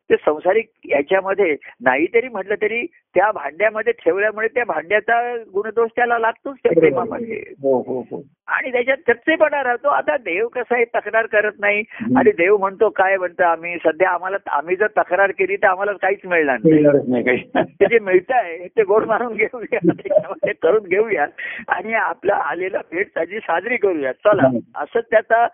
ते 0.10 0.16
संसारिक 0.16 0.70
याच्यामध्ये 0.86 1.56
नाही 1.82 2.06
तरी 2.14 2.28
म्हटलं 2.28 2.56
तरी 2.56 2.86
त्या 2.86 3.32
भांड्यामध्ये 3.32 3.94
ठेवल्यामुळे 3.94 4.48
त्या 4.48 4.64
भांड्याचा 4.64 5.36
गुणदोष 5.36 5.90
त्याला 5.96 6.20
लागतोच 6.20 6.56
त्या 6.64 6.72
प्रेमामध्ये. 6.80 7.44
हो 7.62 7.82
हो 7.82 8.02
हो. 8.12 8.24
आणि 8.48 8.72
त्याच्यात 8.72 8.98
चर्चेपणा 8.98 9.64
राहतो. 9.64 9.88
आता 9.88 10.18
देव 10.18 10.48
कसा 10.48 10.76
आहे 10.76 10.86
तक्रार 10.86 11.26
करत 11.26 11.52
नाही. 11.60 11.84
आणि 12.18 12.32
देव 12.32 12.58
म्हणतो 12.58 12.90
काय 12.90 13.18
म्हणतो 13.18 13.44
आम्ही? 13.44 13.78
सध्या 13.78 14.10
आम्हाला 14.10 14.38
आम्ही 14.48 14.76
जर 14.76 14.88
तक्रार 14.88 15.32
केली 15.32 15.56
तर 15.56 15.68
आम्हाला 15.68 15.92
काहीच 15.92 16.20
मिळणार 16.26 16.58
नाही. 16.64 17.44
ते 17.64 17.86
जे 17.86 18.00
मिळत 18.00 18.32
आहे 18.32 18.68
ते 18.68 18.84
गोड 18.84 19.06
मारून 19.06 19.34
घेऊया. 19.34 19.80
त्याच्यामध्ये 19.86 20.54
करून 20.54 20.84
घेऊया. 20.84 21.26
आणि 21.68 21.94
आपला 21.94 22.36
आलेला 22.36 22.78
भेट 22.92 23.08
त्याची 23.08 23.40
साजरी 23.40 23.78
करूया. 23.78 24.12
चला. 24.12 24.50
असं 24.76 25.00
त्याचा 25.00 25.48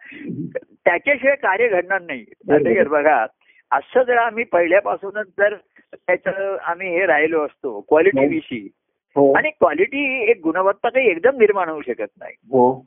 त्याच्याशिवाय 0.85 1.35
कार्य 1.35 1.67
घडणार 1.67 2.01
नाही. 2.01 2.25
बघा 2.83 3.25
असं 3.71 4.03
जर 4.03 4.17
आम्ही 4.17 4.43
पहिल्यापासूनच 4.43 5.27
जर 5.27 5.55
त्याचं 5.93 6.58
आम्ही 6.62 6.89
हे 6.89 7.05
राहिलो 7.05 7.45
असतो 7.45 7.82
क्वालिटी 7.82 8.27
विषयी 8.27 8.69
हो. 9.15 9.34
आणि 9.34 9.49
क्वालिटी 9.49 10.32
एक 10.32 10.39
गुणवत्ता 10.43 10.89
काही 10.89 11.10
एकदम 11.10 11.38
निर्माण 11.38 11.69
होऊ 11.69 11.82
शकत 11.82 12.08
नाही. 12.19 12.36
हो. 12.51 12.86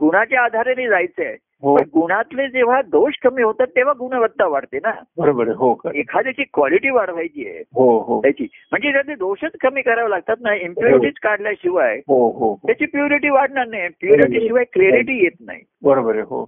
गुणाच्या 0.00 0.42
आधाराने 0.42 0.88
जायचंय 0.88 1.36
हो. 1.62 1.76
गुणातले 1.76 2.48
जेव्हा 2.48 2.82
दोष 2.82 3.14
कमी 3.22 3.42
होतात 3.42 3.66
तेव्हा 3.66 3.94
गुणवत्ता 3.98 4.46
वाढते 4.46 4.76
ना. 4.76 4.92
बरोबर 5.16 5.48
हो. 5.48 5.80
एखाद्याची 5.94 6.44
क्वालिटी 6.44 6.90
वाढवायची 6.90 7.48
आहे 7.48 7.58
हो 7.58 7.98
हो. 7.98 8.22
त्याची. 8.22 8.44
म्हणजे 8.70 8.92
त्याचे 8.92 9.14
दोषच 9.14 9.50
कमी 9.60 9.82
करावे 9.82 10.10
लागतात 10.10 10.36
ना 10.40 10.54
इम्प्युरिटीज 10.54 11.12
काढल्याशिवाय 11.22 11.96
हो 11.96 12.30
हो 12.30 12.48
हो. 12.48 12.58
त्याची 12.66 12.86
प्युरिटी 12.86 13.28
वाढणार 13.28 13.66
नाही. 13.66 13.88
प्युरिटी 13.88 14.46
शिवाय 14.46 14.64
क्लिअरिटी 14.64 15.22
येत 15.22 15.36
नाही. 15.40 15.62
बरोबर 15.82 16.12
आहे. 16.12 16.22
हो. 16.22 16.46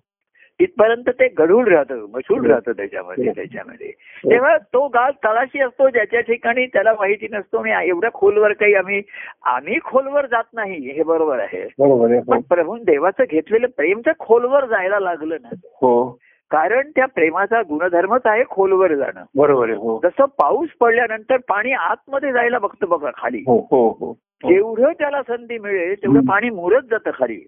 तिथपर्यंत 0.60 1.08
ते 1.08 1.28
गढूळ 1.28 1.68
राहतं 1.68 2.06
मशूळ 2.14 2.46
राहतं 2.46 2.72
त्याच्यामध्ये 2.72 3.30
त्याच्यामध्ये. 3.30 3.92
तेव्हा 4.30 4.56
तो 4.56 4.88
गाळ 4.88 5.10
तळाशी 5.24 5.60
असतो 5.60 5.88
ज्याच्या 5.88 6.20
ठिकाणी 6.20 6.66
त्याला 6.66 6.92
माहिती 6.92 7.28
नसतो 7.32 7.58
आणि 7.58 7.88
एवढ्या 7.88 8.10
खोलवर 8.12 8.52
काही 8.52 8.74
आम्ही 8.74 9.02
आम्ही 9.44 9.78
खोलवर 9.84 10.26
जात 10.26 10.44
नाही 10.54 10.90
हे 10.90 11.02
बरोबर 11.02 11.38
आहे. 11.38 11.62
हो. 11.62 12.20
पण 12.20 12.40
प्रभून 12.40 12.82
देवाचं 12.82 13.24
घेतलेलं 13.30 13.66
प्रेम 13.76 14.00
तर 14.06 14.12
खोलवर 14.18 14.64
जायला 14.64 15.00
लागलं 15.00 15.36
ना. 15.42 15.48
हो. 15.64 16.18
कारण 16.50 16.90
त्या 16.90 17.06
प्रेमाचा 17.06 17.62
गुणधर्मच 17.62 18.20
आहे 18.24 18.44
खोलवर 18.50 18.94
जाणं. 18.94 19.24
बरोबर 19.36 19.68
आहे 19.68 19.78
हो. 19.78 20.00
जसं 20.04 20.24
पाऊस 20.24 20.68
पडल्यानंतर 20.80 21.36
पाणी 21.36 21.72
आतमध्ये 21.72 22.32
जायला 22.32 22.58
बघतं 22.58 22.88
बघा 22.88 23.10
खाली. 23.16 23.38
हो 23.38 23.58
हो 23.70 23.88
हो. 23.88 24.18
जेवढं 24.48 24.92
त्याला 24.92 25.22
संधी 25.22 25.58
मिळेल 25.58 25.94
तेवढं. 25.94 26.20
पाणी 26.20 26.50
मुरत 26.50 26.82
जातं 26.90 27.10
खाली. 27.10 27.46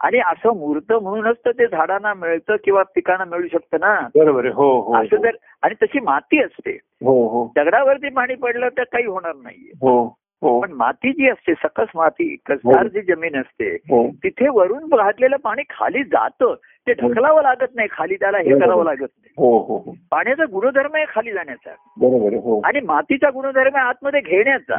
आणि 0.00 0.18
असं 0.18 0.56
मूर्त 0.56 0.92
म्हणूनच 0.92 1.36
तर 1.46 1.50
ते 1.50 1.66
झाडांना 1.66 2.14
मिळतं 2.14 2.56
किंवा 2.64 2.82
पिकांना 2.82 3.24
मिळू 3.24 3.48
शकतं 3.48 3.76
ना. 3.80 4.08
बरोबर 4.14 4.46
हो 4.46 4.80
हो 4.80 4.94
असं 4.96 5.16
जर 5.16 5.30
आणि 5.62 5.74
तशी 5.82 6.00
माती 6.00 6.42
असते. 6.42 6.70
हो 7.04 7.28
हो. 7.28 7.52
दगडावरती 7.56 8.08
पाणी 8.08 8.34
पडलं 8.34 8.68
तर 8.68 8.82
काही 8.82 9.06
होणार 9.06 9.34
नाहीये. 9.34 9.70
हो 9.80 10.16
हो. 10.42 10.60
पण 10.60 10.72
माती 10.72 11.12
जी 11.12 11.28
असते 11.28 11.52
सकस 11.54 11.88
माती 11.94 12.36
कसदार 12.46 12.86
जी 12.86 13.00
जमीन 13.00 13.36
असते 13.36 13.74
हो. 13.74 14.10
तिथे 14.10 14.48
वरून 14.48 14.84
घातलेलं 14.84 15.36
पाणी 15.36 15.62
खाली 15.62 16.04
जातं. 16.04 16.54
ते 16.86 16.92
ढकलावं 16.92 17.42
लागत 17.42 17.74
नाही 17.74 17.88
खाली 17.92 18.14
त्याला 18.14 18.38
हे 18.38 18.58
करावं 18.58 18.84
लागत 18.84 18.98
नाही. 19.00 19.32
हो 19.36 19.58
हो 19.58 19.76
हो. 19.76 19.94
पाण्याचा 20.10 20.44
गुणधर्म 20.44 20.94
आहे 20.94 21.04
खाली 21.08 21.32
जाण्याचा. 21.32 21.74
बरोबर 22.00 22.34
हो. 22.34 22.60
आणि 22.64 22.80
मातीचा 22.80 23.30
गुणधर्म 23.30 23.76
आहे 23.76 23.88
आतमध्ये 23.88 24.20
घेण्याचा. 24.20 24.76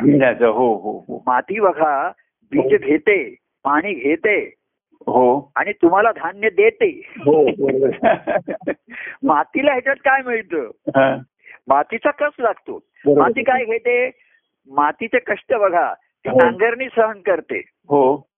हो 0.48 0.74
हो 0.76 1.04
हो. 1.08 1.24
माती 1.28 1.60
बघा 1.60 2.12
बीज 2.52 2.80
घेते 2.82 3.36
पाणी 3.64 3.94
घेते. 3.94 4.40
हो. 5.08 5.52
आणि 5.56 5.72
तुम्हाला 5.72 6.12
धान्य 6.12 6.50
देते. 6.50 6.90
हो 7.26 7.46
मातीला 9.24 9.72
ह्याच्यात 9.72 9.96
काय 9.96 10.22
मिळतं? 10.26 10.70
हा, 10.96 11.16
मातीचा 11.68 12.12
कस 12.12 12.34
लागतो. 12.40 12.80
माती 13.06 13.44
काय 13.44 13.66
घेते? 13.66 14.10
मातीचे 14.72 15.20
कष्ट 15.20 15.54
बघा 15.54 15.94
ती 15.94 16.30
हो. 16.30 16.38
नांगरणी 16.38 16.88
सहन 16.96 17.22
करते. 17.22 17.60
हो. 17.90 18.31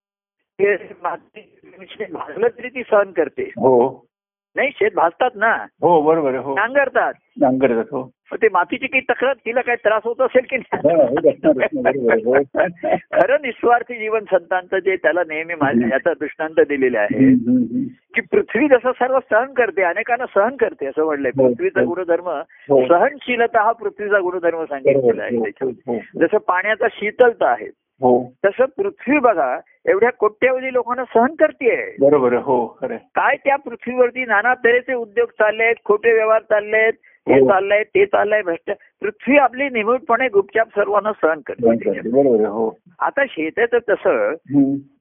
भाजलं 0.61 2.47
तरी 2.47 2.69
ती 2.69 2.81
सहन 2.83 3.11
करते. 3.11 3.41
हो. 3.41 4.05
नाही 4.55 4.69
शेत 4.69 4.91
भाजतात 4.95 5.29
ना. 5.35 5.51
हो 5.81 6.01
बरोबर 6.01 6.35
हो. 6.35 6.55
नांगरतात. 6.55 7.13
नांगरतात 7.41 7.83
हो. 7.91 8.11
ते 8.33 8.47
मातीची 8.51 8.87
काही 8.87 9.01
तक्रार 9.01 9.33
तिला 9.33 9.61
काही 9.61 9.77
त्रास 9.77 10.01
होत 10.05 10.21
असेल 10.21 10.45
की 10.49 10.55
हा, 10.55 10.79
नाही 10.85 12.23
हो. 12.23 12.33
खरं 12.95 13.37
निस्वार्थी 13.41 13.93
जीवन 13.93 14.19
संतांचं 14.19 14.77
जे 14.77 14.95
त्याला 14.95 15.21
नेहमी 15.27 15.53
माझ्या 15.53 15.87
याचा 15.87 16.13
दृष्टांत 16.13 16.59
दिलेले 16.59 16.97
आहे. 16.97 17.33
की 17.85 18.21
पृथ्वी 18.21 18.67
जसं 18.67 18.91
सर्व 18.91 19.19
सहन 19.19 19.53
करते 19.53 19.81
अनेकांना 19.83 20.25
सहन 20.25 20.55
करते 20.55 20.85
असं 20.85 21.05
म्हणलंय. 21.05 21.31
हो, 21.37 21.47
पृथ्वीचा 21.47 21.81
हो. 21.81 21.87
गुणधर्म 21.87 22.29
हो. 22.69 22.87
सहनशीलता 22.87 23.61
हा 23.61 23.71
पृथ्वीचा 23.71 24.19
गुणधर्म 24.19 24.63
सांगितलेला 24.63 25.23
आहे 25.23 25.37
हो, 25.37 25.69
हो, 25.69 25.97
जसं 26.19 26.37
पाण्याचा 26.37 26.87
शीतलता 26.91 27.51
आहे 27.51 27.67
हो. 28.01 28.33
तसं 28.45 28.65
पृथ्वी 28.65 29.19
बघा 29.19 29.59
एवढ्या 29.87 30.09
कोट्यावधी 30.09 30.73
लोकांना 30.73 31.03
सहन 31.03 31.33
करते 31.39 31.95
बरोबर 31.99 32.33
हो. 32.33 32.65
काय 32.83 33.35
त्या 33.35 33.55
पृथ्वीवरती 33.55 34.25
नाना 34.25 34.53
तऱ्हेचे 34.53 34.93
उद्योग 34.93 35.29
चाललेत 35.29 35.75
खोटे 35.85 36.13
व्यवहार 36.13 36.41
चाललेत 36.41 36.93
हे 37.27 37.39
हो. 37.39 37.47
चाललंय 37.49 37.83
ते 37.83 38.05
चाललंय 38.05 38.41
भ्रष्ट 38.41 38.71
पृथ्वी 39.01 39.37
आपली 39.37 39.69
निमूटपणे 39.69 40.27
गुपचाप 40.27 40.67
सर्वांना 40.67 41.11
सहन 41.11 41.39
करते. 41.39 41.99
हो. 42.47 42.77
आता 42.99 43.25
शेताचं 43.29 43.77
तसं 43.89 44.33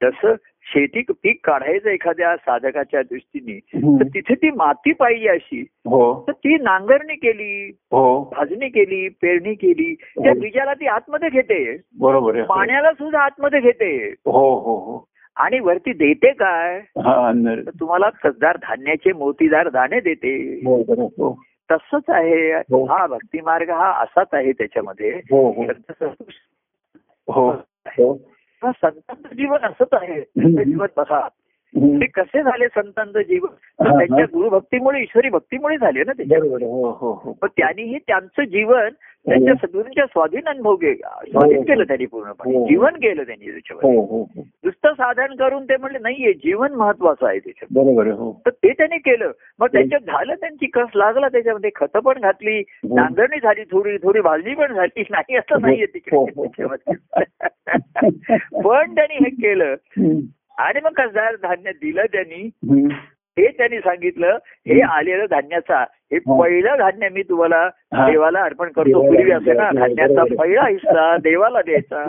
जसं 0.02 0.34
शेती 0.64 1.02
पीक 1.10 1.46
काढायचं 1.46 1.88
एखाद्या 1.90 2.36
साधकाच्या 2.36 3.02
दृष्टीने. 3.02 3.58
तर 4.00 4.04
तिथे 4.04 4.34
ती 4.34 4.50
माती 4.50 4.92
पाहिजे 4.92 5.28
अशी. 5.28 5.60
हो. 5.60 6.24
तर 6.28 6.32
ती 6.32 6.54
नांगरणी 6.54 7.14
केली 7.14 7.76
हो. 7.92 8.24
भाजणी 8.36 8.68
केली 8.68 9.08
पेरणी 9.08 9.54
केली 9.54 9.94
त्या 9.94 10.32
बीजाला 10.34 10.74
ती 10.74 10.86
आतमध्ये 10.86 11.28
घेते. 11.30 11.76
बरोबर 12.00 12.36
हो. 12.36 12.44
पाण्याला 12.44 12.92
सुद्धा 12.92 13.20
आतमध्ये 13.20 13.60
घेते. 13.60 14.14
हो 14.26 14.58
हो 14.58 14.76
हो. 14.76 15.08
आणि 15.36 15.60
वरती 15.60 15.92
देते 15.92 16.32
काय? 16.32 16.78
हा 16.78 17.32
तुम्हाला 17.80 18.10
कसदार 18.10 18.56
धान्याचे 18.56 19.12
मोतीदार 19.12 19.68
दाणे 19.68 20.00
देते. 20.00 20.60
हो 20.64 20.82
हो. 20.82 21.42
तसंच 21.70 22.02
आहे. 22.08 22.52
हो. 22.52 22.84
हा 22.84 23.06
भक्ती 23.06 23.40
मार्ग 23.40 23.70
हा 23.70 24.02
असाच 24.02 24.28
आहे 24.32 24.52
त्याच्यामध्ये. 24.52 25.20
हो. 27.28 28.22
हो 28.62 28.72
संतांचं 28.72 29.34
जीवन 29.34 29.64
असंच 29.64 29.88
आहे 29.92 30.20
जीवन 30.64 30.86
बघा. 30.96 31.28
ते 31.76 32.06
कसे 32.06 32.42
झाले 32.42 32.68
संतांचं 32.68 33.20
जीवन? 33.20 33.48
तर. 33.48 33.98
त्यांच्या 33.98 34.24
गुरुभक्तीमुळे 34.24 35.00
ईश्वरी 35.00 35.28
भक्तीमुळे 35.28 35.76
झाले 35.76 36.04
ना 36.04 36.12
ते. 36.12 36.24
आहे. 36.62 36.64
हो 36.64 36.90
हो 36.90 37.12
हो. 37.12 37.32
पण 37.32 37.48
त्यांनीही 37.56 37.98
त्यांचं 37.98 38.44
जीवन 38.44 38.88
त्यांच्या 39.26 39.54
सद्गुरूंच्या 39.54 40.06
स्वाधीन 40.06 40.40
अनुभव 40.46 40.76
स्वाधीन. 40.76 41.62
केलं 41.62 41.84
त्यांनी 41.84 42.06
पूर्णपणे. 42.06 42.68
जीवन 42.68 42.94
केलं 42.94 43.22
त्यांनी 43.22 43.60
हो 43.70 44.28
नुसतं 44.36 44.92
साधन 44.92 45.34
करून 45.34 45.64
ते 45.64 45.76
म्हणले 45.76 45.98
नाहीये 45.98 46.32
जीवन 46.32 46.72
महत्वाचं 46.72 47.26
आहे 47.26 47.38
त्याच्यात 47.38 47.72
बरोबर 47.72 48.30
तर 48.46 48.50
ते 48.50 48.72
त्यांनी 48.72 48.98
केलं. 48.98 49.30
मग 49.58 49.66
त्याच्यात 49.66 50.00
झालं 50.00 50.34
त्यांची 50.34 50.66
कस 50.66 50.86
लागला 50.94 51.28
त्याच्यामध्ये? 51.28 51.70
खतं 51.74 51.98
पण 51.98 52.20
घातली. 52.20 52.62
नांगरणी 52.84 53.38
झाली 53.42 53.64
थोडी 53.64 53.96
थोडी 53.96 54.20
भाजणी 54.20 54.54
पण 54.54 54.74
झाली. 54.74 55.02
नाही 55.10 55.36
असं 55.36 55.60
नाहीये 55.60 55.86
तिकडे. 55.86 56.24
पण 58.64 58.94
त्यांनी 58.94 59.14
हे 59.14 59.30
केलं. 59.30 59.74
आणि 60.58 60.80
मग 60.84 60.92
कसदार 60.92 61.34
धान्य 61.42 61.72
दिलं 61.72 62.04
त्यांनी. 62.12 62.48
हे 63.38 63.46
त्यांनी 63.48 63.78
सांगितलं 63.78 64.38
हे 64.66 64.80
आलेलं 64.80 65.26
धान्याचा 65.30 65.80
हे. 65.82 66.18
पहिलं 66.18 66.76
धान्य 66.78 67.08
मी 67.08 67.22
तुम्हाला. 67.22 67.68
देवाला 68.06 68.40
अर्पण 68.40 68.68
करतो 68.68 69.06
पूर्वी 69.06 69.30
असे 69.32 69.52
ना 69.52 69.70
धान्याचा. 69.70 70.24
पहिला 70.38 70.66
हिस्सा 70.68 71.16
देवाला 71.16 71.60
द्यायचा 71.62 72.04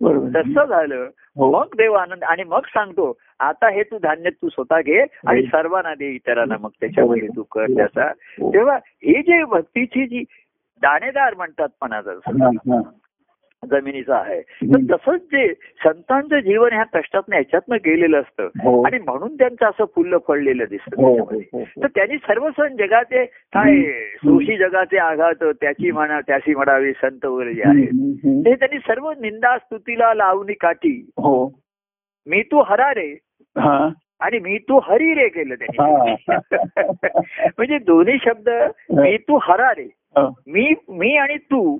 तसं 0.36 0.64
झालं 0.64 1.08
हो 1.36 1.50
मग 1.50 1.66
देव 1.76 1.92
आनंद 1.94 2.24
आणि 2.24 2.44
मग 2.44 2.60
सांगतो 2.66 3.18
आता 3.40 3.68
हे 3.68 3.82
तू 3.82 3.98
धान्य 3.98 4.30
तू 4.30 4.48
स्वतः 4.48 4.80
घे 4.80 5.00
आणि 5.26 5.42
सर्वांना 5.42 5.94
दे 5.94 6.10
इतरांना 6.10 6.56
मग 6.60 6.70
त्याच्यामध्ये 6.80 7.28
तू 7.36 7.42
कर 7.42 7.66
त्याचा 7.66 8.04
हो. 8.04 8.52
तेव्हा 8.52 8.76
ही 8.76 9.22
जी 9.22 9.44
भक्तीची 9.44 10.06
जी 10.06 10.22
दाणेदार 10.82 11.34
म्हणतात 11.34 11.68
हा. 11.84 12.80
जमिनीचं 13.64 14.14
आहे. 14.14 14.40
तर 14.40 14.96
तसंच 14.96 15.20
जे 15.20 15.54
संतांचं 15.54 16.38
जीवन 16.38 16.72
ह्या 16.72 16.82
कष्टातनं 16.82 17.36
ह्याच्यातनं 17.36 17.76
गेलेलं 17.76 18.20
असतं. 18.20 18.42
हो. 18.42 18.82
आणि 18.82 18.98
म्हणून 18.98 19.34
त्यांचं 19.34 19.66
असं 19.66 19.84
फुल्ल 19.84 20.16
फळलेलं 20.28 20.64
दिसतं. 20.70 20.96
तर 21.82 21.86
त्यांनी 21.86 22.16
सर्व 22.16 22.48
सण 22.50 22.76
जगाचे 22.76 23.24
काय 23.24 23.82
सोशी 24.16 24.56
जगाचे 24.56 24.98
आघात 24.98 25.44
त्याची 25.60 25.90
म्हणा 25.90 26.20
त्याची 26.20 26.54
म्हणावी 26.54 26.92
संत 26.92 27.24
वगैरे 27.24 27.54
जे 27.54 27.62
आहेत. 27.66 27.88
ते 28.44 28.54
त्यांनी 28.54 28.78
सर्व 28.78 29.10
निंदा 29.10 29.58
स्तुतीला 29.58 30.14
लावणी 30.14 30.52
काठी. 30.52 31.10
हो. 31.10 31.60
मी 32.26 32.42
तू 32.42 32.62
हरा 32.62 32.90
रे. 32.90 33.18
आणि 34.20 34.38
मी 34.38 34.58
तू 34.58 34.80
हरी 34.82 35.14
रे 35.14 35.28
केलं 35.28 35.54
त्यांनी. 35.54 36.14
म्हणजे 37.58 37.78
दोन्ही 37.78 38.18
शब्द 38.24 38.48
मी 38.98 39.16
तू 39.16 39.38
हरा 39.42 39.70
रे. 39.70 39.90
मी 40.46 40.74
मी 40.88 41.16
आणि 41.16 41.36
तू. 41.36 41.78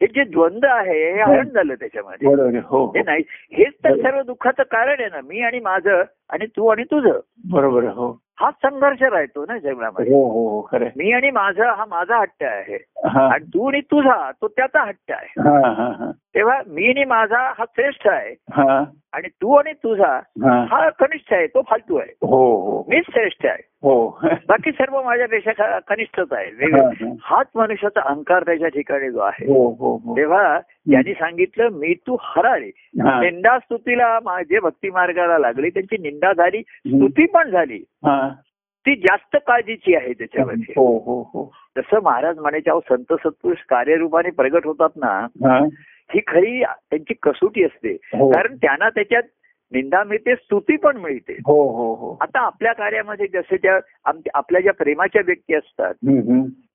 हा. 0.00 0.06
हे 0.06 0.06
जे 0.06 0.30
द्वंद्व 0.30 0.68
आहे 0.68 1.12
हे 1.12 1.20
हरण 1.22 1.48
झालं 1.48 1.74
त्याच्यामध्ये 1.74 2.28
आहे. 2.28 2.58
हो 2.58 2.84
हे 2.86 3.02
नाही 3.02 3.22
हेच 3.52 3.72
तर 3.84 3.96
सर्व 4.02 4.22
दुःखाचं 4.22 4.62
कारण 4.62 5.00
आहे 5.00 5.08
ना 5.08 5.20
मी 5.20 5.40
आणि 5.40 5.60
माझं 5.60 6.02
आणि 6.30 6.46
तू 6.46 6.66
आणि 6.66 6.82
तुझं 6.84 7.20
बरोबर. 7.50 7.84
हो 7.84 8.20
हाच 8.40 8.54
संघर्ष 8.54 9.02
राहतो 9.02 9.44
ना 9.48 9.58
जीवनामध्ये 9.58 10.12
हो 10.12 10.24
हो 10.24 10.48
हो 10.48 10.68
आहे. 10.72 10.90
मी 10.96 11.12
आणि 11.12 11.30
माझं 11.30 11.64
हा 11.64 11.84
माझा 11.84 12.16
हट्ट 12.16 12.42
आहे 12.42 12.74
हा 12.74 12.93
आणि 13.04 13.44
तू 13.44 13.68
आणि 13.68 13.80
तुझा 13.80 14.30
तो 14.30 14.48
त्याचा 14.48 14.84
हट्ट 14.84 15.12
आहे. 15.12 15.50
हा 15.50 15.72
हा 15.72 15.84
हा. 15.84 16.10
तेव्हा 16.34 16.60
मी 16.66 16.88
आणि 16.88 17.04
माझा 17.04 17.52
हा 17.58 17.64
श्रेष्ठ 17.70 18.08
आहे. 18.08 18.34
हा. 18.52 18.84
आणि 19.12 19.28
तू 19.28 19.54
आणि 19.54 19.72
तुझा 19.72 20.20
हा. 20.70 20.88
कनिष्ठ 20.88 21.32
आहे 21.32 21.46
तो 21.46 21.62
फालतू 21.62 21.96
आहे. 21.96 22.12
हो 22.22 22.60
हो. 22.60 22.84
मीच 22.88 23.04
श्रेष्ठ 23.12 23.46
आहे. 23.46 23.62
हो. 23.82 24.20
बाकी 24.48 24.72
सर्व 24.72 25.02
माझ्यापेक्षा 25.02 25.78
कनिष्ठच 25.78 26.32
आहे. 26.32 26.50
हाच 27.22 27.46
मनुष्याचा 27.54 28.00
अहंकार 28.00 28.42
त्याच्या 28.42 28.68
ठिकाणी 28.68 29.10
जो 29.10 29.18
आहे. 29.18 29.46
हो 29.46 29.70
हो 29.74 29.96
हो. 29.96 30.16
तेव्हा 30.16 30.60
त्यांनी 30.60 31.14
सांगितलं 31.14 31.68
मी 31.68 31.94
तू 31.94 32.16
हराळे. 32.20 32.70
निंदा 32.98 33.58
स्तुतीला 33.58 34.42
जे 34.42 34.58
भक्ती 34.58 34.90
मार्गाला 34.90 35.38
लागले 35.38 35.70
त्यांची 35.70 35.96
निंदा 35.98 36.32
झाली 36.32 36.62
स्तुती 36.62 37.26
पण 37.26 37.50
झाली. 37.50 37.84
ती 38.86 38.94
जास्त 38.96 39.36
काळजीची 39.46 39.94
आहे 39.94 40.12
त्याच्यामध्ये. 40.12 40.74
हो 40.76 40.98
हो 40.98 41.22
हो. 41.22 41.52
जसं 41.76 42.02
महाराज 42.02 42.38
म्हणायचे 42.38 42.70
अहो 42.70 42.80
संत 42.80 43.12
सत्पुरुष 43.12 43.58
कार्यरूपाने 43.68 44.30
प्रगट 44.30 44.66
होतात 44.66 44.88
ना 44.96 45.26
हा. 45.46 45.66
खरी 46.26 46.62
त्यांची 46.62 47.14
कसोटी 47.14 47.64
असते. 47.64 47.96
कारण 48.14 48.56
त्यांना 48.56 48.88
त्याच्यात 48.88 49.22
निंदा 49.72 50.04
मिळते 50.04 50.34
स्तुती 50.34 50.76
पण 50.76 50.96
मिळते. 50.96 51.32
हो 51.32 51.68
हो 51.68 51.94
हो. 51.94 52.18
आता 52.20 52.40
आपल्या 52.40 52.72
कार्यामध्ये 52.72 53.26
जसे 53.26 53.56
त्या 53.56 53.78
आपल्या 54.34 54.60
ज्या 54.60 54.72
प्रेमाच्या 54.72 55.22
व्यक्ती 55.26 55.54
असतात. 55.54 55.94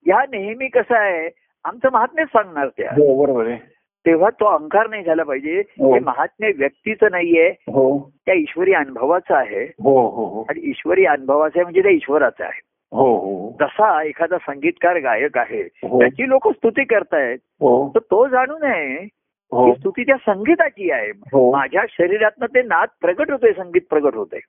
ह्या 0.05 0.21
नेहमी 0.31 0.67
कसं 0.67 0.95
आहे 0.95 1.29
आमचं 1.63 1.89
महात्म्यच 1.93 2.27
सांगणार 2.27 2.67
त्या. 2.67 2.89
बरोबर 2.91 3.47
आहे. 3.47 3.78
तेव्हा 4.05 4.29
तो 4.29 4.45
अहंकार 4.45 4.87
नाही 4.89 5.03
झाला 5.03 5.23
पाहिजे. 5.23 5.59
हो. 5.59 5.93
हे 5.93 5.99
महात्म्य 5.99 6.51
व्यक्तीचं 6.57 7.07
नाहीये. 7.11 7.49
हो. 7.49 8.11
त्या 8.25 8.35
ईश्वरी 8.35 8.73
अनुभवाचं 8.73 9.35
आहे. 9.35 9.63
हो 9.63 10.41
आणि 10.49 10.69
ईश्वरी 10.69 11.05
अनुभवाचं 11.05 11.59
आहे 11.59 11.63
म्हणजे 11.63 11.81
त्या 11.81 11.91
ईश्वराचं 11.91 12.43
आहे. 12.43 12.61
हो 12.91 13.15
हो 13.15 13.51
जसा 13.59 14.03
एखादा 14.03 14.37
संगीतकार 14.37 14.97
गायक 14.99 15.37
आहे. 15.37 15.63
त्याची 15.99 16.29
लोक 16.29 16.47
स्तुती 16.47 16.83
करतायत. 16.83 17.37
हो. 17.59 17.89
तर 17.89 17.99
तो 17.99 18.27
जाणू 18.27 18.57
नये 18.57 19.07
हो. 19.51 19.65
की 19.65 19.79
स्तुती 19.79 20.03
त्या 20.03 20.15
संगीताची 20.17 20.91
आहे. 20.91 21.11
माझ्या 21.51 21.83
शरीरातनं 21.89 22.45
ते 22.45 22.61
नाद 22.61 22.87
प्रगट 23.01 23.31
होते 23.31 23.53
संगीत 23.53 23.81
प्रगट 23.89 24.15
होते 24.15 24.39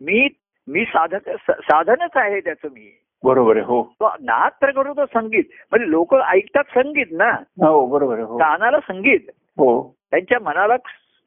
मी 0.00 0.28
मी 0.68 0.84
साधक 0.84 1.30
साधनच 1.50 2.10
आहे 2.14 2.40
त्याचं 2.40 2.68
मी. 2.68 2.90
बरोबर 3.24 3.56
आहे 3.56 3.64
हो. 3.64 3.82
तो 3.82 4.08
नाद 4.08 4.52
प्रगट 4.60 4.86
होतो 4.86 5.06
संगीत. 5.06 5.44
म्हणजे 5.70 5.90
लोक 5.90 6.14
ऐकतात 6.14 6.64
संगीत 6.64 7.06
ना. 7.12 7.30
हो 7.66 7.86
बरोबर 7.86 8.14
आहे 8.14 8.22
हो. 8.22 8.36
कानाला 8.38 8.80
संगीत. 8.80 9.20
हो. 9.58 9.94
त्यांच्या 10.10 10.38
मनाला 10.42 10.76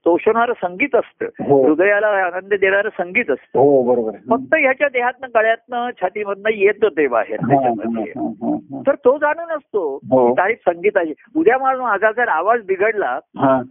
तोषणारं 0.06 0.54
संगीत 0.54 0.96
असतं. 0.96 1.26
हो. 1.26 1.68
हृदयाला 1.68 2.08
आनंद 2.08 2.54
देणारं 2.54 2.90
संगीत 2.90 3.32
असतं. 3.32 3.60
हो 3.60 3.84
बरोबर 3.84 4.12
फक्त 4.12 4.56
ह्याच्या 4.56 4.88
देहातनं 4.88 5.28
गळ्यातनं 5.36 5.90
छातीमधनं 6.02 6.50
येतं 6.54 6.88
ते 6.88 7.08
बाहेर 7.08 7.40
हा, 7.42 7.56
हा, 7.56 7.62
त्याच्यामध्ये. 7.62 8.14
हा, 8.16 8.28
हा, 8.42 8.56
हा. 8.56 8.82
तर 8.88 8.96
तो 8.96 9.18
जाणून 9.18 9.52
असतो 9.58 9.96
हो. 9.96 10.28
की 10.28 10.42
काही 10.42 10.56
संगीताची 10.56 11.14
उद्या 11.36 11.58
माझा 11.78 12.12
जर 12.12 12.28
आवाज 12.28 12.62
बिघडला 12.66 13.20
हा. 13.38 13.62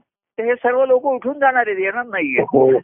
तर 0.42 0.46
हे 0.46 0.54
सर्व 0.54 0.84
लोक 0.84 1.06
उठून 1.06 1.32
जाणार 1.32 1.64
आहेत 1.66 1.78
येणार 1.78 2.04
नाहीये. 2.04 2.42
हो. 2.42 2.78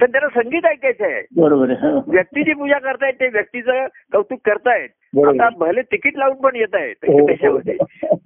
तर 0.00 0.06
त्याला 0.06 0.28
संगीत 0.28 0.66
ऐकायचं 0.66 1.04
आहे. 1.04 1.22
बरोबर 1.36 1.70
आहे. 1.70 1.90
हो. 1.90 2.00
व्यक्तीची 2.06 2.52
पूजा 2.52 2.78
करतायत 2.78 3.12
ते 3.12 3.28
व्यक्तीचं 3.28 3.86
कौतुक 4.12 4.38
करतायत. 4.44 4.88
आता 5.26 5.48
भले 5.48 5.82
तिकीट 5.82 6.16
लावून 6.16 6.36
पण 6.36 6.56
येत 6.56 6.74
आहेत 6.74 6.94
हो. 7.02 7.26
त्याच्यामध्ये. 7.26 7.76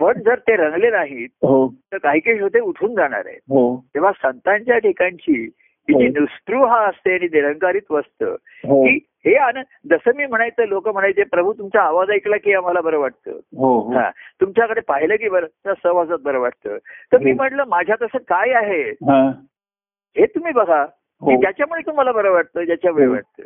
पण 0.01 0.13
जर 0.21 0.35
ते 0.35 0.57
रंगले 0.57 0.91
नाहीत 0.91 1.29
हो. 1.43 1.69
तर 1.69 1.99
काही 1.99 2.21
काही 2.21 2.39
होते 2.39 2.61
उठून 2.61 2.95
जाणार 2.95 3.23
आहेत. 3.27 3.41
हो. 3.49 3.85
तेव्हा 3.95 4.13
संतांच्या 4.13 4.79
ठिकाणची 4.79 5.49
ही. 5.89 5.99
जी 5.99 6.07
हो. 6.07 6.21
निस्पृहा 6.21 6.87
असते 6.87 7.15
आणि 7.15 7.27
निरंकारित्व 7.27 7.99
असतं 7.99 8.27
हो. 8.45 8.85
की 8.85 8.99
हे 9.25 9.35
आनंद 9.35 9.65
जसं 9.91 10.11
मी 10.17 10.27
म्हणायचं 10.27 10.67
लोक 10.67 10.89
म्हणायचे 10.89 11.25
प्रभू 11.25 11.53
तुमचा 11.53 11.83
आवाज 11.83 12.11
ऐकला 12.11 12.37
की 12.37 12.55
आम्हाला 12.55 12.81
बरं 12.81 12.99
वाटतं. 12.99 13.31
हो 13.31 13.81
हो. 13.81 13.93
हा. 13.93 14.11
तुमच्याकडे 14.11 14.81
पाहिलं 14.81 15.17
की 15.17 15.29
बरं 15.29 15.47
सहवासात 15.65 16.19
बरं 16.23 16.39
वाटतं. 16.41 16.77
तर 17.13 17.19
मी 17.19 17.31
हो. 17.31 17.37
म्हटलं 17.37 17.65
माझ्यात 17.65 18.03
असं 18.03 18.19
काय 18.19 18.53
आहे? 18.53 18.91
हा. 18.91 19.33
हे 20.19 20.27
तुम्ही 20.27 20.53
बघा. 20.53 20.83
हो. 21.21 21.41
ज्याच्यामुळे 21.41 21.87
तुम्हाला 21.87 22.13
बरं 22.13 22.31
वाटतं 22.33 22.63
ज्याच्यामुळे 22.63 23.07
हो. 23.07 23.13
वाटतं. 23.13 23.43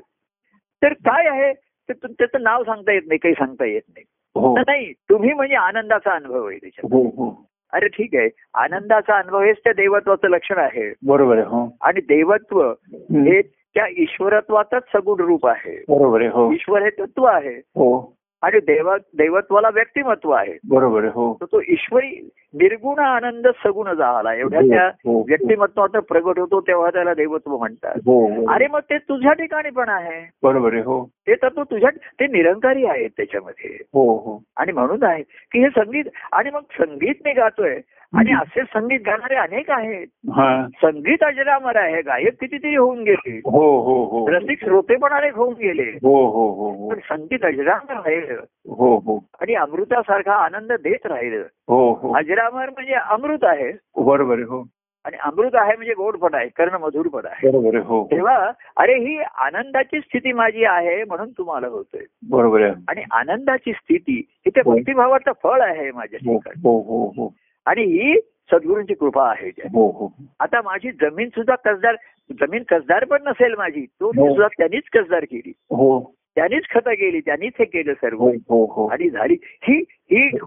तर 0.83 0.93
काय 0.93 1.29
आहे? 1.29 1.53
ते 1.89 1.93
तुम- 1.93 2.15
त्याचं 2.19 2.43
नाव 2.43 2.65
सांगता 2.65 2.93
येत 2.93 3.03
नाही 3.07 3.19
काही 3.19 3.35
सांगता 3.35 3.65
येत 3.65 3.83
नाही. 3.89 4.05
हो. 4.35 4.57
तर 4.57 4.61
नाही 4.61 4.93
तुम्ही 4.93 5.33
म्हणजे 5.33 5.55
आनंदाचा 5.55 6.11
अनुभव 6.11 6.49
आहे 6.49 6.59
त्याच्यात. 6.59 6.93
हो 6.93 7.09
हो. 7.09 7.52
अरे 7.73 7.89
ठीक 7.89 8.11
आहे. 8.15 8.29
आनंदाचा 8.55 9.19
अनुभव 9.19 9.41
हेच 9.41 9.57
त्या 9.65 9.73
देवत्वाचं 9.73 10.29
लक्षण 10.29 10.59
आहे. 10.59 10.95
बरोबर 11.07 11.35
आहे 11.35 11.47
हो. 11.47 11.77
आणि 11.81 12.01
देवत्व. 12.01 12.73
हे 13.11 13.43
त्या 13.43 13.87
ईश्वरत्वातच 13.87 14.83
सगुण 14.93 15.21
रूप 15.21 15.47
आहे. 15.47 15.85
बरोबर 15.89 16.21
आहे 16.21 16.29
हो. 16.29 16.53
ईश्वर 16.53 16.83
हे 16.83 16.91
तत्व 16.91 17.25
आहे. 17.25 17.57
हो. 17.57 18.17
आणि 18.43 18.59
देव 18.61 18.95
देवत्वाला 18.95 19.69
व्यक्तिमत्व 19.75 20.31
आहे. 20.31 20.59
बरोबर 20.69 21.01
आहे 21.01 21.09
हो. 21.09 21.35
तर 21.35 21.45
तो 21.45 21.61
ईश्वरी 21.61 22.29
निर्गुण 22.55 22.99
आनंद 22.99 23.47
सगुण 23.47 23.93
झाला. 23.95 24.35
एवढ्या 24.35 24.61
हो, 24.61 24.69
त्या 24.69 24.87
हो. 24.87 25.21
व्यक्तिमत्वाचा 25.21 26.01
प्रगट 26.01 26.39
होतो 26.39 26.61
तेव्हा 26.61 26.91
त्याला 26.91 27.15
देवत्व 27.15 27.57
म्हणतात. 27.57 27.95
हो 27.97 28.27
हो. 28.27 28.53
अरे 28.53 28.67
मग 28.67 28.81
ते 28.81 28.99
तुझ्या 28.99 29.33
ठिकाणी 29.33 29.71
पण 29.71 29.89
आहे. 29.89 30.31
बरोबर 30.43 30.73
आहे 30.73 30.83
हो. 30.83 31.05
ते 31.05 31.35
तत्व 31.35 31.63
तुझ्या 31.63 31.91
ते 31.91 32.27
निरंकारी 32.27 32.85
आहेत 32.85 33.11
त्याच्यामध्ये. 33.17 33.71
हो 33.71 34.17
हो. 34.17 34.43
आणि 34.57 34.73
म्हणून 34.73 35.03
आहे 35.03 35.23
की 35.23 35.59
हे 35.61 35.69
संगीत 35.69 36.05
आणि 36.33 36.51
मग 36.51 36.61
संगीत 36.61 37.15
मी 37.25 37.33
गातोय 37.33 37.81
आणि 38.19 38.33
असे 38.33 38.63
संगीत 38.63 39.01
गाणारे 39.07 39.35
अनेक 39.35 39.71
आहेत. 39.71 40.07
हा. 40.31 40.67
संगीत 40.75 41.23
अजरामर 41.23 41.77
आहे 41.77 42.03
गायक 42.03 42.41
कितीतरी 42.41 42.77
होऊन 42.77 43.03
गेले. 43.03 43.37
हो 43.37 43.81
हो 43.81 44.05
हो 44.05 44.31
रसिक 44.31 44.65
श्रोते 44.65 44.97
पण 44.97 45.13
अनेक 45.13 45.35
होऊन 45.35 45.55
गेले. 45.55 45.83
हो 45.83 46.27
हो 46.27 46.49
हो 46.53 46.71
हो. 46.71 46.91
पण 46.91 46.99
संगीत 46.99 47.45
अजरामर 47.45 47.95
राहिलं 47.95 48.35
हो 48.69 48.97
हो. 48.97 49.19
आणि 49.41 49.55
अमृतासारखा 49.55 50.33
आनंद 50.33 50.73
देत 50.73 51.07
राहिलं. 51.07 51.43
हो 51.69 51.93
हो. 51.93 52.13
अजरामर 52.13 52.71
म्हणजे 52.71 52.93
अमृत 52.93 53.45
आहे. 53.45 53.73
बरोबर 53.97 54.39
हो. 54.39 54.67
आणि 55.05 55.17
अमृत 55.21 55.51
आहे 55.55 55.77
म्हणजे 55.77 55.93
गोडपण 55.93 56.35
आहे 56.35 56.49
कर्ण 56.49 56.75
मधुरपण 56.75 57.27
आहे. 57.27 57.51
बरोबर 57.51 57.75
आहे 57.75 57.85
हो. 57.85 58.09
तेव्हा 58.11 58.51
अरे 58.77 58.95
ही 58.95 59.19
आनंदाची 59.19 60.01
स्थिती 60.01 60.33
माझी 60.33 60.65
आहे 60.65 61.05
म्हणून 61.05 61.31
तुम्हाला 61.31 61.67
होतोय. 61.67 62.05
बरोबर 62.31 62.63
आहे. 62.63 62.73
आणि 62.89 63.03
आनंदाची 63.13 63.73
स्थिती 63.73 64.27
ही 64.31 64.51
ते 64.51 64.61
हो. 64.65 64.73
भक्तिभावाचं 64.73 65.31
फळ 65.43 65.61
आहे 65.61 65.91
माझ्या 65.93 66.19
हो 66.27 66.39
ठिकाणी 66.39 66.61
हो 66.65 66.81
हो 66.81 67.07
हो. 67.07 67.35
आणि 67.67 67.83
ही 67.83 68.21
सद्गुरूंची 68.53 68.95
कृपा 68.95 69.31
आहे. 69.31 69.49
हो 69.49 69.91
हो. 69.91 70.13
आता 70.41 70.61
माझी 70.65 70.91
जमीन 70.91 71.29
सुद्धा 71.29 71.55
कसदार 71.55 71.97
जमीन 72.33 72.63
कसदार 72.63 73.05
पण 73.05 73.19
नसेल 73.27 73.55
माझी 73.59 73.87
तो 74.01 74.07
हो. 74.07 74.29
सुद्धा 74.29 74.47
त्यांनीच 74.47 74.83
कसदार 74.93 75.25
केली. 75.25 75.53
हो. 75.71 76.15
त्यांनीच 76.35 76.63
खतं 76.75 76.91
केली 76.91 77.21
त्यांनीच 77.21 77.53
हे 77.59 77.65
केलं 77.65 77.93
सर्व. 77.93 78.19
हो 78.19 78.31
हो 78.31 78.65
हो. 78.65 78.87
आणि 78.87 79.11
झाली. 79.11 79.37
ही 79.43 79.85
ही 79.89 80.39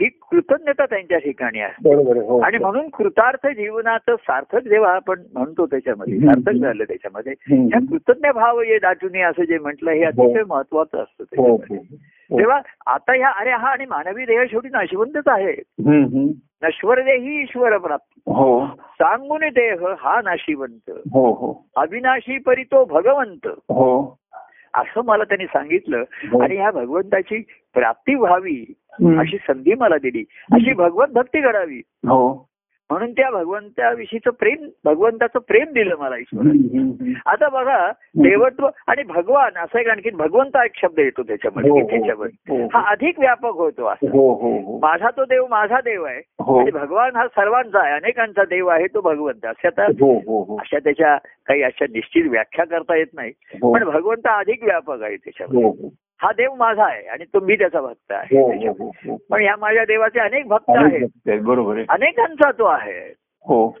ही 0.00 0.08
कृतज्ञता 0.08 0.86
त्यांच्या 0.86 1.18
ठिकाणी 1.18 1.60
आहे. 1.60 1.94
हो. 1.94 2.40
आणि 2.40 2.58
म्हणून 2.58 2.88
कृतार्थ 2.88 3.46
जीवनाचं 3.46 4.16
सार्थक 4.16 4.58
जेव्हा 4.58 4.94
आपण 4.94 5.22
म्हणतो 5.32 5.66
त्याच्यामध्ये. 5.66 6.18
सार्थक 6.18 6.52
झालं 6.52 6.84
त्याच्यामध्ये 6.84 7.34
कृतज्ञ 7.90 8.30
भाव 8.30 8.60
ये 8.60 8.78
दाटून 8.78 9.16
असं 9.16 9.44
जे 9.44 9.58
म्हटलं 9.58 9.90
हे 9.90 10.04
अतिशय 10.04 10.42
महत्वाचं 10.48 10.98
असतं 10.98 11.24
हो 11.36 11.42
हो. 11.42 11.56
त्याच्यामध्ये. 11.56 11.76
हो. 11.76 11.96
तेव्हा 12.32 12.60
आता 12.86 13.12
ह्या 13.16 13.28
अरे 13.28 13.50
हा 13.50 13.68
आणि 13.68 13.86
मानवी 13.86 14.24
देह 14.24 14.44
शेवटी 14.50 14.68
नाशिवंतच 14.68 15.22
आहे. 15.26 15.62
नश्वर 16.62 17.00
देही 17.00 17.42
ईश्वर 17.42 17.78
प्राप्ती. 17.78 18.20
हो. 18.26 18.66
सांगून 18.76 19.40
देह 19.40 19.94
हा 19.98 20.20
नाशिवंत. 20.24 20.90
हो 20.90 21.32
हो. 21.32 21.66
अविनाशी 21.76 22.38
परी 22.38 22.62
तो 22.62 22.84
भगवंत. 22.84 23.46
हो. 23.46 24.18
असं 24.74 25.00
मला 25.04 25.24
त्यांनी 25.24 25.46
सांगितलं. 25.46 25.98
हो. 26.00 26.42
आणि 26.42 26.56
ह्या 26.56 26.70
भगवंताची 26.70 27.38
प्राप्ती 27.74 28.14
व्हावी. 28.14 28.74
अशी 29.18 29.36
संधी 29.38 29.74
मला 29.74 29.96
दिली. 29.98 30.24
अशी 30.52 30.72
भगवत 30.72 31.06
भक्ती 31.06 31.40
घडावी. 31.40 31.82
हो. 31.88 32.48
म्हणून 32.90 33.12
त्या 33.12 33.30
भगवंताविषयीचं 33.30 34.30
प्रेम 34.30 34.68
भगवंताचं 34.84 35.38
प्रेम 35.38 35.72
दिलं 35.72 35.96
मला 35.98 36.16
ईश्वर 36.16 36.46
हम्म, 36.46 36.78
हम्म, 36.78 37.12
आता 37.26 37.48
बघा 37.48 37.90
देवत्व 38.16 38.68
आणि 38.86 39.02
भगवान 39.02 39.52
असं 39.56 39.78
एक 39.78 39.88
आणखी 39.88 40.10
भगवंता 40.10 40.64
एक 40.64 40.70
शब्द 40.76 40.98
येतो 40.98 41.22
हो, 41.22 41.28
त्याच्यामध्ये 41.28 41.70
हो, 41.70 41.80
त्याच्यामध्ये 41.90 42.62
हो. 42.62 42.66
हा. 42.66 42.90
अधिक 42.90 43.18
व्यापक 43.18 43.54
होतो 43.54 43.86
असं. 43.86 44.06
हो 44.06 44.34
हो 44.34 44.58
हो. 44.58 44.78
माझा 44.78 45.10
तो 45.10 45.24
देव 45.24 45.46
माझा 45.50 45.80
देव 45.80 46.04
आहे. 46.04 46.20
हो. 46.40 46.58
आणि 46.60 46.70
भगवान 46.70 47.16
हा 47.16 47.26
सर्वांचा 47.28 47.80
आहे. 47.80 47.92
अनेकांचा 47.92 48.44
देव 48.44 48.66
आहे 48.66 48.86
तो 48.86 49.00
भगवंत. 49.00 49.46
अशा 49.46 49.68
आता 49.68 49.84
हो 49.84 50.14
हो 50.18 50.42
हो. 50.42 50.56
अशा 50.56 50.78
त्याच्या 50.78 51.16
काही 51.46 51.62
अशा 51.62 51.84
निश्चित 51.84 52.30
व्याख्या 52.30 52.64
करता 52.64 52.96
येत 52.96 53.14
नाही. 53.14 53.32
हो. 53.62 53.74
पण 53.74 53.84
भगवंत 53.84 54.26
अधिक 54.26 54.64
व्यापक 54.64 55.02
आहे 55.02 55.16
त्याच्यामध्ये. 55.16 55.88
हो 56.24 56.32
देव 56.32 56.54
माझा 56.54 56.84
आहे 56.84 57.02
आणि 57.02 57.24
तो 57.24 57.40
मी 57.40 57.56
त्याचा 57.56 57.80
भक्त 57.80 58.12
आहे. 58.12 58.40
हो. 58.40 58.72
हो 58.72 58.92
हो 59.06 59.16
पण 59.30 59.42
ह्या 59.42 59.56
माझ्या 59.56 59.84
देवाचे 59.84 60.20
अनेक 60.20 60.46
भक्त 60.46 60.70
आहेत. 60.70 61.40
बरोबर 61.42 61.82
अनेकांचा 61.88 62.50
तो 62.50 62.64
आहे. 62.64 63.12
हो. 63.44 63.78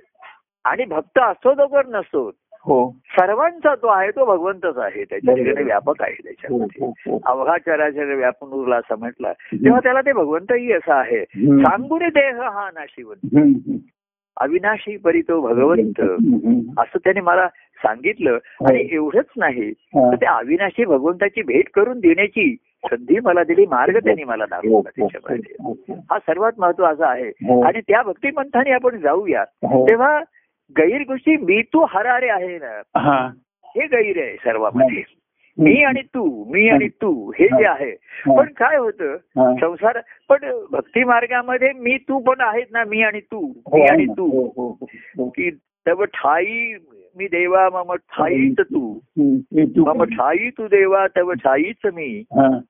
आणि 0.64 0.84
भक्त 0.84 1.18
असतो 1.18 1.54
तो 1.54 1.66
कर 1.66 1.86
नसतो 1.86 2.30
हो. 2.64 2.90
सर्वांचा 3.08 3.74
तो 3.74 3.86
आहे 3.86 4.10
तो 4.10 4.24
भगवंतच 4.24 4.78
आहे. 4.78 5.04
त्याच्या 5.04 5.34
बरोबर. 5.34 5.48
ठिकाणी 5.48 5.64
व्यापक 5.64 6.02
आहे 6.02 6.14
त्याच्यामध्ये. 6.14 7.18
अवघा 7.24 7.58
चराचर 7.58 8.14
व्यापून 8.14 8.50
उरला 8.50 8.76
असं 8.76 8.98
म्हटलं. 8.98 9.32
तेव्हा 9.32 9.80
त्याला 9.80 10.00
ते 10.00 10.12
भगवंतही 10.12 10.72
असं 10.72 10.92
आहे. 10.92 11.24
सांगुनी 11.36 12.08
देह 12.08 12.42
हा 12.42 12.70
नाशिवंत. 12.74 13.36
अविनाशी 14.36 14.96
परी 14.96 15.20
तो 15.20 15.40
भगवंत. 15.40 16.00
असं 16.78 16.98
त्याने 17.04 17.20
मला 17.20 17.48
सांगितलं. 17.76 18.32
आणि 18.34 18.88
एवढंच 18.92 19.24
नाही. 19.36 19.68
हा. 19.78 20.10
तर 20.10 20.16
त्या 20.16 20.32
अविनाशी 20.32 20.84
भगवंताची 20.84 21.42
भेट 21.42 21.68
करून 21.74 22.00
देण्याची 22.00 22.56
संधी 22.84 23.20
मला 23.20 23.44
दिली. 23.44 23.66
मार्ग 23.66 23.96
त्यांनी 23.96 24.24
मला 24.24 24.44
हो, 24.44 24.46
दाखवला 24.46 24.74
हो, 24.74 24.82
त्याच्यामध्ये. 24.82 25.54
हो, 25.64 25.72
हो. 25.72 25.94
हा 26.10 26.18
सर्वात 26.18 26.52
महत्त्वाचा 26.58 27.06
आहे. 27.06 27.28
हो. 27.28 27.64
आणि 27.64 27.80
त्या 27.80 28.02
भक्तिपंथाने 28.02 28.70
आपण 28.70 28.98
जाऊया. 28.98 29.40
हो. 29.40 29.88
तेव्हा 29.88 30.20
गैर 30.78 31.02
गोष्टी 31.02 31.36
मी 31.36 31.62
तू 31.62 31.86
हरारे 31.88 32.28
आहे 32.28 32.58
ना. 32.58 33.00
हा. 33.00 33.30
हे 33.64 33.86
गैर 33.86 34.22
आहे 34.22 34.36
सर्वांमध्ये. 34.36 35.02
मी 35.58 35.82
आणि 35.84 36.02
तू 36.02 36.44
मी 36.52 36.68
आणि 36.68 36.88
तू 36.88 37.30
हे 37.38 37.44
जे 37.46 37.66
आहे. 37.66 37.90
पण 38.36 38.44
काय 38.44 38.76
होतं. 38.76 39.16
संसार 39.60 39.98
पण 40.28 40.38
भक्ती 40.72 41.04
मार्गामध्ये 41.04 41.72
मी 41.72 41.96
तू 41.96 42.18
पण 42.18 42.34
आहेत 42.40 42.66
ना 42.70 42.84
मी 42.84 43.02
आणि 43.02 43.20
तू 43.20 43.52
हो, 43.66 43.76
मी 43.76 43.82
आणि. 43.82 44.06
तू. 44.06 44.52
हो, 44.56 44.78
हो. 44.80 45.28
की 45.28 45.50
तव 45.86 46.04
ठाई 46.04 46.74
मी 47.16 47.26
देवा 47.26 47.68
मम 47.72 47.94
ठाईच 47.94 48.60
तू. 48.60 48.98
तू 49.54 49.94
मम 49.94 50.04
ठाई 50.04 50.50
तू 50.50 50.66
देवा 50.66 51.06
तव 51.16 51.32
ठाईच 51.32 51.80
मी. 51.84 52.22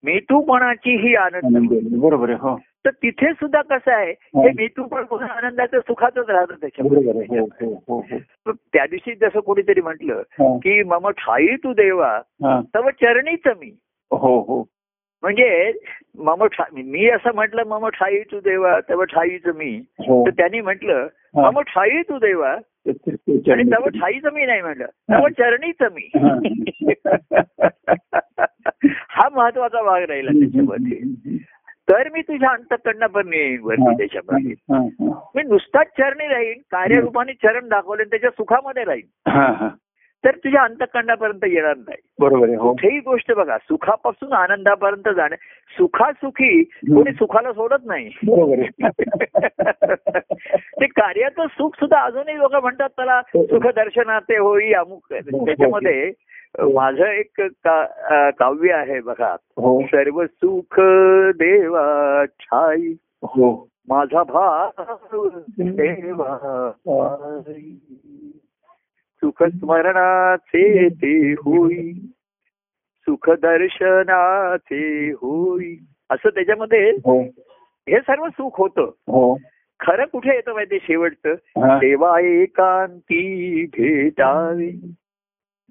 मी 0.05 0.21
तूपणाची 0.21 0.97
ही 0.97 1.15
आनंद 1.15 1.69
बरोबर 2.01 2.31
हो. 2.31 2.59
तर 2.85 2.91
तिथे 2.91 3.33
सुद्धा 3.33 3.63
कसं 3.63 3.93
आहे 3.93 4.11
हे. 4.11 4.49
मी 4.49 4.67
तू 4.67 4.85
पण 4.85 5.05
आनंदाचं 5.23 5.81
सुखातच 5.81 6.31
राहतं 6.31 6.55
हो 6.55 6.61
त्याच्यामध्ये 6.61 7.39
हो 7.41 7.45
हो. 7.45 7.99
हो 7.99 8.53
त्या 8.53 8.87
दिवशी 8.87 9.15
जसं 9.15 9.41
कोणीतरी 9.41 9.81
म्हटलं 9.81 10.15
हा. 10.15 10.57
की 10.57 10.83
मम 10.83 11.09
ठाई 11.09 11.47
तू 11.47 11.73
देवा 11.73 12.09
हा. 12.45 12.61
तव 12.75 12.91
चरणीच 12.91 13.47
मी. 13.47 13.73
हो 14.11 14.41
हो. 14.41 14.69
म्हणजे 15.23 15.73
मम 16.19 16.47
मी 16.73 17.09
असं 17.09 17.31
म्हटलं 17.35 17.63
मम 17.67 17.89
ठाई 17.89 18.19
तू 18.19 18.41
देवा 18.41 18.81
तव 18.91 19.05
ठाईच 19.05 19.47
मी. 19.47 19.83
हो. 19.99 20.27
तर 20.27 20.31
त्यांनी 20.31 20.61
म्हटलं 20.61 21.07
हा. 21.37 21.51
मम 21.51 21.61
ठाई 21.61 22.03
तू 22.03 22.19
देवा. 22.19 22.51
आणि. 23.53 23.71
तव 23.73 23.89
ठाईच 23.89 24.27
मी 24.33 24.47
नाही 24.47 24.63
म्हटलं 24.63 24.87
तव 24.87 25.29
चरणीच 25.29 25.83
मी. 25.83 26.11
हा. 26.17 26.39
महत्त्वाचा 29.33 29.83
भाग 29.83 30.03
राहिला 30.03 30.31
त्याच्यामध्ये. 30.31 31.01
तर 31.91 32.09
मी 32.09 32.21
तुझ्या 32.23 32.51
अंतकरणापर्यंत 32.51 33.35
येईन 33.35 33.61
वरती 33.63 33.95
त्याच्यामध्ये 33.97 34.53
हा, 34.53 34.79
हा. 34.79 35.31
मी 35.35 35.43
नुसताच 35.43 35.87
चरणी 35.87 36.29
राहीन 36.29 36.59
कार्यरूपाने 36.71 37.33
चरण 37.33 37.69
दाखवले 37.69 38.05
त्याच्या 38.05 38.31
सुखामध्ये 38.31 38.85
राहीन. 38.85 39.07
तर 40.25 40.31
तुझ्या 40.31 40.63
अंतकरणापर्यंत 40.63 41.45
येणार 41.45 41.77
नाही. 41.77 41.99
बरोबर 42.19 42.47
आहे 42.47 42.57
हो. 42.57 42.71
कुठेही 42.71 42.99
गोष्ट 42.99 43.33
बघा 43.33 43.59
सुखापासून 43.59 44.33
आनंदापर्यंत 44.33 45.15
जाणे. 45.17 45.37
सुखासुखी 45.79 46.63
कोणी 46.65 47.13
सुखाला 47.13 47.53
सोडत 47.53 47.85
नाही. 47.85 48.09
ते 50.81 50.87
कार्याचं 50.87 51.47
सुख 51.47 51.71
सुद्धा 51.75 52.01
अजूनही 52.01 52.39
लोक 52.39 52.55
म्हणतात 52.55 52.89
त्याला 52.89 53.23
सुख 53.23 53.67
दर्शनाचे 53.67 54.39
होई 54.39 54.73
अमुक. 54.73 55.07
त्याच्यामध्ये 55.13 56.13
माझं 56.75 57.05
एक 57.05 57.43
काव्य 58.39 58.73
आहे 58.73 59.01
बघा. 59.01 59.33
हो. 59.33 59.83
सर्व 59.83 60.27
सुख 60.27 60.81
देवा 61.39 62.25
ठाई 62.25 62.95
हो. 63.23 63.69
माझा 63.89 64.23
भाव 64.23 65.29
देवा. 65.59 66.71
सुख 69.25 69.43
स्मरणाचे 69.43 70.89
ते 70.89 71.33
होई. 71.33 71.93
सुख 73.03 73.31
दर्शनाचे 73.31 75.11
होई. 75.11 75.77
असं 76.11 76.29
त्याच्यामध्ये 76.29 76.91
हो. 76.91 77.23
हे 77.89 78.01
सर्व 78.01 78.29
सुख 78.29 78.51
होतं. 78.59 78.83
हो. 78.83 79.37
खरं 79.81 80.05
कुठे 80.05 80.31
येतं 80.35 80.53
माहिती 80.53 80.79
शेवटचं. 80.83 81.35
देवा 81.79 82.21
एकांती 82.21 83.67
भेटावे. 83.67 84.71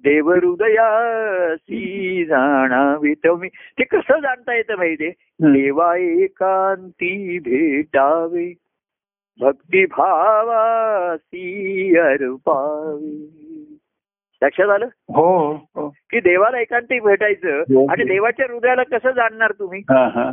देव 0.04 0.30
हृदयासी 0.30 2.24
जाणावे. 2.24 3.14
तेव्हा 3.14 3.40
मी 3.40 3.48
ते 3.48 3.84
कसं 3.84 4.20
जाणता 4.20 4.54
येतं 4.54 4.76
माहितीये? 4.76 5.10
देवा 5.40 5.96
एकांती 5.96 7.38
भेटावे. 7.38 8.54
भक्ती 9.40 9.86
भावासी 9.86 11.44
अर्पावे. 11.98 13.43
लक्षात 14.42 14.68
आलं? 14.70 14.86
हो 14.86 15.52
हो. 15.54 15.88
की 15.88 16.20
देवाला 16.20 16.60
एकांती 16.60 17.00
भेटायचं 17.00 17.60
हो. 17.60 17.86
आणि 17.92 18.04
देवाच्या 18.04 18.46
हृदयाला 18.50 18.82
कसं 18.82 19.10
जाणणार 19.10 19.52
तुम्ही? 19.52 19.80
हा 19.80 20.08
हा. 20.08 20.30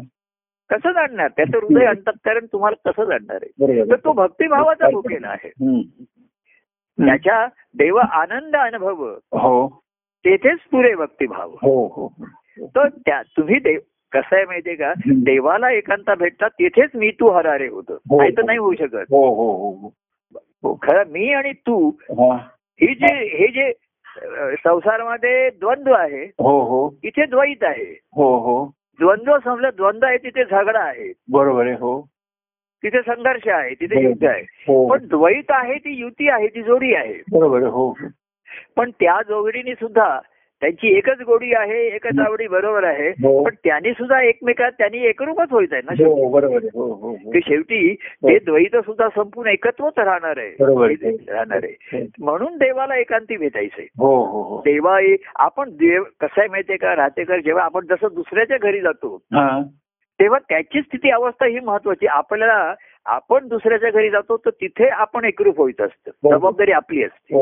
कसं 0.69 0.91
जाणणार? 0.91 1.27
त्याचं 1.27 1.57
हृदय 1.57 1.85
अंतकरण 1.85 2.45
तुम्हाला 2.45 2.91
कसं 2.91 3.05
जाणणार 3.05 3.39
आहे? 3.41 3.89
तर 3.89 3.95
तो 3.95 4.13
भक्तिभावाचा 4.13 4.89
भुकेला 4.89 5.27
आहे. 5.27 5.49
त्याच्या 7.05 7.47
देव 7.77 7.95
आनंद 7.95 8.55
अनुभव 8.55 9.03
हो. 9.31 9.83
तेथेच 10.25 10.59
पुरे 10.71 10.95
भक्तिभाव. 10.95 11.49
हो 11.51 11.87
हो. 11.87 12.25
तर 12.61 12.89
त्या 12.89 13.21
तुम्ही 13.21 13.59
देव 13.59 13.79
कसं 14.11 14.35
आहे 14.35 14.45
माहितीये 14.45 14.75
का. 14.75 14.93
देवाला 15.07 15.71
एकांता 15.71 16.15
भेटतात 16.15 16.49
तेथेच 16.49 16.89
मी 16.95 17.11
तू 17.11 17.29
हरारे 17.29 17.67
होतं. 17.67 17.93
हो. 17.93 18.17
नाही 18.17 18.31
तर 18.31 18.43
नाही 18.43 18.57
होऊ 18.57 18.73
शकत. 18.73 18.95
हो 18.95 19.35
हो 19.35 19.51
हो 19.55 19.91
हो. 20.63 20.75
खरं 20.75 21.03
मी 21.07 21.33
आणि 21.33 21.51
तू 21.53 21.89
हा. 21.89 22.35
ही 22.81 22.95
जे 22.95 23.37
हे 23.37 23.47
जे 23.47 23.71
संसारामध्ये 24.63 25.49
द्वंद्व 25.49 25.93
आहे. 25.93 26.23
हो 26.25 26.61
हो. 26.61 26.95
इथे 27.03 27.25
द्वैत 27.25 27.63
आहे. 27.63 27.99
हो 28.15 28.37
हो. 28.37 28.65
द्वंद्व 28.99 29.37
संपलं 29.39 29.69
द्वंद्व 29.75 30.07
आहे 30.07 30.17
तिथे 30.17 30.43
झगडा 30.43 30.79
आहे. 30.79 31.13
बरोबर 31.31 31.65
आहे 31.65 31.73
हो. 31.73 32.01
तिथे 32.83 33.01
संघर्ष 33.01 33.47
आहे 33.47 33.73
तिथे 33.73 34.03
युद्ध 34.03 34.25
आहे. 34.25 34.41
हो. 34.41 34.89
पण 34.89 35.07
द्वैत 35.07 35.43
आहे 35.49 35.73
ती 35.73 35.95
युती 35.95 36.29
आहे 36.29 36.47
ती 36.47 36.63
जोडी 36.63 36.93
आहे. 36.93 37.13
बरोबर 37.31 37.61
हो. 37.61 37.97
पण 38.75 38.91
त्या 38.91 39.21
जोडीने 39.21 39.73
सुद्धा 39.73 40.19
त्यांची 40.61 40.97
एकच 40.97 41.21
गोडी 41.21 41.53
आहे 41.53 41.87
एकच 41.87 42.19
आवडी 42.19 42.47
बरोबर 42.47 42.83
आहे. 42.83 43.09
हो. 43.09 43.43
पण 43.43 43.55
त्यांनी 43.63 43.91
सुद्धा 43.91 44.21
एकमेकात 44.21 44.71
त्यांनी 44.71 44.97
एकरूपच 44.97 45.47
आहे 45.53 45.81
ना 45.85 45.95
शेवटी. 45.95 46.21
हो 46.21 46.29
बरोबर 46.29 46.55
आहे. 46.55 46.69
हो 46.73 46.93
हो. 46.93 47.13
की 47.13 47.39
शेवटी 47.47 47.93
ते 47.95 48.39
द्वैत 48.39 48.75
सुद्धा 48.75 49.07
संपूर्ण 49.15 49.49
एकत्वच 49.49 49.93
राहणार 49.97 50.39
बरोबर 50.59 50.85
आहे. 50.85 51.11
राहणार 51.33 51.59
आहे. 51.63 52.07
म्हणून 52.19 52.57
देवाला 52.57 52.95
एकांती 52.95 53.37
भेटायचंय 53.37 53.85
देवा 54.65 54.99
आपण 55.35 55.69
देव 55.69 56.03
कसं 56.03 56.41
आहे 56.41 56.47
माहितीये 56.47 56.77
का 56.77 56.95
राहतेकर 56.95 57.39
जेव्हा 57.39 57.63
आपण 57.63 57.85
जसं 57.89 58.07
दुसऱ्याच्या 58.13 58.57
घरी 58.61 58.79
जातो 58.81 59.15
हा. 59.15 59.61
तेव्हा 60.19 60.39
त्याची 60.39 60.81
स्थिती 60.81 61.09
अवस्था 61.09 61.45
ही 61.45 61.59
महत्वाची. 61.59 62.07
आपल्याला 62.07 62.73
आपण 63.05 63.47
दुसऱ्याच्या 63.47 63.89
घरी 63.89 64.09
जातो 64.09 64.37
तर 64.37 64.49
तिथे 64.49 64.87
आपण 64.87 65.25
एकरूप 65.25 65.59
व्हायचं 65.59 65.85
असतं. 65.85 66.11
जबाबदारी 66.37 66.71
आपली 66.71 67.03
असते. 67.03 67.35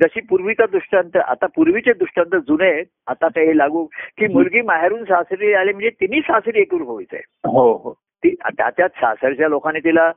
जशी 0.00 0.20
पूर्वीचा 0.20 0.66
दृष्टांत 0.66 1.16
आता 1.16 1.46
पूर्वीचे 1.46 1.92
दृष्टांत 1.92 2.40
जुने 2.40 2.70
आहेत 2.70 2.84
आता 3.06 3.28
ते 3.28 3.46
हे 3.46 3.56
लागू 3.58 3.84
की 4.18 4.26
मुलगी 4.26 4.60
माहेरून 4.60 5.04
सासरी 5.04 5.52
आली 5.52 5.72
म्हणजे 5.72 5.90
तिन्ही 5.90 6.20
सासरी 6.20 6.60
एकरूप 6.60 6.88
व्हायचंय. 6.88 7.20
हो 7.44 7.72
हो. 7.72 7.92
ती 7.92 8.34
त्या 8.34 8.70
त्यात 8.70 8.88
सासरच्या 8.88 9.48
लोकांनी 9.48 9.80
तिला 9.80 10.12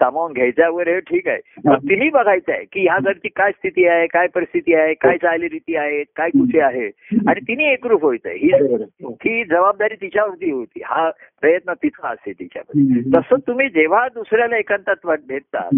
सामावून 0.00 0.32
घ्यायचं 0.32 0.68
वगैरे 0.68 0.92
हे 0.94 1.00
ठीक 1.00 1.28
आहे. 1.28 1.38
पण 1.64 1.74
तिन्ही 1.74 2.10
बघायचं 2.10 2.52
आहे 2.52 2.64
की 2.64 2.80
ह्या 2.80 2.98
घरची 2.98 3.28
काय 3.28 3.50
स्थिती 3.50 3.86
आहे 3.86 4.06
काय 4.06 4.26
परिस्थिती 4.26 4.74
आहे 4.74 4.94
काय 4.94 5.16
चालीरीती 5.16 5.76
आहेत 5.76 6.06
काय 6.16 6.30
कुठे 6.30 6.60
आहे. 6.60 6.86
आणि 7.28 7.40
तिन्ही 7.40 7.66
एकरूप 7.66 8.04
व्हायचं 8.04 8.28
आहे 8.28 8.38
ही 8.38 8.52
आहे. 8.52 8.74
हो. 8.74 9.10
ही 9.10 9.44
जबाबदारी 9.44 9.94
तिच्यावरती 9.94 10.50
होती. 10.50 10.80
हा 10.84 11.10
प्रयत्न 11.40 11.72
तिचा 11.72 12.08
असे 12.08 12.32
तिच्यावर. 12.32 13.00
तसं 13.16 13.36
तुम्ही 13.46 13.68
जेव्हा 13.68 14.08
दुसऱ्याला 14.08 14.56
एकांतात 14.56 15.06
भेटता. 15.28 15.68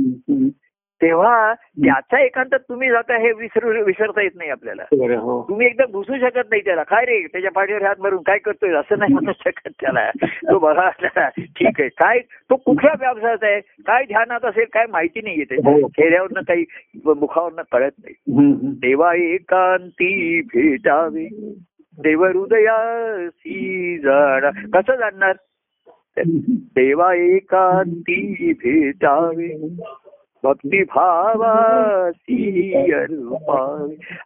तेव्हा 1.03 1.55
त्याचा 1.55 2.21
एकांतात 2.21 2.59
तुम्ही 2.69 2.91
जाता 2.91 3.17
हे 3.19 3.33
विसरू 3.33 3.85
विसरता 3.85 4.23
येत 4.23 4.31
नाही 4.35 4.51
आपल्याला. 4.51 4.83
हो. 4.93 5.43
तुम्ही 5.49 5.67
एकदम 5.67 5.93
घुसू 5.93 6.19
शकत 6.19 6.51
नाही 6.51 6.63
त्याला. 6.65 6.83
काय 6.83 7.05
रे 7.05 7.21
त्याच्या 7.27 7.51
पाठीवर 7.51 7.83
हात 7.83 8.01
मारून 8.01 8.23
काय 8.23 8.39
करतोय? 8.39 8.73
असं 8.73 8.99
नाही 8.99 9.13
म्हणू 9.13 9.33
शकत 9.45 9.69
त्याला. 9.81 10.11
तो 10.27 10.59
बघा 10.59 10.91
ठीक 11.39 11.81
आहे. 11.81 11.89
काय 11.89 12.19
तो 12.51 12.57
कुठल्या 12.57 12.95
व्यवसायात 13.01 13.39
आहे? 13.43 13.61
काय 13.61 14.05
ध्यानात 14.05 14.45
असेल 14.45 14.65
काय 14.73 14.87
माहिती 14.91 15.21
नाहीये 15.21 15.45
त्याच्या 15.45 15.73
हो. 15.73 15.89
चेहऱ्यावरनं 15.89 16.41
काही 16.41 16.65
मुखावरनं 17.05 17.63
कळत 17.73 17.93
नाही. 18.05 18.15
देवा 18.81 19.15
एकांती 19.15 20.41
भेटावे. 20.41 21.29
देव 22.03 22.25
हृदयासी 22.25 23.99
जाणा. 23.99 24.51
कसं 24.51 24.97
जाणणार? 24.97 25.33
देवा 26.77 27.15
एकांती 27.15 28.53
भेटावे. 28.53 29.49
भक्तिभावासी 30.45 32.75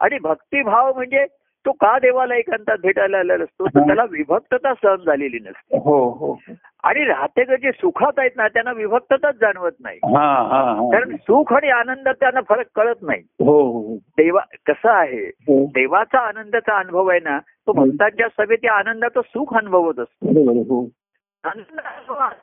आणि 0.00 0.18
भक्तिभाव 0.18 0.94
म्हणजे 0.94 1.26
तो 1.66 1.72
का 1.72 1.98
देवाला 1.98 2.36
एकांतात 2.36 2.76
भेटायला 2.82 3.18
आलेला 3.18 3.44
असतो? 3.44 3.66
त्याला 3.66 4.04
विभक्तता 4.10 4.74
सहन 4.74 4.96
झालेली 4.96 5.38
नसते. 5.38 5.76
हो 5.76 6.10
हो. 6.10 6.38
आणि 6.82 7.04
राहते 7.04 7.56
जे 7.56 7.72
सुखात 7.72 8.12
आहेत 8.18 8.30
ना 8.36 8.48
त्यांना 8.48 8.72
विभक्तताच 8.72 9.34
जाणवत 9.34 9.72
नाही. 9.80 9.96
हा 9.96 10.42
हा 10.42 10.62
हा. 10.62 10.74
कारण 10.74 11.16
सुख 11.16 11.52
आणि 11.52 11.68
आनंदात 11.68 12.14
त्यांना 12.20 12.40
फरक 12.48 12.66
कळत 12.74 13.02
नाही. 13.02 13.20
हो 13.20 13.60
हो. 13.60 13.96
देवा 13.96 14.40
कसं 14.66 14.90
आहे? 14.90 15.26
हो. 15.26 15.66
देवाचा 15.66 16.18
आनंदाचा 16.18 16.78
अनुभव 16.78 17.10
आहे 17.10 17.20
ना 17.20 17.38
तो 17.38 17.72
भक्तांच्या 17.72 18.28
सभेत 18.28 18.58
त्या 18.58 18.72
आनंदाचं 18.72 19.20
सुख 19.20 19.54
अनुभवत 19.54 19.98
असतो. 19.98 20.88
आनंद 21.44 21.80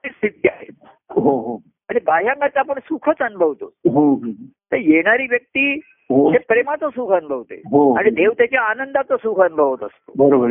स्थिती 0.06 0.48
आहे 0.48 0.66
हो 1.10 1.22
हो. 1.22 1.62
आणि 1.90 2.00
बाह्यांगात 2.06 2.58
आपण 2.58 2.80
सुखच 2.80 3.16
अनुभवतो. 3.20 3.66
हो. 3.66 4.20
तर 4.72 4.76
येणारी 4.76 5.28
व्यक्ती 5.30 5.80
हो. 5.86 6.32
हे 6.32 6.38
प्रेमाचं 6.38 6.90
सुख 6.90 7.12
अनुभवते. 7.12 7.56
हो. 7.56 7.98
आणि 7.98 8.10
देव 8.10 8.32
त्याच्या 8.32 8.62
आनंदाचं 8.62 9.16
सुख 9.16 9.40
अनुभवत 9.40 9.84
असतो. 9.84 10.14
बरोबर 10.18 10.48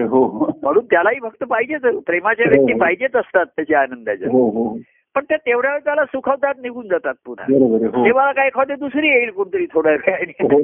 म्हणून 0.63 0.85
त्यालाही 0.85 1.21
भक्त 1.21 1.45
पाहिजेच. 1.45 1.81
प्रेमाच्या 1.81 2.47
व्यक्ती. 2.49 2.79
पाहिजेच 2.79 3.17
असतात 3.17 3.47
त्याच्या 3.47 3.81
आनंदाच्या. 3.81 4.29
पण 5.15 5.25
त्या 5.25 5.37
तेवढ्या 5.37 5.71
वेळ 5.71 5.81
त्याला 5.81 6.05
सुखवतात 6.05 6.55
निघून 6.63 6.89
जातात 6.89 7.15
पुन्हा. 7.27 7.47
तेव्हा 8.05 8.33
काय 8.33 8.47
एखादी 8.47 8.75
दुसरी 8.75 9.09
येईल 9.09 9.31
कोणतरी 9.31 9.67
थोड्या 9.67 9.93
वेळाने. 9.93 10.33
हो. 10.41 10.63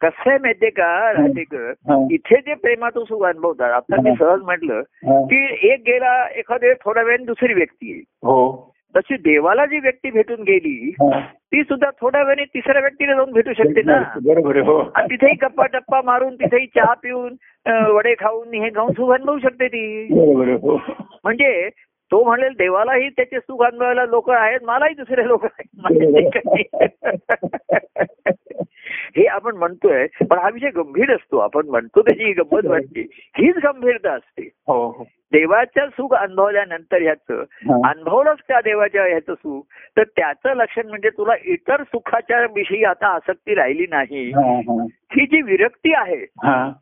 कसं 0.00 0.30
आहे 0.30 0.38
माहितीये 0.38 0.70
का 0.70 1.12
राहतेकर 1.12 1.70
हा. 1.70 2.06
इथे 2.10 2.36
जे 2.36 2.54
प्रेमाचं 2.54 3.00
सुख 3.00 3.26
अनुभवतात 3.26 3.72
आता 3.72 4.00
मी 4.02 4.10
सहज 4.18 4.40
म्हटलं. 4.42 4.80
की 5.04 5.68
एक 5.68 5.80
गेला 5.80 6.28
एखाद्या 6.36 6.74
थोड्या 6.84 7.02
वेळाने 7.02 7.24
दुसरी 7.24 7.54
व्यक्ती 7.54 7.90
येईल. 7.90 8.02
हो. 8.08 8.69
तशी 8.96 9.16
देवाला 9.16 9.64
जी 9.66 9.78
व्यक्ती 9.78 10.10
भेटून 10.10 10.40
गेली. 10.42 10.94
ती 11.52 11.62
सुद्धा 11.62 11.90
थोड्या 11.90 12.22
वेळाने 12.22 12.44
तिसऱ्या 12.44 12.80
व्यक्तीला 12.80 13.14
जाऊन 13.14 13.32
भेटू 13.32 13.52
शकते 13.52 13.82
ना. 13.82 14.02
बरोबर 14.24 14.56
हो. 14.56 14.78
आणि 14.94 15.06
तिथेही 15.10 15.34
गप्पा 15.42 15.66
टप्पा 15.66 16.00
मारून 16.04 16.34
तिथेही 16.34 16.66
चहा 16.66 16.94
पिऊन 16.94 17.34
वडे 17.92 18.14
खाऊन 18.14 18.54
हे 18.54 18.68
खाऊन 18.68 19.12
अनुभवू 19.12 19.38
शकते 19.38 19.68
ती. 19.68 20.02
हो. 20.14 20.76
म्हणजे 21.24 21.68
तो 22.12 22.24
म्हणेल 22.24 22.52
देवालाही 22.58 23.08
त्याचे 23.08 23.38
सुख 23.38 23.64
अनुभवायला 23.64 24.04
लोक 24.04 24.30
आहेत 24.30 24.60
मलाही 24.62 24.94
दुसरे 24.94 25.28
लोक 25.28 25.44
आहेत. 25.44 25.84
हे 29.16 29.26
आपण 29.26 29.56
म्हणतोय 29.56 30.06
पण 30.30 30.38
हा 30.38 30.48
विषय 30.48 30.70
गंभीर 30.70 31.14
असतो. 31.14 31.38
आपण 31.38 31.68
म्हणतो 31.68 32.02
त्याची 32.02 32.24
ही. 32.24 32.32
गंमत 32.32 32.66
वाटते. 32.66 33.06
हीच 33.12 33.56
गंभीरता 33.56 34.12
असते. 34.12 34.42
हो 34.42 34.90
हो. 34.90 35.04
देवाचं 35.32 35.86
सुख 35.86 36.14
अनुभवल्यानंतर 36.14 37.02
ह्याचं 37.02 37.44
हा. 37.52 37.90
अनुभवलंच 37.90 38.38
त्या 38.48 38.60
देवाच्या 38.60 39.04
ह्याचं 39.04 39.34
सुख 39.34 39.62
तर 39.96 40.02
त्याचं 40.02 40.54
लक्षण 40.54 40.88
म्हणजे 40.88 41.08
तुला 41.08 41.32
इतर 41.44 41.82
सुखाच्या 41.82 42.40
विषयी 42.40 42.84
आता 42.84 43.06
आसक्ती 43.06 43.54
राहिली 43.54 43.86
नाही. 43.90 44.30
हा, 44.30 44.40
हा. 44.40 44.86
ही 44.92 45.26
जी 45.26 45.42
विरक्ती 45.42 45.94
आहे 45.94 46.16
हा. 46.16 46.72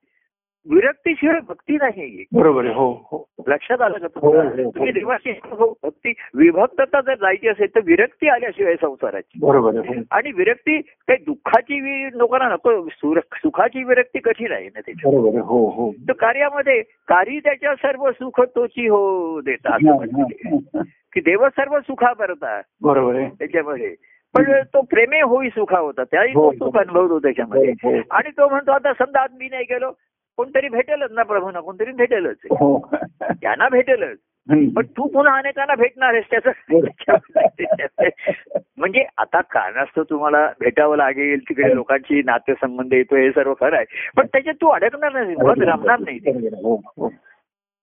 विरक्तीशिवाय 0.71 1.39
भक्ती 1.49 1.77
नाही. 1.77 2.25
बरोबर 2.33 2.65
आहे 2.65 2.75
हो 2.75 2.91
हो. 3.11 3.25
लक्षात 3.49 3.81
आलं 3.81 3.99
का 3.99 4.07
हो, 4.15 4.21
तुम्हाला? 4.21 4.63
हो. 4.63 4.71
तुम्ही 4.71 4.93
देवाची 4.93 5.31
हो, 5.45 5.79
भक्ती 5.83 6.13
विभक्तता 6.35 7.01
जर 7.01 7.15
जायची 7.15 7.49
असेल 7.49 7.75
तर 7.75 7.81
विरक्ती 7.85 8.29
आल्याशिवाय 8.29 8.75
संसाराची. 8.75 9.39
बरोबर 9.43 9.79
आहे 9.79 10.01
आणि 10.11 10.33
विरक्ती 10.33 10.81
काही 10.81 11.25
दुःखाची 11.25 12.09
लोकांना 12.19 12.49
नको 12.49 12.89
सुखाची 13.35 13.85
विरक्ती 13.85 14.19
कठीण 14.19 14.53
आहे 14.53 14.65
ना 14.65 14.81
त्याच्या 14.81 15.11
बरोबर 15.11 15.29
आहे 15.29 15.39
हो 15.39 15.69
हो. 15.71 15.91
तर 16.09 16.13
कार्यामध्ये 16.13 16.83
कार्य 17.09 17.39
त्याच्या 17.39 17.75
सर्व 17.75 18.11
सुख 18.11 18.41
तोची 18.57 18.87
हो 18.89 19.41
देता 19.41 19.75
असं 19.75 20.83
की 21.15 21.21
देव 21.21 21.49
सर्व 21.49 21.79
सुखा 21.81 22.13
करता 22.13 22.61
बरोबर 22.83 23.15
आहे. 23.15 23.29
त्याच्यामध्ये. 23.29 23.95
पण 24.35 24.53
तो 24.75 24.81
प्रेमे 24.81 25.21
होई 25.21 25.49
सुखा 25.49 25.79
होता 25.79 26.05
त्याही 26.05 26.35
तो. 26.35 26.53
सुख 26.53 26.77
अनुभवतो 26.77 27.19
त्याच्यामध्ये. 27.19 28.01
आणि 28.11 28.31
तो 28.31 28.49
म्हणतो 28.49 28.73
आता 28.73 28.93
समजा 28.93 29.23
आज 29.23 29.31
मी 29.39 29.49
नाही 29.51 29.65
गेलो 29.65 29.91
कोणतरी 30.39 30.69
भेटेलच 30.69 31.11
ना 31.13 31.23
प्रभूना 31.23 31.61
कोणतरी 31.61 31.93
भेटेलच. 31.93 32.37
हो. 32.51 32.79
त्यांना 33.23 33.69
भेटेलच. 33.69 34.19
पण 34.49 34.87
तू 34.87 35.07
पुन्हा 35.09 35.37
अनेकांना 35.39 35.75
भेटणार 35.75 36.15
आहेस 36.15 36.25
त्याचं 36.31 36.51
म्हणजे 38.77 39.05
आता 39.19 39.41
कारणास्तव 39.41 40.03
तुम्हाला 40.03 40.47
भेटावं 40.61 40.97
लागेल 40.97 41.41
तिकडे 41.41 41.75
लोकांची 41.75 42.23
नातेसंबंध 42.23 42.93
येतो 42.93 43.17
हे 43.17 43.31
सर्व 43.31 43.55
खरं 43.55 43.77
आहे 43.77 44.11
पण 44.17 44.27
त्याच्यात 44.27 44.55
तू 44.55 44.69
अडकणार 44.69 45.13
नाही 45.13 45.35
मुळात 45.35 45.63
रमणार 45.63 45.99
नाही. 45.99 46.19
ते. 46.19 46.33
बरोबर 46.33 46.55
आहे, 46.55 46.63
हो 46.63 46.81
हो. 46.97 47.09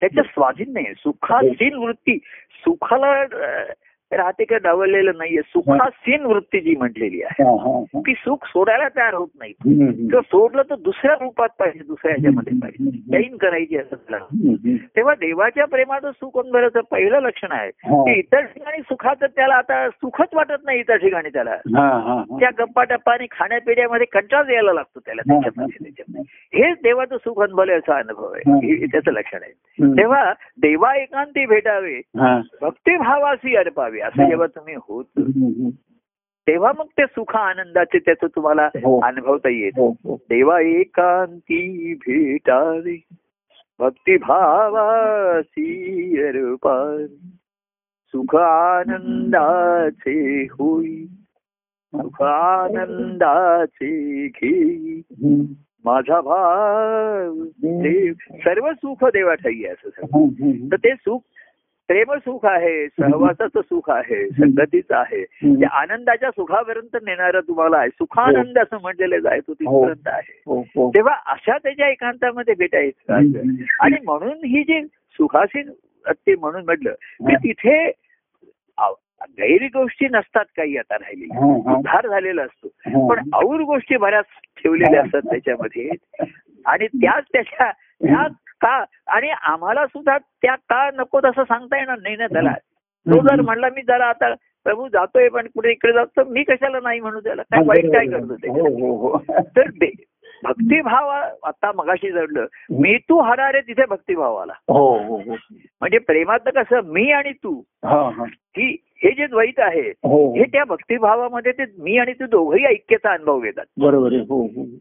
त्याच्या 0.02 0.24
स्वाधीन 0.24 0.74
नाही 0.74 0.94
सुखासीन 0.98 1.76
वृत्ती. 1.76 2.18
सुखाला 2.64 3.24
राहते 4.12 4.44
का 4.44 4.58
डावललेलं 4.58 5.12
नाहीये 5.16 5.42
सुखासीन 5.42 6.26
वृत्ती 6.26 6.60
जी 6.60 6.76
म्हटलेली 6.76 7.24
आहे. 7.24 7.44
ती 8.00 8.14
सुख 8.14 8.38
सोडायला 8.46 8.88
तयार 8.88 9.14
होत 9.14 9.28
नाही. 9.40 9.54
किंवा 9.94 10.22
सोडलं 10.22 10.62
तर 10.62 10.76
दुसऱ्या 10.76 11.16
रूपात 11.22 11.50
पाहिजे 11.60 11.80
दुसऱ्या 11.88 12.12
ह्याच्यामध्ये 12.12 12.54
पाहिजे 12.62 12.98
चैन 12.98 13.38
करायची 13.38 13.78
असं. 13.78 13.96
तेव्हा 14.96 15.14
देवाच्या 15.16 15.66
प्रेमाचं 15.66 16.12
सुख 16.12 16.38
अनुभवाचं 16.38 16.80
पहिलं 16.92 17.20
लक्षण 17.20 17.52
आहे. 17.52 17.72
की 17.72 18.20
इतर 18.20 18.42
ठिकाणी 18.42 18.82
सुखाचं 18.82 19.26
त्याला 19.26 19.56
आता 19.56 19.90
सुखच 19.90 20.28
वाटत 20.34 20.66
नाही 20.66 20.80
इतर 20.80 20.96
ठिकाणी 20.96 21.30
त्याला. 21.30 21.56
त्या 22.40 22.50
गप्पा 22.60 22.84
टप्पा 22.84 23.14
आणि 23.14 23.28
खाण्यापिण्यामध्ये 23.32 24.06
कंटाळ 24.06 24.50
यायला 24.50 24.74
लागतो 24.74 25.00
त्याला 25.00 25.22
त्याच्यामध्ये. 25.22 25.84
त्याच्यामध्ये 25.84 26.68
हेच 26.68 26.78
देवाचं 26.84 27.18
सुख 27.18 27.44
अनुभवल्याचा 27.44 27.98
अनुभव 27.98 28.34
आहे 28.34 28.86
त्याचं 28.86 29.12
लक्षण 29.12 29.40
आहे. 29.42 29.52
तेव्हा 29.98 30.34
देवा 30.62 30.96
एकांती 30.96 31.46
भेटावे. 31.46 32.02
भक्तिभावासी 32.62 33.56
अर्पावे 34.02 34.08
असं 34.08 34.24
हा. 34.24 34.30
जेव्हा 34.30 34.48
तुम्ही 34.48 34.76
होत. 34.76 35.06
तेव्हा 36.48 36.72
मग 36.78 36.86
ते 36.86 37.06
सुख 37.06 37.36
आनंदाचे 37.36 38.00
त्याचं 38.00 38.28
तुम्हाला 38.28 38.70
हो. 38.76 39.00
अनुभवता 39.00 39.50
येत 39.50 39.72
हो 39.78 39.96
हो 40.04 40.16
देवा 40.16 40.62
एकांती 40.62 41.94
भेटावे 41.94 43.00
भक्तिभावासी 43.80 46.16
सुख 48.14 48.36
आनंदाचे 48.36 50.44
होई 50.44 51.06
सुख 51.96 52.22
आनंदाचे 52.22 54.26
हम्म. 54.26 55.44
माझा 55.86 56.22
भाव 56.22 57.44
सर्व 58.34 58.74
सुख 58.74 59.06
देवा 59.06 59.34
ठाई 59.34 59.64
असं. 59.64 60.06
तर 60.72 60.76
ते 60.76 60.96
सुख 60.96 61.22
प्रेम 61.88 62.14
सुख 62.14 62.46
आहे 62.46 62.88
सहवासाचं 62.88 63.62
सुख 63.62 63.90
आहे 63.90 64.30
संगतीचं 64.30 64.96
आहे. 64.96 65.24
त्या 65.24 65.82
आनंदाच्या 65.82 66.30
सुखापर्यंत 66.30 66.98
नेणारं 67.04 67.40
तुम्हाला 67.40 67.78
आहे. 67.78 67.90
सुखानंद 67.90 68.58
असं 68.58 68.78
म्हटलेलं 68.82 69.30
आहे 69.30 69.40
तो 69.40 69.54
तिथपर्यंत 69.54 70.08
आहे. 70.08 70.42
हो 70.46 70.60
हो. 70.60 70.90
तेव्हा 70.90 71.16
अशा 71.28 71.58
त्याच्या 71.58 71.90
एकांतामध्ये 71.90 72.54
भेटायचं. 72.54 73.14
आणि 73.80 73.96
म्हणून 74.06 74.46
ही 74.46 74.64
जी 74.64 74.86
सुखासीन 74.86 75.70
असते 76.06 76.36
म्हणून 76.36 76.66
म्हटलं 76.66 76.94
की 77.22 77.36
तिथे 77.36 77.92
गैर 79.40 79.64
गोष्टी 79.64 80.08
नसतात 80.12 80.46
काही 80.58 80.78
आता 80.78 80.96
राहिलेल्या. 80.96 81.40
हा, 81.40 81.70
हा. 81.70 81.78
उद्धार 81.78 82.08
झालेला 82.08 82.44
असतो. 82.44 82.68
हा. 82.68 83.08
पण 83.10 83.30
और 83.34 83.62
गोष्टी 83.62 83.98
बऱ्याच 83.98 84.26
ठेवलेल्या 84.64 85.02
असतात 85.02 85.22
त्याच्यामध्ये. 85.22 85.90
आणि 86.66 86.88
त्याच 86.88 87.24
त्याच्या 87.34 87.72
त्या 87.72 88.28
का? 88.62 88.84
आणि 89.08 89.30
आम्हाला 89.30 89.86
सुद्धा 89.86 90.18
त्या 90.18 90.56
का 90.56 90.90
नको 90.94 91.20
तसं 91.20 91.44
सांगता 91.44 91.78
येणार 91.78 91.98
नाही 92.00 92.16
ना 92.16 92.28
त्याला. 92.28 92.54
तो 93.06 93.22
जर 93.28 93.42
म्हणला 93.42 93.68
मी 93.76 93.82
जरा 93.82 94.06
आता 94.06 94.34
प्रभू 94.64 94.88
जातोय 94.88 95.30
पण 95.30 95.48
कुठे 95.48 95.72
इकडे 95.72 95.94
जातो 95.94 96.24
मी 96.24 96.44
कशाला 96.44 96.80
नाही 96.84 97.00
म्हणू 97.00 97.20
त्याला? 97.20 97.42
काय 97.42 97.64
वाईट 97.66 97.86
काय 97.86 98.06
करतो 98.06 98.36
ते? 98.36 98.50
हो 98.50 98.68
हो 98.68 99.08
हो. 99.08 99.18
तर 99.42 99.70
भक्तिभाव 100.44 101.10
आता 101.44 101.72
मगाशी 101.76 102.12
जडलं. 102.12 102.46
मी 102.72 102.98
तू 102.98 103.20
हरा 103.20 103.52
रे 103.52 103.62
तिथे 103.62 103.86
भक्तिभाव 103.90 104.36
आला 104.36 104.54
हो 104.70 104.98
हो 104.98 105.16
हो. 105.16 105.36
म्हणजे 105.82 105.98
प्रेमात 105.98 106.40
कसं 106.56 106.80
मी 106.84 107.12
आणि 107.12 107.32
तू. 107.32 107.62
हा 107.86 108.10
हा. 108.18 108.26
जे 109.06 109.28
द्वैत 109.28 109.60
आहे 109.60 109.90
हो 109.90 110.34
हे. 110.36 110.44
त्या 110.44 110.64
भक्तिभावामध्ये 110.64 111.52
ते 111.52 111.64
मी 111.80 111.98
आणि 111.98 112.14
तू 112.14 112.26
दोघंही 112.26 112.66
ऐक्याचा 112.66 113.12
अनुभव 113.12 113.40
घेतात. 113.40 113.66
बरोबर 113.78 114.10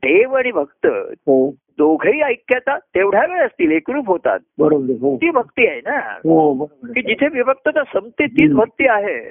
देव 0.04 0.34
आणि 0.34 0.50
भक्त 0.50 0.86
दोघंही 1.78 2.20
ऐक्याचा 2.22 2.78
तेवढ्या 2.78 3.24
वेळ 3.26 3.46
असतील 3.46 3.70
एकरूप 3.70 4.06
होतात. 4.06 4.38
बरोबर 4.58 5.16
ती 5.16 5.30
भक्ती 5.30 5.66
आहे 5.66 5.80
ना. 5.80 5.98
हो 6.24 6.64
की 6.64 7.02
जिथे 7.02 7.28
विभक्तता 7.28 7.82
संपते 7.84 8.26
तीच 8.26 8.52
भक्ती 8.52 8.86
आहे. 8.88 9.30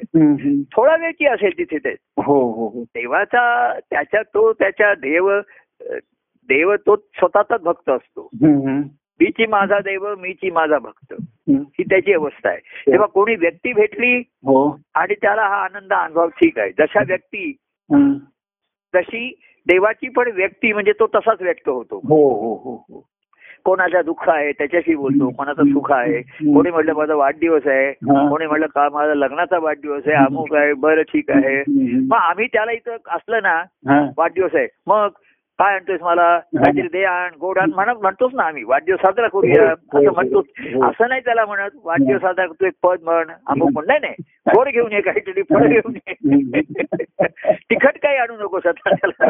थोडा 0.63 0.95
वेळ 0.95 1.11
ती 1.11 1.25
असेल 1.25 1.57
तिथे 1.57 1.77
ते. 1.77 1.95
हो 2.17 2.51
हो 2.51 2.67
हो. 2.67 2.83
देवाचा 2.83 3.73
त्याच्या 3.89 4.21
तो 4.21 4.53
त्याच्या 4.53 4.93
देव 4.93 5.39
देव 6.49 6.75
तो 6.75 6.95
स्वतःचाच 6.95 7.61
भक्त 7.61 7.89
असतो. 7.89 8.29
मीची 9.19 9.45
माझा 9.45 9.79
देव 9.79 10.13
मीची 10.19 10.49
माझा 10.51 10.77
भक्त. 10.79 11.13
ही 11.49 11.83
त्याची 11.83 12.13
अवस्था 12.13 12.49
आहे 12.49 12.91
तेव्हा 12.91 13.07
कोणी 13.07 13.35
व्यक्ती 13.35 13.73
भेटली 13.73 14.15
हो 14.45 14.65
आणि 14.95 15.13
त्याला 15.21 15.41
हा 15.41 15.63
आनंद 15.63 15.93
अनुभव 15.93 16.27
ठीक 16.39 16.59
आहे 16.59 16.71
जशा 16.79 17.03
व्यक्ती. 17.07 17.51
तशी 18.93 19.27
देवाची 19.67 20.09
पण 20.09 20.31
व्यक्ती 20.35 20.71
म्हणजे 20.73 20.91
तो 20.91 21.07
तसाच 21.15 21.41
व्यक्त 21.41 21.69
होतो 21.69 21.99
हो 22.09 22.17
हो 22.31 22.53
हो 22.63 22.75
हो 22.89 23.05
कोणाचा 23.65 24.01
दुःख 24.01 24.27
आहे 24.29 24.51
त्याच्याशी 24.51 24.95
बोलतो 24.95 25.29
कोणाचं 25.37 25.71
सुख 25.73 25.91
आहे. 25.91 26.21
कोणी 26.21 26.71
म्हटलं 26.71 26.93
माझा 26.93 27.15
वाढदिवस 27.15 27.67
आहे 27.67 27.89
हा. 27.89 28.27
कोणी 28.29 28.45
म्हटलं 28.45 28.67
का 28.75 28.87
माझा 28.93 29.13
लग्नाचा 29.13 29.59
वाढदिवस 29.59 30.07
आहे 30.07 30.15
अमुक 30.25 30.53
आहे 30.55 30.73
बरं 30.73 31.01
ठीक 31.03 31.31
आहे. 31.31 31.61
मग 31.99 32.17
आम्ही 32.17 32.47
त्याला 32.53 32.71
इथं 32.71 32.97
असलं 33.15 33.39
ना 33.43 33.55
हा. 33.89 34.01
वाढदिवस 34.17 34.55
आहे 34.55 34.67
मग 34.87 35.07
काय 35.59 35.73
आणतोस 35.73 36.01
मला 36.01 36.39
काहीतरी 36.39 36.87
दे 36.87 37.03
आण 37.03 37.29
गोड 37.41 37.57
आण 37.59 37.71
म्हणत 37.75 37.95
म्हणतोच 38.01 38.31
ना 38.33 38.43
आम्ही. 38.43 38.63
वाढदिवस 38.63 38.99
साजरा 38.99 39.27
करूया 39.27 39.63
हो, 39.63 39.97
असं 39.97 40.07
हो, 40.07 40.13
म्हणतोच. 40.13 40.45
हो. 40.59 40.89
असं 40.89 41.07
नाही 41.09 41.21
त्याला 41.21 41.45
म्हणत 41.45 41.69
वाढदिवस 41.83 42.21
साजरा 42.21 42.45
करतो 42.45 42.65
एक 42.65 42.73
पद 42.83 42.97
म्हण 43.03 43.31
अमुक 43.47 43.69
म्हण. 43.73 43.85
नाही 43.87 43.99
नाही. 43.99 44.13
गोड 44.55 44.67
घेऊन 44.67 44.91
ये 44.91 45.01
काहीतरी 45.01 45.41
फळ 45.41 45.67
घेऊन 45.67 45.95
ये. 45.95 46.61
तिखट 47.69 47.97
काही 47.97 48.17
आणू 48.17 48.33
नकोस 48.37 48.65
आता 48.65 48.95
त्याला. 48.95 49.29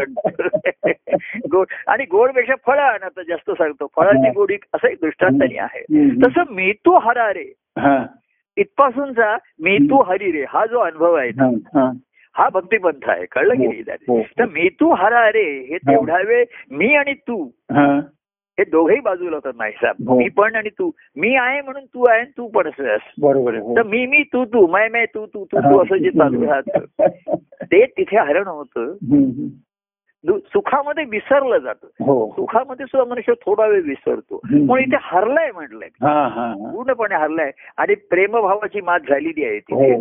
गोड. 1.52 1.66
आणि 1.88 2.04
गोडपेक्षा 2.04 2.54
फळं 2.68 2.82
आण 2.82 3.04
आता 3.04 3.22
जास्त 3.28 3.52
सांगतो. 3.52 3.88
फळाची 3.96 4.30
गोडी 4.30 4.58
असं 4.74 4.88
एक 4.88 4.98
दृष्टांतनी 5.02 5.58
आहे. 5.58 5.82
तसं 6.26 6.44
मी 6.50 6.72
तू 6.72 6.98
हरा 6.98 7.34
रे. 7.34 7.54
हा. 7.80 8.06
इथपासूनचा 8.58 9.38
मी 9.60 9.78
तू 9.78 10.02
हरी 10.02 10.32
रे. 10.32 10.46
हा 10.50 10.66
जो 10.66 10.80
अनुभव 10.80 11.14
आहे 11.14 11.32
ना. 11.36 11.92
हा. 12.36 12.42
हा. 12.42 12.44
हा 12.44 12.50
भक्तिपंथ 12.50 13.10
आहे 13.10 13.26
कळलं 13.26 13.54
की 13.54 13.68
नाही 13.68 13.82
हो? 14.08 14.18
हो. 14.18 14.22
तर 14.40 14.46
मी 14.46 14.70
तू 14.70 14.94
हरा 14.94 15.30
रे 15.30 15.68
हे 15.70 15.78
तेवढ्या 15.78 16.18
वेळ 16.28 16.46
मी 16.72 16.96
आणि 16.96 17.14
तू 17.14 17.44
हा. 17.72 18.00
हे 18.60 18.64
दोघेही 18.64 19.00
बाजूला 19.00 19.36
होतात 19.36 19.54
नाही 19.56 19.72
साहेब 19.72 20.10
हो. 20.10 20.18
मी 20.18 20.30
पण 20.30 20.56
आणि 20.56 20.70
तू 20.70 20.92
मी 21.16 21.36
आहे 21.36 21.62
म्हणून 21.62 21.86
तू 21.86 22.06
आहे 22.10 22.24
तू 22.24 22.48
पण 22.48 22.70
बरोबर 23.20 23.56
हो. 23.56 23.76
तर 23.76 23.84
मी 23.84 24.06
मी 24.06 24.24
तू 24.24 24.46
तू 24.46 24.68
मै 24.68 24.88
मै 24.88 25.06
तू 25.06 25.26
तू 25.26 25.46
तू 25.46 25.60
तू 25.60 25.84
असं 25.84 25.98
जे 25.98 26.10
चालू 26.12 26.46
राहतं 26.46 26.80
ते 27.64 27.86
तिथे 27.86 28.18
हरण 28.18 28.48
होतं 28.48 28.96
सुखामध्ये 30.28 31.04
विसरलं 31.10 31.58
जातं. 31.58 31.88
हो 32.04 32.30
सुखामध्ये 32.32 32.86
सुद्धा 32.86 33.12
मनुष्य 33.12 33.34
थोडा 33.34 33.66
वेळ 33.66 33.82
विसरतो. 33.82 34.40
म्हणून 34.52 34.80
इथे 34.80 34.98
हरलाय 35.02 35.52
म्हटलंय. 35.52 35.90
हा 36.02 36.28
हा 36.28 36.48
हा. 36.48 36.72
पूर्णपणे 36.72 37.16
हरलाय. 37.16 37.52
आणि 37.78 37.96
प्रेमभावाची 37.96 38.82
मात 38.82 39.00
झालेली 39.10 39.46
आहे 39.46 39.58
हो 39.58 39.60
तिथे 39.60 39.94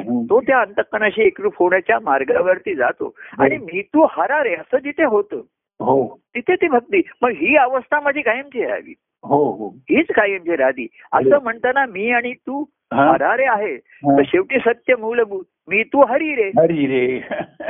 हम्म. 0.00 0.24
तो 0.24 0.40
त्या 0.40 0.60
अंतकणाशी 0.60 1.22
एकरूप 1.22 1.52
होण्याच्या 1.56 1.98
मार्गावरती 2.02 2.74
जातो. 2.74 3.14
आणि 3.38 3.56
मी 3.56 3.82
तू 3.82 4.06
हरा 4.10 4.44
रे 4.44 4.54
असं 4.54 4.78
जिथे 4.78 5.04
होतं. 5.04 5.36
हो. 5.80 6.20
तिथे 6.34 6.54
ती 6.54 6.68
भक्ती. 6.68 7.02
मग 7.22 7.28
ही 7.28 7.56
अवस्था 7.56 8.00
माझी 8.00 8.20
कायमची 8.20 8.64
राहावी. 8.64 8.94
हो 9.24 9.44
हो. 9.44 9.68
हीच 9.68 10.06
कायमची 10.10 10.56
राहती 10.56 10.86
असं 11.12 11.42
म्हणताना 11.42 11.86
मी 11.86 12.10
आणि 12.10 12.32
तू 12.32 12.64
हा. 12.92 13.10
हरारे 13.10 13.44
आहे. 13.44 13.74
हा. 13.74 14.16
तर 14.16 14.22
शेवटी 14.26 14.58
सत्य 14.58 14.94
मूलभूत. 14.98 15.44
मी 15.70 15.82
तू 15.82 16.04
हरी 16.04 16.34
रे 16.34 16.48
हरी 16.58 16.86
रे 16.86 17.20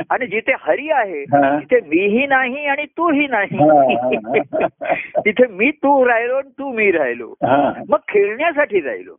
आणि 0.09 0.27
जिथे 0.27 0.53
हरी 0.59 0.89
आहे. 0.89 1.23
तिथे 1.59 1.79
मीही 1.81 2.25
नाही 2.27 2.65
आणि 2.65 2.85
तूही 2.85 3.25
हा, 3.25 3.37
नाही. 3.39 4.39
तिथे 5.25 5.47
मी 5.47 5.71
तू 5.71 6.07
राहिलो 6.07 6.35
आणि 6.35 6.49
तू 6.49 6.71
मी 6.73 6.91
राहिलो. 6.91 7.33
मग 7.89 7.97
खेळण्यासाठी 8.07 8.81
राहिलो. 8.81 9.15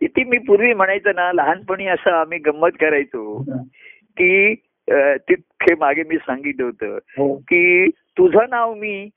तिथे 0.00 0.24
मी 0.24 0.38
पूर्वी 0.38 0.74
म्हणायचं 0.74 1.14
ना 1.14 1.32
लहानपणी 1.32 1.86
असं 1.86 2.10
आम्ही 2.10 2.38
गंमत 2.38 2.70
करायचो 2.80 3.44
की 4.16 4.54
तिथे 5.28 5.74
मागे 5.74 6.02
मी 6.02 6.16
सांगितलं 6.16 6.64
होतं 6.64 6.98
हो. 7.18 7.36
की 7.36 7.90
तुझं 7.90 8.50
नाव 8.50 8.74
मी. 8.74 9.08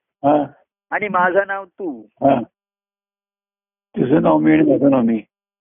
आणि 0.92 1.08
माझं 1.08 1.44
नाव 1.48 1.66
तू. 1.66 2.02
तुझं 3.98 4.22
नाव 4.22 4.38
मी 4.40 4.52
आणि 4.52 4.62
माझं 4.62 4.90
नाव 4.92 5.02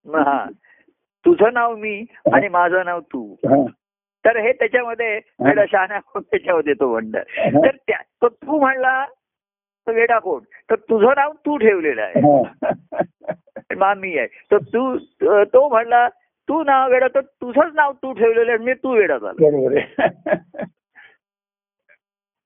म 0.07 0.17
हा 0.17 0.45
तुझं 1.27 1.53
नाव 1.53 1.77
मी 1.77 2.05
आणि 2.35 2.49
माझं 2.49 2.85
नाव 2.85 3.01
तू. 3.01 3.35
तर 4.27 4.37
हे 4.37 4.53
त्याच्यामध्ये 4.53 5.21
वेडा 5.45 5.65
शहाणा 5.73 5.99
कोण 5.99 6.23
त्याच्यामध्ये 6.23 6.75
तो 6.75 6.93
म्हणणार 6.93 7.23
तर 7.65 7.77
त्या 7.77 7.97
तो 8.23 8.29
तू 8.29 8.59
म्हणला 8.59 9.05
तो 9.87 9.93
वेडा 9.93 10.19
कोण? 10.19 10.41
तर 10.71 10.75
तुझं 10.75 11.13
नाव 11.17 11.33
तू 11.33 11.57
ठेवलेलं 11.57 12.03
आहे. 12.03 12.21
हा. 12.21 13.03
मा 13.77 13.95
मी 13.95 14.19
आहे. 14.19 14.27
तर 14.27 14.59
तू 14.59 14.99
तो 15.45 15.69
म्हणला 15.69 16.09
तू 16.49 16.65
नाव 16.65 16.91
वेडा 16.91 17.07
तर 17.15 17.21
तुझंच 17.21 17.73
नाव 17.75 17.93
तू 17.93 18.13
ठेवलेलं 18.13 18.51
आहे 18.53 18.65
मी 18.65 18.75
तू 18.75 18.95
वेडा 18.95 19.19
झाला. 19.19 19.59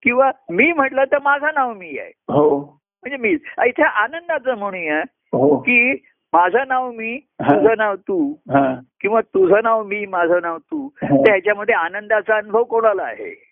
किंवा 0.03 0.31
मी 0.51 0.73
म्हटलं 0.73 1.05
तर 1.05 1.19
माझं 1.19 1.55
नाव 1.55 1.73
मी 1.73 1.99
आहे. 1.99 2.13
हो. 2.29 2.59
म्हणजे 3.03 3.17
मी 3.17 3.37
इथे 3.67 3.83
आनंदाचं 3.83 4.55
म्हणूया 4.55 5.01
हो. 5.33 5.59
की 5.59 5.95
माझं 6.33 6.65
नाव 6.69 6.91
मी. 6.91 7.19
तुझं 7.41 7.75
नाव 7.79 7.95
तू. 7.95 8.33
किंवा 9.01 9.21
तुझं 9.21 9.61
नाव 9.63 9.83
मी 9.83 10.07
माझं 10.07 10.39
नाव 10.43 10.57
तू. 10.59 10.89
तर 10.89 11.31
ह्याच्यामध्ये 11.31 11.75
आनंदाचा 11.75 12.37
अनुभव 12.37 12.63
कोणाला 12.65 13.03
आहे. 13.03 13.51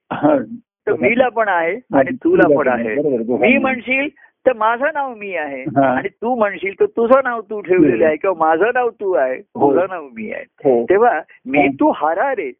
तर 0.58 0.92
मीला 0.92 1.28
पण 1.28 1.48
आहे 1.48 1.72
आणि 1.72 2.16
तुला 2.24 2.58
पण 2.58 2.68
आहे. 2.68 2.94
मी 3.36 3.58
म्हणशील 3.58 4.08
तर 4.46 4.52
माझं 4.52 4.86
नाव 4.94 5.14
मी 5.14 5.34
आहे. 5.34 5.80
आणि 5.86 6.08
तू 6.08 6.34
म्हणशील 6.34 6.80
तर 6.80 6.86
तुझं 6.86 7.20
नाव 7.24 7.40
तू 7.40 7.60
ठेवलेलं 7.60 8.06
आहे 8.06 8.16
किंवा 8.16 8.46
माझं 8.46 8.70
नाव 8.74 8.90
तू 8.90 9.12
आहे 9.12 9.36
हो. 9.54 9.72
तुझं 9.72 9.86
नाव 9.90 10.02
मी 10.02 10.32
आहे 10.32 10.44
हो. 10.64 10.84
तेव्हा 10.84 11.20
मी. 11.46 11.68
तू 11.68 11.92
हरा 11.96 12.32
रे. 12.32 12.52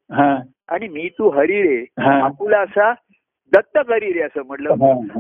आणि 0.69 0.89
मी 0.89 1.09
तू 1.19 1.29
हरी 1.29 1.63
रे. 1.63 1.85
आपुला 1.99 2.61
असा 2.61 2.93
दत्त 3.55 3.79
करी 3.89 4.13
रे 4.13 4.21
असं 4.21 4.41
म्हटलं. 4.47 4.75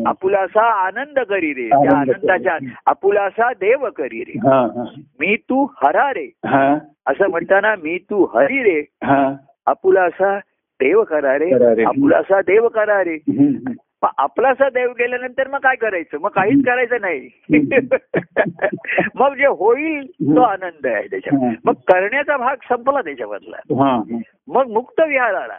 आपुला 0.07 0.39
असा 0.41 0.62
आनंद 0.87 1.18
करी 1.18 1.53
रे 1.55 1.68
त्या. 1.68 1.99
आनंदाच्या 1.99 2.59
आपुला 2.87 3.22
असा 3.22 3.53
देव 3.53 3.89
करी 3.97 4.20
रे. 4.20 4.39
मी 5.20 5.37
तू 5.37 5.64
हरा 5.83 6.11
रे. 6.11 6.31
असं 7.07 7.31
म्हणताना 7.31 7.74
मी 7.83 7.99
तू 7.99 8.24
हरी 8.24 8.62
रे. 8.62 8.85
आपुला 9.66 10.03
असा 10.03 10.39
देव 10.81 11.03
करा 11.03 11.39
रे 11.39 11.51
करा 11.51 11.74
रे. 11.74 11.85
आपुला 11.85 12.18
असा 12.18 12.41
देव 12.41 12.68
करा 12.68 13.05
रे. 13.05 13.18
मग 14.03 14.09
आपलासा 14.18 14.68
देव 14.68 14.91
गेल्यानंतर 14.91 15.49
मग 15.49 15.59
काय 15.59 15.77
करायचं 15.77 16.18
मग 16.20 16.29
काहीच 16.29 16.64
करायचं 16.66 16.97
नाही 17.01 17.29
मग 19.14 19.35
जे 19.35 19.47
होईल 19.47 20.07
तो 20.07 20.41
आनंद 20.41 20.87
आहे 20.87 21.07
त्याच्यात. 21.07 21.55
मग 21.64 21.72
करण्याचा 21.72 22.37
भाग 22.37 22.57
संपला 22.64 23.01
त्याच्यामधला. 23.01 23.57
मग 24.49 24.66
मुक्त 24.68 25.01
विहार 25.01 25.35
आला. 25.35 25.59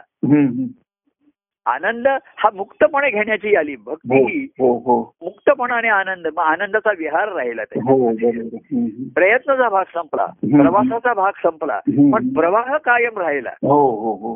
आनंद 1.68 2.06
हा 2.36 2.48
मुक्तपणे 2.54 3.10
घेण्याची 3.10 3.56
आली. 3.56 3.76
भक्ती 3.76 4.16
ही 4.16 4.44
हो 4.58 4.78
हो 4.78 5.14
मुक्तपणाने 5.22 5.88
आनंद 5.88 6.26
मग 6.26 6.42
आनंदाचा 6.42 6.90
विहार 6.98 7.32
राहिला 7.32 7.64
ते 7.64 7.80
बरोबर. 7.80 8.36
हम्म. 8.54 8.86
प्रयत्नाचा 9.14 9.68
भाग 9.68 9.84
संपला. 9.94 10.26
प्रवासाचा 10.26 11.14
भाग 11.14 11.32
संपला. 11.36 11.80
पण 12.12 12.28
प्रवाह 12.28 12.76
कायम 12.76 13.18
राहिला. 13.18 13.50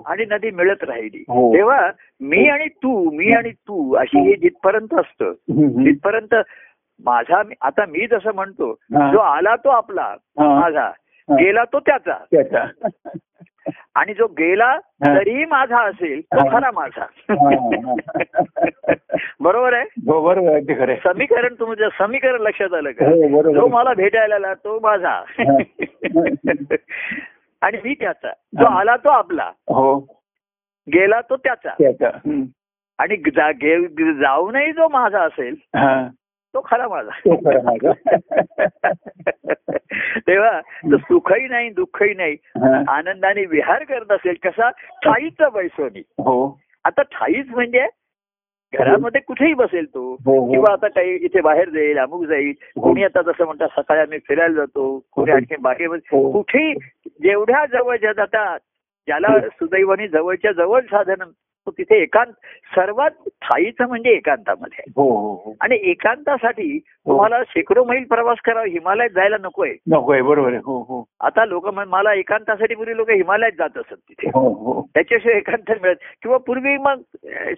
आणि 0.06 0.24
नदी 0.30 0.50
मिळत 0.50 0.84
राहिली. 0.84 1.22
तेव्हा 1.30 1.90
मी 2.20 2.48
आणि 2.48 2.68
तू 2.68 3.10
मी 3.10 3.32
आणि 3.32 3.50
तू 3.50 3.94
अशी 3.94 4.20
हे. 4.20 4.36
जिथपर्यंत 4.36 4.94
असतं 4.94 5.24
हम्म. 5.24 5.68
तिथपर्यंत 5.68 6.34
माझा 7.04 7.42
आता 7.60 7.84
मी 7.86 8.06
जसं 8.10 8.34
म्हणतो. 8.34 8.74
जो 9.12 9.18
आला 9.18 9.56
तो 9.56 9.68
आपला. 9.68 10.14
माझा. 10.38 10.90
गेला 11.30 11.64
तो 11.64 11.78
त्याचा. 11.80 12.14
आणि 13.94 14.14
जो 14.14 14.26
गेला. 14.26 14.78
तरीही 15.06 15.44
माझा 15.44 15.80
असेल 15.80 16.20
तो. 16.20 16.50
खरा 16.50 16.70
माझा. 16.74 17.06
बरोबर 19.40 19.72
आहे 19.72 19.82
हो 19.82 20.20
बरोबर 20.22 20.88
आहे. 20.88 20.96
समीकरण 20.96 21.54
तुमचं 21.60 21.88
समीकरण 21.98 22.40
लक्षात 22.40 22.74
आलं 22.74 22.90
का 22.90 23.06
हो 23.06 23.52
जो 23.54 23.66
मला 23.66 23.94
भेटायला 23.94 24.34
आला 24.34 24.54
तो 24.54 24.80
माझा 24.82 25.22
आणि 27.62 27.78
मी 27.84 27.94
त्याचा 27.94 28.32
जो. 28.60 28.64
आला 28.64 28.96
तो 28.96 29.08
आपला 29.08 29.50
हो 29.68 29.98
गेला 30.94 31.20
तो 31.20 31.36
त्याचा. 31.36 31.70
आणि 32.98 33.16
जा- 33.16 33.52
गे- 33.52 34.12
जाऊनही 34.14 34.72
जो 34.72 34.88
माझा 34.88 35.20
असेल 35.20 35.54
तो 36.54 36.60
खरा 36.60 36.88
माझा. 36.88 37.10
तेव्हा 40.26 40.60
तो 40.60 40.96
सुखही 40.96 41.48
नाही 41.48 41.70
दुःखही 41.70 42.14
नाही. 42.14 42.32
हा. 42.32 42.82
आनंदाने 42.88 43.44
विहार 43.44 43.84
करत 43.84 44.12
असेल 44.12 44.34
कसा? 44.42 44.70
ठाईचा 44.70 45.48
बैसोनी 45.48 45.98
हो. 45.98 46.60
आता 46.84 47.02
ठाईच 47.02 47.46
म्हणजे 47.50 47.86
घरामध्ये 48.72 49.20
कुठेही 49.20 49.54
बसेल 49.54 49.84
तो. 49.84 50.16
हो 50.24 50.38
हो. 50.40 50.52
किंवा 50.52 50.72
आता 50.72 50.88
काही 50.88 51.14
इथे 51.14 51.40
बाहेर 51.40 51.68
जाईल 51.68 51.98
अमुक 51.98 52.24
जाईल. 52.24 52.52
कोणी 52.80 53.04
आता 53.04 53.22
जसं 53.22 53.44
म्हणतात 53.44 53.68
सकाळी 53.68 54.00
आम्ही 54.00 54.18
फिरायला 54.18 54.54
जातो. 54.54 54.98
कोणी 55.12 55.30
हो. 55.30 55.36
आणखी 55.36 55.56
बागेमध्ये 55.56 56.16
हो. 56.16 56.32
कुठेही 56.32 56.74
जेवढ्या 57.22 57.64
जवळच्या 57.66 58.12
जातात 58.12 58.58
ज्याला 59.06 59.40
सुदैवाने 59.40 60.08
जवळच्या 60.08 60.52
जवळ 60.52 60.80
साधन 60.80 61.22
तो 61.66 61.70
तिथे 61.70 62.02
एकांत 62.02 62.32
सर्वात 62.74 63.10
ठाईचं 63.42 63.88
म्हणजे 63.88 64.10
एकांतामध्ये. 64.10 64.84
हो 64.96 65.08
हो 65.16 65.34
हो. 65.44 65.54
आणि 65.60 65.78
एकांतासाठी 65.82 66.78
तुम्हाला 66.78 67.42
शेकडो 67.48 67.84
मैल 67.84 68.04
प्रवास 68.04 68.38
करावा 68.44 68.66
हिमालयात 68.66 69.10
जायला 69.10 69.36
नकोय. 69.40 69.74
नको 69.90 70.12
आहे 70.12 70.22
बरोबर 70.22 70.48
आहे. 70.48 70.60
हो 70.64 70.78
हो. 70.82 71.04
आता 71.20 71.44
लोक 71.44 71.66
मला 71.68 72.14
एकांतासाठी 72.14 72.74
पूर्वी 72.74 72.96
लोक 72.96 73.10
हिमालयात 73.10 73.52
जात 73.58 73.78
असत 73.78 73.94
तिथे. 73.94 74.28
हो 74.28 74.48
हो. 74.48 74.86
त्याच्याशिवाय 74.94 75.36
एकांत 75.36 75.72
मिळत 75.82 75.96
किंवा 76.22 76.38
पूर्वी 76.38 76.76
मग 76.76 77.00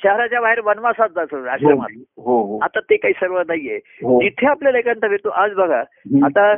शहराच्या 0.03 0.41
बाहेर 0.41 0.61
वनवासात 0.61 1.09
जात 1.09 1.35
असत 1.35 1.47
आश्रमात. 1.47 2.63
आता 2.63 2.81
ते 2.81 2.97
काही 2.97 3.15
सर्व 3.15 3.39
नाहीये. 3.41 3.79
जिथे 4.03 4.47
आपल्याला 4.47 4.79
एकांत 4.79 5.05
भेटतो 5.05 5.29
आज 5.29 5.53
बघा. 5.53 5.83
आता 6.25 6.55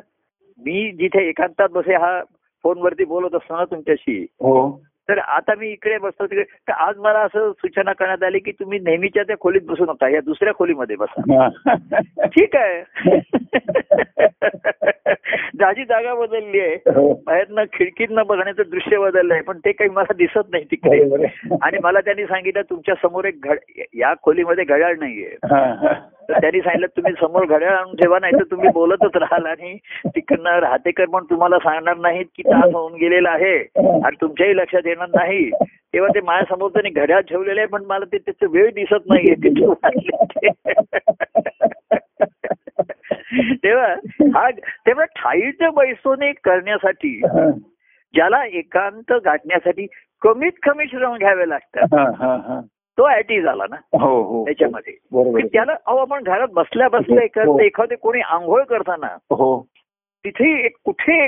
मी 0.59 0.93
जिथे 0.93 1.29
एकांतात 1.29 1.69
बसे 1.69 1.95
हा 1.95 2.23
फोनवरती 2.63 3.05
बोलत 3.05 3.35
असतो 3.35 3.57
ना 3.57 3.65
तुमच्याशी. 3.65 4.27
हो. 4.41 4.83
तर 5.09 5.19
आता 5.19 5.55
मी 5.55 5.69
इकडे 5.69 5.99
बसतो 5.99 6.27
तिकडे. 6.27 6.43
तर 6.43 6.73
आज 6.73 6.99
मला 6.99 7.19
असं 7.19 7.53
सूचना 7.53 7.93
करण्यात 7.93 8.23
आली 8.23 8.39
की 8.39 8.53
तुम्ही 8.53 8.79
नेहमीच्या 8.79 9.23
त्या 9.23 9.37
खोलीत 9.41 9.61
बसू 9.67 9.85
नका 9.85 10.09
या 10.09 10.21
दुसऱ्या 10.21 10.55
खोलीमध्ये 10.55 10.97
बसा. 10.97 11.49
ठीक 12.27 12.57
आहे. 12.57 13.05
जागी 15.61 15.85
जागा 15.85 16.15
बदलली 16.15 16.61
आहे. 16.61 16.75
हो. 16.75 17.23
बाहेरनं 17.27 17.65
खिडकीतनं 17.73 18.23
बघण्याचं 18.27 18.63
दृश्य 18.71 18.99
बदललं 18.99 19.35
आहे 19.35 19.43
पण 19.43 19.59
ते 19.59 19.73
काही 19.73 19.91
मला 19.91 20.13
दिसत 20.17 20.53
नाही 20.53 20.65
तिकडे. 20.65 21.27
आणि 21.63 21.79
मला 21.83 22.01
त्यांनी 22.01 22.25
सांगितलं 22.25 22.63
तुमच्यासमोर 22.63 23.25
एक 23.25 23.45
घड 23.45 23.59
या 23.95 24.15
खोलीमध्ये 24.23 24.65
घड्याळ 24.65 24.95
नाहीये. 24.99 25.37
तर 26.29 26.41
त्यांनी 26.41 26.61
सांगितलं 26.61 26.87
तुम्ही 26.87 27.13
समोर 27.21 27.47
घड्याळ 27.47 27.73
आणून 27.73 27.97
ठेवा 27.97 28.19
नाही 28.19 28.33
तर 28.33 28.43
तुम्ही 28.43 28.69
बोलतच 28.69 29.17
राहाल 29.17 29.47
आणि 29.47 29.79
तिकडनं 30.07 30.51
राहतेकर 30.51 31.05
पण 31.05 31.25
तुम्हाला 31.25 31.59
सांगणार 31.59 31.97
नाहीत 31.97 32.27
की 32.37 32.43
तास 32.43 32.75
होऊन 32.75 32.95
गेलेला 32.95 33.31
आहे. 33.31 33.65
आणि 34.05 34.17
तुमच्याही 34.21 34.57
लक्षात 34.57 34.87
येणार 34.87 34.96
नाही 35.03 35.51
तेव्हा 35.65 36.15
ते 36.15 36.21
माझ्यासमोर 36.21 36.71
त्यांनी 36.71 36.91
घड्याळ 36.91 37.21
ठेवलेले 37.21 37.61
आहे 37.61 37.67
पण 37.67 37.85
मला 37.85 38.05
ते 38.05 38.19
त्याचं 38.19 38.47
वेळ 38.51 38.71
दिसत 38.75 39.07
नाहीये. 39.07 39.35
तेव्हा 43.55 43.87
हा 44.35 44.51
तेव्हा 44.51 45.05
ठाईचं 45.05 45.75
बैसोने 45.75 46.33
करण्यासाठी. 46.33 47.21
ज्याला 48.15 48.45
एकांत 48.47 49.13
गाठण्यासाठी 49.25 49.87
कमीत 50.21 50.53
कमी 50.63 50.87
श्रम 50.87 51.17
घ्यावे 51.17 51.49
लागतात. 51.49 51.87
तो 52.99 53.11
ऍटी 53.11 53.41
झाला 53.41 53.65
ना 53.71 53.77
हो 53.99 54.23
हो 54.23 54.45
त्याच्यामध्ये. 54.45 54.93
त्याला 55.47 55.75
अहो 55.87 55.97
आपण 55.97 56.23
घरात 56.23 56.49
बसल्या 56.53 56.89
बसल्या 56.89 57.19
हो. 57.19 57.25
एखादं 57.25 57.59
एखादे 57.59 57.95
कोणी 57.95 58.21
आंघोळ 58.21 58.63
करताना 58.63 59.07
हो 59.07 59.67
तिथे 60.25 60.65
एक- 60.65 60.81
कुठे 60.85 61.27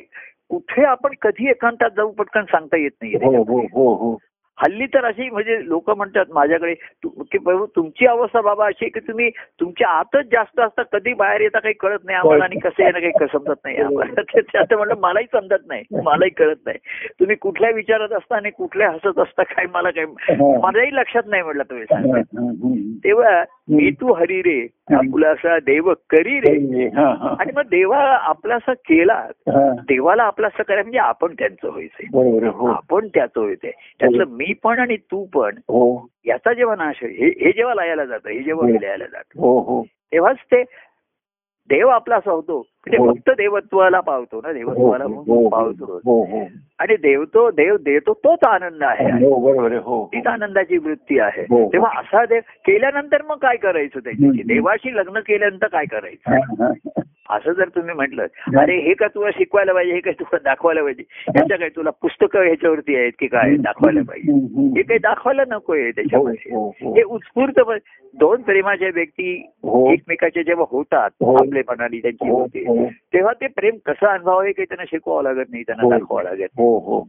कुठे 0.50 0.84
आपण 0.84 1.14
कधी 1.22 1.50
एकांतात 1.50 1.90
जाऊ 1.96 2.10
पटकन 2.10 2.44
सांगता 2.44 2.76
येत 2.76 2.90
नाही 3.02 3.14
हो 3.16 3.42
हो 3.72 3.94
हो 3.94 4.16
हल्ली 4.58 4.86
तर 4.86 5.04
अशी 5.04 5.28
म्हणजे 5.30 5.56
लोक 5.64 5.90
म्हणतात 5.90 6.30
माझ्याकडे 6.30 6.72
की 7.04 7.38
तुमची 7.76 8.06
अवस्था 8.06 8.40
बाबा 8.40 8.66
अशी 8.66 8.88
की 8.88 9.00
तुम्ही 9.00 9.28
तुमच्या 9.60 9.88
आतच 9.88 10.24
जास्त 10.24 10.60
असता 10.60 10.82
कधी 10.82 11.12
बाहेर 11.12 11.40
येता 11.40 11.58
काही 11.58 11.74
कळत 11.74 11.98
नाही 12.04 12.18
आम्हाला 12.18 12.44
आणि 12.44 12.58
कसं 12.58 12.82
येणं 12.82 12.98
काही 13.00 13.26
समजत 13.32 13.60
नाही 13.64 13.76
आम्हाला. 13.76 14.22
म्हणलं 14.76 14.94
मलाही 15.00 15.26
समजत 15.32 15.66
नाही 15.66 16.00
मलाही 16.04 16.30
कळत 16.30 16.56
नाही. 16.66 16.78
तुम्ही 17.20 17.36
कुठल्या 17.36 17.70
विचारात 17.70 18.12
असता 18.12 18.36
आणि 18.36 18.50
कुठल्या 18.50 18.90
हसत 18.90 19.18
असता 19.18 19.42
काय 19.42 19.66
मला 19.74 19.90
काय 19.90 20.04
मलाही 20.58 20.94
लक्षात 20.94 21.22
नाही 21.26 21.42
म्हटलं 21.42 21.62
तुम्ही 21.62 21.84
सांगा 21.84 22.18
हम्म. 22.18 22.92
तेव्हा 23.04 23.42
मी 23.68 23.90
तू 23.90 24.12
हरी 24.12 24.40
रे 24.42 24.60
आपलासा 24.94 25.58
देव 25.58 25.92
करी 26.10 26.38
रे 26.40 26.86
हा, 26.86 27.06
हा. 27.14 27.34
आणि 27.40 27.52
मग 27.56 27.62
देवा 27.62 27.98
आपलासा 27.98 28.72
केला 28.72 29.14
हा. 29.48 29.70
देवाला 29.88 30.22
आपलासा 30.22 30.62
करा 30.62 30.82
म्हणजे 30.82 30.98
आपण 30.98 31.34
त्यांचं 31.38 31.68
व्हायचंय. 31.68 32.48
हो 32.48 32.66
आपण 32.66 33.08
त्याचं 33.08 33.40
व्हायचंय 33.40 33.70
त्यातलं 34.00 34.24
मी 34.28 34.52
पण 34.64 34.78
आणि 34.78 34.96
तू 34.96 35.24
पण 35.24 35.56
हो 35.68 36.06
याचा 36.26 36.52
जेव्हा 36.52 36.76
नाश 36.76 37.02
हे 37.02 37.28
हे 37.44 37.52
जेव्हा 37.52 37.74
लयाला 37.74 38.04
जातं 38.04 38.30
हे 38.30 38.42
जेव्हा 38.42 38.66
हो. 38.66 38.72
विलयाला 38.72 39.04
जातं 39.04 39.40
हो 39.40 39.58
हो 39.58 39.82
तेव्हाच 40.12 40.36
ते 40.36 40.62
देव 41.70 41.88
आपलासा 41.88 42.30
होतो 42.30 42.58
म्हणजे 42.58 42.96
हो. 42.96 43.12
फक्त 43.12 43.30
देवत्वाला 43.30 44.00
पावतो 44.00 44.40
ना 44.40 44.48
हो 44.48 44.52
देवत्वाला 44.54 45.04
हो 45.04 45.48
पावतो 45.48 46.00
हो 46.04 46.22
हो 46.24 46.44
आणि 46.78 46.96
देवतो 46.96 47.50
देव 47.50 47.76
देतो 47.76 48.12
तोच 48.14 48.44
आनंद 48.48 48.82
आहे 48.82 49.10
हो 49.24 49.78
हो 49.84 50.04
तीच 50.12 50.26
आनंदाची 50.26 50.78
वृत्ती 50.78 51.18
आहे 51.18 51.42
हो. 51.42 51.68
तेव्हा 51.68 51.90
असा 52.00 52.24
देव 52.24 52.40
केल्यानंतर 52.66 53.22
मग 53.22 53.36
काय 53.36 53.56
करायचं 53.56 54.00
त्याच्याशी. 54.00 54.42
देवाशी 54.42 54.94
लग्न 54.96 55.18
केल्यानंतर 55.18 55.66
काय 55.66 55.84
करायचं 55.84 56.30
हा, 56.30 56.64
हा. 56.64 56.72
असं 57.28 57.52
जर 57.52 57.68
तुम्ही 57.68 57.94
म्हटलं 57.94 58.26
अरे 58.58 58.76
हे 58.80 58.94
का 58.94 59.06
तुला 59.06 59.30
शिकवायला 59.30 59.72
पाहिजे 59.72 59.92
हे 59.94 60.00
काय 60.00 60.12
तुला 60.12 60.38
दाखवायला 60.44 60.82
पाहिजे 60.82 61.02
ह्याच्या 61.28 61.56
काय 61.58 61.68
तुला 61.68 61.90
पुस्तकं 61.90 62.42
ह्याच्यावरती 62.42 62.96
आहेत 62.96 63.12
की 63.18 63.26
काय 63.26 63.54
दाखवायला 63.56 64.00
पाहिजे. 64.02 64.32
हे 64.76 64.82
काही 64.82 64.98
दाखवायला 64.98 65.44
नकोय 65.48 65.84
हो, 65.84 65.90
त्याच्यामध्ये 65.90 66.54
हो, 66.54 66.66
हो. 66.82 66.94
हे 66.94 67.02
उत्स्फूर्त 67.02 67.60
प- 67.60 67.76
दोन 68.14 68.42
प्रेमाच्या 68.42 68.88
व्यक्ती 68.94 69.34
हो. 69.62 69.92
एकमेकाचे 69.92 70.42
जेव्हा 70.42 70.66
होतात 70.70 71.10
हो. 71.20 71.34
आपले 71.34 71.60
मनाली 71.60 72.00
त्यांची 72.00 72.28
हो, 72.28 72.38
होते 72.40 72.64
हो. 72.66 72.86
तेव्हा 73.12 73.32
ते 73.32 73.46
प्रेम 73.46 73.76
कसं 73.86 74.06
अनुभव 74.06 74.38
आहे 74.38 74.52
काही 74.52 74.66
त्यांना 74.66 74.84
शिकवावं 74.84 75.22
लागत 75.22 75.50
नाही 75.50 75.62
त्यांना 75.62 75.84
हो. 75.84 75.90
दाखवावं 75.90 76.22
लागत 76.22 76.58
हो 76.58 76.78
हो 76.78 77.04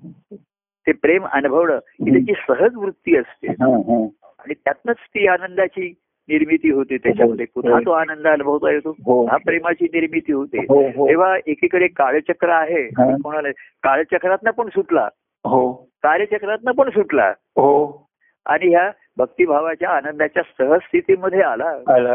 ते 0.87 0.91
प्रेम 0.91 1.25
अनुभवणं 1.25 1.75
ही 1.75 2.11
त्याची 2.11 2.33
सहज 2.47 2.75
वृत्ती 2.75 3.15
असते 3.17 3.47
हा, 3.47 3.67
हा. 3.67 4.05
आणि 4.39 4.53
त्यातनच 4.53 4.95
ती 4.95 5.27
आनंदाची 5.27 5.93
निर्मिती 6.29 6.69
होते 6.71 6.97
त्याच्यामध्ये. 6.97 7.45
पुन्हा 7.55 7.79
तो 7.79 7.91
आनंद 7.91 8.27
अनुभवता 8.27 8.71
येतो. 8.71 8.89
हो. 8.89 9.21
पुन्हा 9.21 9.37
प्रेमाची 9.37 9.85
निर्मिती 9.85 10.31
होते. 10.33 10.57
हो 10.57 10.87
हो. 10.87 11.09
तेव्हा 11.09 11.37
एकीकडे 11.47 11.87
काळचक्र 11.87 12.49
आहे 12.49 12.83
हा. 12.83 13.15
कोणाला 13.23 13.49
काळचक्रातनं 13.83 14.51
पण 14.51 14.67
सुटला. 14.67 15.09
हो. 15.45 15.73
कार्यचक्रातनं 16.03 16.71
पण 16.71 16.89
सुटला. 16.89 17.29
हो. 17.39 18.05
आणि 18.45 18.69
ह्या 18.69 18.91
भक्तिभावाच्या 19.17 19.89
आनंदाच्या 19.89 20.43
सहस्थितीमध्ये 20.57 21.41
आला. 21.41 21.69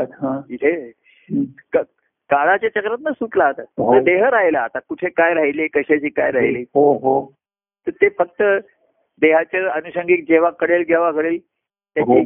हा. 0.05 0.41
इथे. 0.51 0.93
काळाच्या 2.31 2.69
चक्रातनं 2.69 3.11
सुटला 3.11 3.45
आता. 3.45 3.63
हो. 3.63 4.01
देह 4.01 4.29
राहिला. 4.29 4.61
आता 4.61 4.79
कुठे 4.79 5.09
काय 5.09 5.35
राहिले 5.35 5.67
कशाची 5.67 6.09
काय 6.09 6.31
राहिली? 6.31 6.61
हो 6.61 6.93
हो. 6.93 7.35
तर 7.87 7.91
ते 7.91 8.09
फक्त 8.09 8.43
देहाच्या 9.21 9.73
अनुषंगिक 9.73 10.25
जेव्हा 10.29 10.51
कळेल 10.51 10.85
जेव्हा 10.85 11.11
घडेल 11.11 11.39
त्याची 11.95 12.13
हो. 12.13 12.19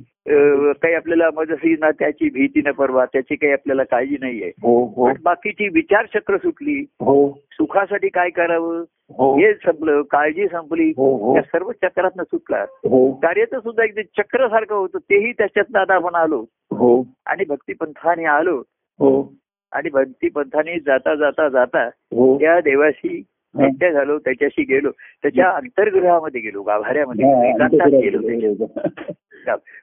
काही 0.72 0.94
आपल्याला 0.94 1.28
मजसी 1.36 1.72
ना 1.72 1.90
त्याची 1.90 2.30
भीती 2.30 2.62
न 2.66 2.70
परवा 2.70 3.04
त्याची 3.04 3.36
काही 3.36 3.52
आपल्याला 3.52 3.84
काळजी 3.84 4.16
नाहीये 4.20 4.48
हो 4.62 4.84
हो. 4.84 5.06
पण 5.06 5.14
बाकीची 5.22 5.68
विचारचक्र 5.68 6.36
सुटली 6.36 6.84
हो. 7.00 7.32
सुखासाठी 7.52 8.08
काय 8.08 8.30
करावं 8.30 8.84
हो. 9.18 9.38
हे 9.38 9.54
संपलं 9.54 10.02
काळजी 10.02 10.46
संपली 10.48 10.92
हो 10.96 11.16
हो. 11.16 11.36
या 11.36 11.42
सर्व 11.42 11.72
चक्रातनं 11.72 12.22
सुटला. 12.22 12.62
हो. 12.62 13.12
कार्याचं 13.12 13.60
सुद्धा 13.60 13.84
एक 13.84 13.98
चक्र 13.98 14.48
सारखं 14.48 14.74
होतं 14.74 14.98
तेही 14.98 15.32
त्याच्यातनं 15.32 15.78
आता 15.78 15.94
आपण 15.94 16.14
आलो. 16.14 16.44
हो. 16.70 17.04
आणि 17.26 17.44
भक्तिपंथाने 17.48 18.24
आलो. 18.24 18.62
हो. 18.98 19.32
आणि 19.72 19.90
भक्तिपंथाने 19.90 20.78
जाता 20.80 21.14
जाता 21.14 21.48
जाता 21.48 21.84
हो. 21.86 22.38
त्या 22.38 22.60
देवाशी 22.60 23.22
एकट्या 23.60 23.90
झालो 23.92 24.18
त्याच्याशी 24.18 24.62
गेलो 24.62 24.90
त्याच्या 25.22 25.50
अंतर्गृहामध्ये 25.50 26.40
गेलो 26.40 26.62
गाभाऱ्यामध्ये 26.62 27.24
हा, 27.24 27.88
गेलो 27.88 28.18
हो. 28.54 28.66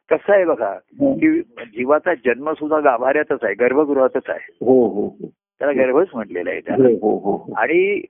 कसं 0.10 0.34
आहे 0.34 0.46
बघा 0.46 0.74
की 1.02 1.42
जीवाचा 1.42 2.14
जन्म 2.14 2.52
सुद्धा 2.54 2.80
गाभाऱ्यातच 2.80 3.44
आहे 3.44 3.54
गर्भगृहातच 3.54 4.30
आहे. 4.30 4.66
हो 4.66 4.88
हो 4.88 5.10
त्याला 5.30 5.84
गर्भच 5.84 6.08
म्हटलेला 6.14 6.50
आहे 6.50 6.60
त्याला. 6.60 6.88
हो 7.02 7.18
हो. 7.18 7.54
आणि 7.58 8.02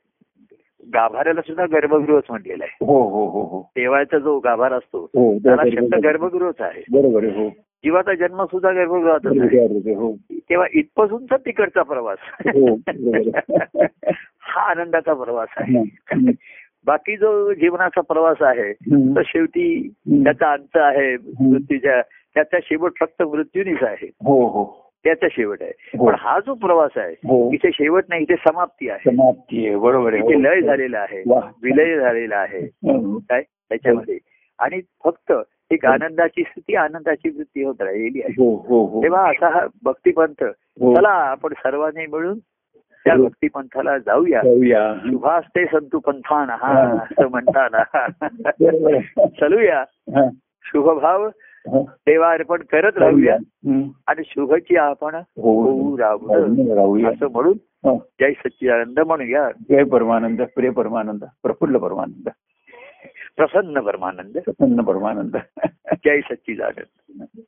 गाभाऱ्याला 0.93 1.41
सुद्धा 1.41 1.65
गर्भगृहच 1.65 2.23
म्हटलेलं 2.29 2.63
आहे. 2.63 2.85
हो 2.85 3.09
हो 3.09 3.25
हो 3.25 3.41
हो. 3.41 3.61
देवाचा 3.61 4.17
जो 4.17 4.39
गाभार 4.39 4.73
असतो 4.73 4.99
हो 5.03 5.37
त्याला 5.37 5.63
शब्द 5.75 6.05
गर्भगृहच 6.05 6.61
आहे. 6.61 6.83
बरोबर 6.91 7.23
हो. 7.23 7.49
जीवाचा 7.85 8.13
जन्म 8.13 8.43
सुद्धा 8.43 8.69
आहे, 8.69 9.93
हो. 9.93 10.17
तेव्हा 10.31 10.67
इथपासूनचा 10.73 11.37
तिकडचा 11.37 11.81
प्रवास. 11.83 12.17
हो. 12.45 12.75
हा 14.39 14.61
आनंदाचा 14.61 15.13
प्रवास 15.13 15.47
आहे. 15.57 15.83
बाकी 16.85 17.17
जो 17.17 17.53
जीवनाचा 17.53 18.01
प्रवास 18.01 18.41
आहे. 18.41 18.73
तर 19.15 19.21
शेवटी 19.25 19.93
त्याचा 20.11 20.51
अंत 20.51 20.75
आहे 20.75 21.17
मृत्यूच्या 21.39 22.01
त्याचा 22.33 22.57
शेवट 22.63 22.91
फक्त 22.99 23.23
मृत्यूनीच 23.23 23.83
आहे. 23.83 24.11
हो 24.25 24.47
हो. 24.47 24.84
त्याचा 25.05 25.27
शेवट 25.31 25.61
आहे 25.61 25.97
हो. 25.97 26.05
पण 26.07 26.15
हा 26.19 26.39
जो 26.45 26.53
प्रवास 26.61 26.97
आहे 26.97 27.13
हो 27.27 27.49
इथे 27.53 27.69
शेवट 27.73 28.03
नाही 28.09 28.21
इथे 28.21 28.35
समाप्ती 28.43 28.89
आहे 28.89 29.09
समाप्ती 29.09 29.65
आहे 29.67 29.75
बरोबर 29.77 30.13
आहे 30.13 30.21
इथे 30.23 30.33
हो. 30.35 30.39
लय 30.41 30.61
झालेला 30.61 30.99
आहे. 30.99 31.21
विलय 31.63 31.97
झालेला 31.99 32.37
आहे. 32.37 32.61
काय 33.29 33.41
त्याच्यामध्ये 33.41 34.17
आणि 34.59 34.79
फक्त 35.03 35.31
एक 35.71 35.85
आनंदाची 35.85 36.43
स्थिती 36.43 36.75
आनंदाची 36.75 37.29
वृत्ती 37.29 37.63
होत 37.63 37.81
राहिलेली 37.81 38.21
आहे 38.21 38.33
तेव्हा 39.03 39.27
असा 39.29 39.49
हा 39.53 39.65
भक्तिपंथ. 39.83 40.43
चला 40.95 41.09
आपण 41.09 41.53
सर्वांनी 41.57 42.05
मिळून 42.11 42.37
त्या. 43.05 43.15
भक्तिपंथाला 43.15 43.97
जाऊया 43.97 44.41
जाऊया 44.43 44.93
शुभास्ते 45.05 45.65
संतू 45.65 45.99
पंथान 46.05 46.49
हा. 46.61 46.73
असं 46.93 47.29
म्हणताना. 47.29 47.83
चलूया. 49.39 49.83
शुभभाव 50.65 51.27
हो. 51.67 51.83
देवा 51.83 52.31
अर्पण 52.31 52.57
करत 52.57 52.97
राहूया. 52.97 53.35
हं. 53.35 53.89
आणि 54.07 54.21
शुभची 54.25 54.75
आपण 54.75 55.15
हो 55.15 55.61
होऊ 55.61 55.97
राहू 55.97 56.27
राहूया. 56.75 57.09
असं 57.09 57.27
म्हणून 57.31 57.57
हो. 57.61 58.07
जय 58.19 58.31
सच्चिदानंद 58.31 58.99
म्हणूया. 58.99 59.51
जय 59.69 59.83
परमानंद 59.83 60.41
प्रिय 60.41 60.69
परमानंद 60.69 61.23
प्रफुल्ल 61.43 61.77
परमानंद. 61.77 62.29
प्रसन्न 63.37 63.79
परमानंद. 63.79 64.37
प्रसन्न 64.37 64.81
परमानंद. 64.81 65.37
जय 66.05 66.21
सच्चिदानंद. 66.21 67.41